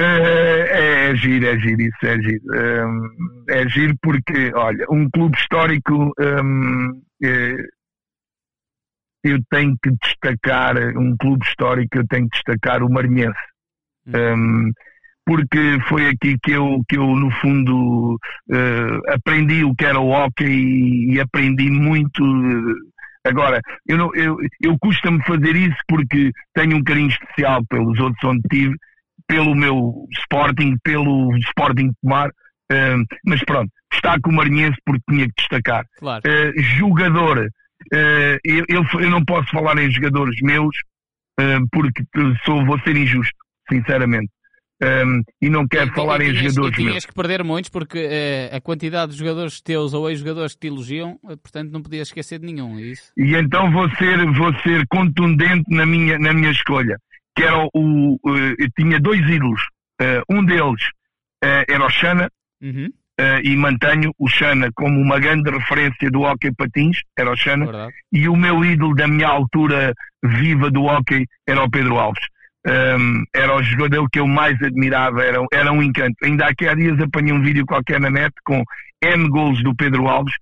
É, 0.02 1.10
é 1.12 1.16
giro, 1.16 1.45
é 1.45 1.60
giro, 1.60 1.82
isso 1.82 2.06
é 2.06 2.22
giro. 2.22 2.41
Um, 2.54 3.45
é 3.49 3.68
giro 3.70 3.95
porque, 4.02 4.52
olha, 4.56 4.86
um 4.89 5.10
clube 5.10 5.38
histórico 5.38 6.12
é, 7.24 7.56
eu 9.24 9.39
tenho 9.49 9.76
que 9.82 9.91
destacar, 10.02 10.76
um 10.97 11.16
clube 11.18 11.45
histórico 11.45 11.97
eu 11.97 12.08
tenho 12.08 12.28
que 12.30 12.38
destacar 12.38 12.84
o 12.84 12.89
Marinhense. 12.89 13.38
Um, 14.08 14.72
porque 15.26 15.78
foi 15.88 16.10
aqui 16.10 16.38
que 16.41 16.52
eu, 16.52 16.82
que 16.89 16.97
eu 16.97 17.06
no 17.16 17.30
fundo, 17.39 18.16
uh, 18.49 19.14
aprendi 19.14 19.64
o 19.64 19.76
que 19.76 19.86
era 19.86 19.99
o 19.99 20.10
hockey 20.10 20.45
e, 20.45 21.14
e 21.14 21.20
aprendi 21.20 21.70
muito. 21.70 22.24
Agora, 23.24 23.62
eu, 23.88 23.97
não, 23.97 24.16
eu, 24.16 24.36
eu 24.60 24.76
custa-me 24.80 25.24
fazer 25.24 25.56
isso 25.56 25.78
porque 25.88 26.32
tenho 26.56 26.78
um 26.78 26.84
carinho 26.84 27.10
especial 27.10 27.64
pelos 27.70 27.99
outros 27.99 28.24
onde 28.24 28.41
tive 28.49 28.76
pelo 29.32 29.56
meu 29.56 30.08
Sporting, 30.12 30.76
pelo 30.84 31.34
Sporting 31.38 31.92
Tomar, 32.04 32.28
uh, 32.28 33.06
mas 33.26 33.42
pronto, 33.46 33.72
destaco 33.90 34.30
o 34.30 34.34
Marinhense 34.34 34.78
porque 34.86 35.04
tinha 35.10 35.26
que 35.26 35.34
destacar. 35.38 35.86
Claro. 35.98 36.22
Uh, 36.28 36.62
jogador, 36.78 37.40
uh, 37.48 38.38
eu, 38.44 38.66
eu, 39.00 39.10
não 39.10 39.24
posso 39.24 39.50
falar 39.52 39.78
em 39.78 39.90
jogadores 39.90 40.36
meus 40.42 40.76
porque 41.72 42.04
sou, 42.46 42.64
vou 42.66 42.80
ser 42.82 42.96
injusto, 42.96 43.34
sinceramente. 43.68 44.30
Um, 44.84 45.24
e 45.42 45.50
não 45.50 45.68
quero 45.68 45.90
e, 45.90 45.94
falar 45.96 46.22
e, 46.22 46.26
em 46.26 46.34
tinhas, 46.34 46.54
jogadores 46.54 46.74
e 46.74 46.82
tinhas 46.82 46.94
meus. 46.94 47.06
que 47.06 47.14
perder 47.14 47.44
muitos 47.44 47.70
porque 47.70 48.00
uh, 48.00 48.56
a 48.56 48.62
quantidade 48.62 49.14
de 49.14 49.18
jogadores 49.18 49.60
teus 49.62 49.94
ou 49.94 50.08
ex-jogadores 50.10 50.54
que 50.54 50.60
te 50.60 50.68
elogiam, 50.68 51.20
uh, 51.24 51.38
portanto 51.38 51.72
não 51.72 51.82
podias 51.82 52.10
esquecer 52.10 52.38
de 52.38 52.46
nenhum, 52.46 52.78
é 52.78 52.82
isso? 52.84 53.12
E 53.18 53.34
então 53.36 53.72
vou 53.72 53.90
ser, 53.96 54.24
vou 54.34 54.54
ser 54.60 54.86
contundente 54.88 55.64
na 55.70 55.86
minha, 55.86 56.20
na 56.20 56.34
minha 56.34 56.52
escolha 56.52 57.00
que 57.42 57.48
era 57.48 57.68
o, 57.74 58.20
o 58.22 58.70
tinha 58.78 59.00
dois 59.00 59.20
ídolos. 59.28 59.62
Uh, 60.00 60.22
um 60.30 60.46
deles 60.46 60.84
uh, 61.44 61.66
era 61.68 61.86
o 61.86 61.89
Xana, 61.89 62.30
uhum. 62.62 62.88
uh, 63.20 63.39
e 63.44 63.56
mantenho 63.56 64.14
o 64.20 64.28
Xana 64.28 64.70
como 64.76 65.00
uma 65.00 65.20
grande 65.20 65.50
referência 65.50 66.12
do 66.12 66.22
hockey 66.22 66.54
patins, 66.54 67.02
era 67.18 67.32
o 67.32 67.36
Xana, 67.36 67.66
Verdade. 67.66 67.94
e 68.12 68.28
o 68.30 68.36
meu 68.36 68.64
ídolo 68.64 68.96
da 68.96 69.08
minha 69.08 69.28
altura 69.28 69.94
viva 70.24 70.70
do 70.70 70.84
hockey 70.84 71.26
era 71.48 71.64
o 71.64 71.70
Pedro 71.70 71.98
Alves. 71.98 72.24
Um, 72.68 73.24
era 73.34 73.56
o 73.56 73.64
jogador 73.64 74.08
que 74.12 74.20
eu 74.20 74.28
mais 74.28 74.62
admirava, 74.62 75.24
era, 75.24 75.39
era 75.52 75.72
um 75.72 75.82
encanto. 75.82 76.16
Ainda 76.24 76.46
aqui 76.46 76.68
há 76.68 76.76
dias 76.76 77.00
apanhei 77.00 77.34
um 77.34 77.42
vídeo 77.42 77.66
qualquer 77.66 78.00
na 78.00 78.12
net 78.12 78.34
com 78.44 78.64
N 79.04 79.30
gols 79.30 79.64
do 79.64 79.76
Pedro 79.76 80.08
Alves 80.08 80.34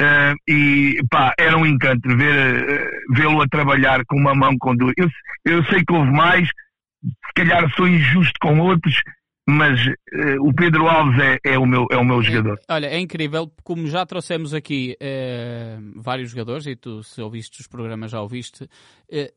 uh, 0.00 0.34
e 0.48 0.96
pá, 1.10 1.34
era 1.38 1.56
um 1.56 1.66
encanto 1.66 2.16
ver, 2.16 2.62
uh, 2.62 3.14
vê-lo 3.14 3.42
a 3.42 3.48
trabalhar 3.48 4.04
com 4.06 4.16
uma 4.16 4.34
mão 4.34 4.56
com 4.58 4.76
duas. 4.76 4.94
Eu, 4.96 5.08
eu 5.44 5.64
sei 5.64 5.84
que 5.84 5.92
houve 5.92 6.10
mais, 6.10 6.48
se 6.48 7.32
calhar 7.34 7.70
sou 7.74 7.88
injusto 7.88 8.34
com 8.40 8.58
outros, 8.60 9.02
mas 9.46 9.86
uh, 9.86 10.48
o 10.48 10.54
Pedro 10.54 10.88
Alves 10.88 11.18
é, 11.18 11.38
é, 11.44 11.58
o 11.58 11.66
meu, 11.66 11.86
é 11.90 11.96
o 11.96 12.04
meu 12.04 12.20
é, 12.20 12.22
jogador. 12.22 12.60
olha, 12.68 12.86
é 12.86 12.98
incrível, 13.00 13.50
como 13.64 13.88
já 13.88 14.06
trouxemos 14.06 14.54
aqui 14.54 14.96
uh, 15.00 16.00
vários 16.00 16.30
jogadores, 16.30 16.66
e 16.66 16.76
tu, 16.76 17.02
se 17.02 17.20
ouviste 17.20 17.60
os 17.60 17.66
programas, 17.66 18.12
já 18.12 18.20
ouviste, 18.20 18.64
uh, 18.64 18.68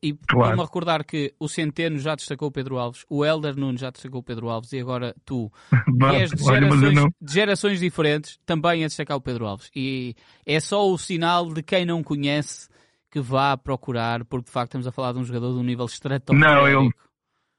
e 0.00 0.14
claro. 0.28 0.56
me 0.56 0.62
recordar 0.62 1.04
que 1.04 1.34
o 1.40 1.48
Centeno 1.48 1.98
já 1.98 2.14
destacou 2.14 2.48
o 2.48 2.52
Pedro 2.52 2.78
Alves, 2.78 3.04
o 3.10 3.24
Helder 3.24 3.56
Nunes 3.56 3.80
já 3.80 3.90
destacou 3.90 4.20
o 4.20 4.22
Pedro 4.22 4.48
Alves, 4.48 4.72
e 4.72 4.80
agora 4.80 5.12
tu, 5.24 5.50
que 5.98 6.16
és 6.16 6.30
de 6.30 6.44
gerações, 6.44 7.12
de 7.20 7.34
gerações 7.34 7.80
diferentes, 7.80 8.38
também 8.46 8.84
a 8.84 8.86
destacar 8.86 9.16
o 9.16 9.20
Pedro 9.20 9.46
Alves. 9.46 9.70
E 9.74 10.14
é 10.44 10.60
só 10.60 10.88
o 10.88 10.96
sinal 10.96 11.52
de 11.52 11.64
quem 11.64 11.84
não 11.84 12.02
conhece 12.04 12.68
que 13.10 13.20
vá 13.20 13.56
procurar, 13.56 14.24
porque 14.24 14.44
de 14.44 14.52
facto 14.52 14.68
estamos 14.68 14.86
a 14.86 14.92
falar 14.92 15.12
de 15.12 15.18
um 15.18 15.24
jogador 15.24 15.52
de 15.52 15.58
um 15.58 15.64
nível 15.64 15.86
estratosférico. 15.86 16.34
Não, 16.34 16.68
eu 16.68 16.90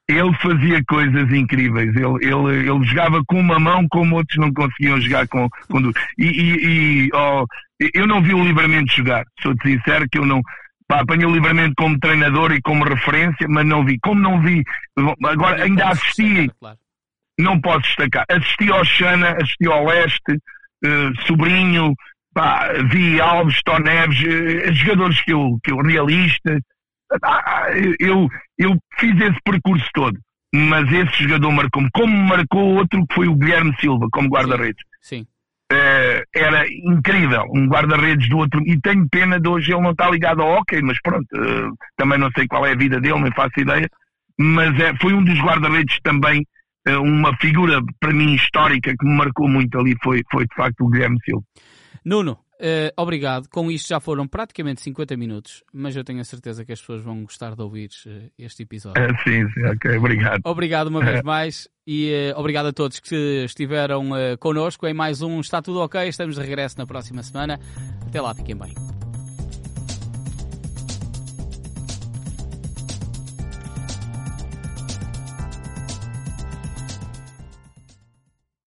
ele 0.08 0.32
fazia 0.34 0.82
coisas 0.88 1.30
incríveis. 1.32 1.94
Ele, 1.94 2.26
ele, 2.26 2.70
ele 2.70 2.84
jogava 2.84 3.22
com 3.26 3.38
uma 3.38 3.60
mão 3.60 3.86
como 3.90 4.16
outros 4.16 4.38
não 4.38 4.52
conseguiam 4.52 5.00
jogar 5.00 5.28
com, 5.28 5.48
com 5.68 5.82
duas. 5.82 5.94
E, 6.16 6.24
e, 6.24 7.06
e 7.06 7.10
oh, 7.12 7.44
eu 7.94 8.06
não 8.06 8.22
vi 8.22 8.32
o 8.32 8.42
Livramento 8.42 8.92
jogar. 8.92 9.24
Sou-te 9.40 9.68
sincero 9.68 10.08
que 10.10 10.18
eu 10.18 10.24
não. 10.24 10.40
Pá, 10.88 11.00
apanhei 11.00 11.26
o 11.26 11.30
Livramento 11.30 11.74
como 11.76 11.98
treinador 11.98 12.52
e 12.52 12.62
como 12.62 12.84
referência, 12.84 13.46
mas 13.48 13.66
não 13.66 13.84
vi. 13.84 13.98
Como 14.00 14.20
não 14.20 14.40
vi. 14.40 14.64
Agora 15.24 15.62
ainda 15.62 15.88
assisti. 15.88 16.50
Não 17.38 17.60
posso 17.60 17.82
destacar. 17.82 18.24
Assisti 18.30 18.72
ao 18.72 18.84
Xana, 18.84 19.36
assisti 19.40 19.66
ao 19.66 19.84
Leste, 19.86 20.32
uh, 20.84 21.26
Sobrinho, 21.26 21.94
pá, 22.34 22.72
vi 22.90 23.20
Alves, 23.20 23.62
Toneves, 23.62 24.18
uh, 24.22 24.72
jogadores 24.72 25.20
que 25.20 25.32
eu, 25.32 25.58
que 25.62 25.70
eu 25.70 25.76
realista 25.76 26.50
ah, 26.52 26.58
eu, 28.00 28.28
eu 28.58 28.76
fiz 28.98 29.20
esse 29.20 29.38
percurso 29.44 29.86
todo, 29.94 30.18
mas 30.54 30.90
esse 30.92 31.22
jogador 31.22 31.50
marcou-me, 31.52 31.88
como 31.92 32.16
marcou 32.16 32.76
outro 32.76 33.06
que 33.06 33.14
foi 33.14 33.28
o 33.28 33.34
Guilherme 33.34 33.74
Silva, 33.80 34.06
como 34.12 34.28
guarda-redes. 34.28 34.84
Sim. 35.00 35.26
Uh, 35.70 36.24
era 36.34 36.66
incrível, 36.66 37.44
um 37.54 37.66
guarda-redes 37.68 38.26
do 38.30 38.38
outro, 38.38 38.62
e 38.66 38.80
tenho 38.80 39.06
pena 39.10 39.38
de 39.38 39.46
hoje 39.46 39.70
ele 39.70 39.82
não 39.82 39.90
estar 39.90 40.10
ligado 40.10 40.40
ao 40.40 40.58
hockey, 40.58 40.80
mas 40.80 40.98
pronto, 41.02 41.26
uh, 41.34 41.74
também 41.94 42.18
não 42.18 42.30
sei 42.34 42.46
qual 42.46 42.64
é 42.64 42.72
a 42.72 42.76
vida 42.76 42.98
dele, 42.98 43.20
nem 43.20 43.32
faço 43.32 43.60
ideia, 43.60 43.86
mas 44.38 44.78
é, 44.80 44.94
foi 44.96 45.12
um 45.12 45.22
dos 45.22 45.38
guarda-redes 45.38 45.98
também, 46.02 46.46
uh, 46.88 47.02
uma 47.02 47.36
figura 47.36 47.82
para 48.00 48.14
mim 48.14 48.34
histórica 48.34 48.94
que 48.98 49.06
me 49.06 49.14
marcou 49.14 49.46
muito 49.46 49.78
ali, 49.78 49.94
foi, 50.02 50.22
foi 50.32 50.46
de 50.46 50.54
facto 50.54 50.80
o 50.80 50.88
Guilherme 50.88 51.18
Silva. 51.22 51.44
Nuno, 52.02 52.38
Uh, 52.60 52.90
obrigado. 52.96 53.48
Com 53.48 53.70
isto 53.70 53.88
já 53.88 54.00
foram 54.00 54.26
praticamente 54.26 54.80
50 54.82 55.16
minutos, 55.16 55.62
mas 55.72 55.94
eu 55.94 56.02
tenho 56.02 56.20
a 56.20 56.24
certeza 56.24 56.64
que 56.64 56.72
as 56.72 56.80
pessoas 56.80 57.02
vão 57.02 57.22
gostar 57.22 57.54
de 57.54 57.62
ouvir 57.62 57.90
uh, 58.06 58.30
este 58.38 58.64
episódio. 58.64 59.02
Uh, 59.02 59.16
sim, 59.22 59.48
sim, 59.52 59.64
ok, 59.64 59.96
obrigado. 59.96 60.40
Obrigado 60.44 60.88
uma 60.88 61.04
vez 61.04 61.22
mais 61.24 61.68
e 61.86 62.32
obrigado 62.36 62.66
a 62.66 62.72
todos 62.72 63.00
que 63.00 63.44
estiveram 63.44 64.10
connosco 64.38 64.86
em 64.86 64.92
mais 64.92 65.22
um 65.22 65.40
Está 65.40 65.62
Tudo 65.62 65.80
Ok. 65.80 66.06
Estamos 66.06 66.34
de 66.34 66.42
regresso 66.42 66.76
na 66.76 66.86
próxima 66.86 67.22
semana. 67.22 67.58
Até 68.06 68.20
lá, 68.20 68.34
fiquem 68.34 68.56
bem. 68.56 68.97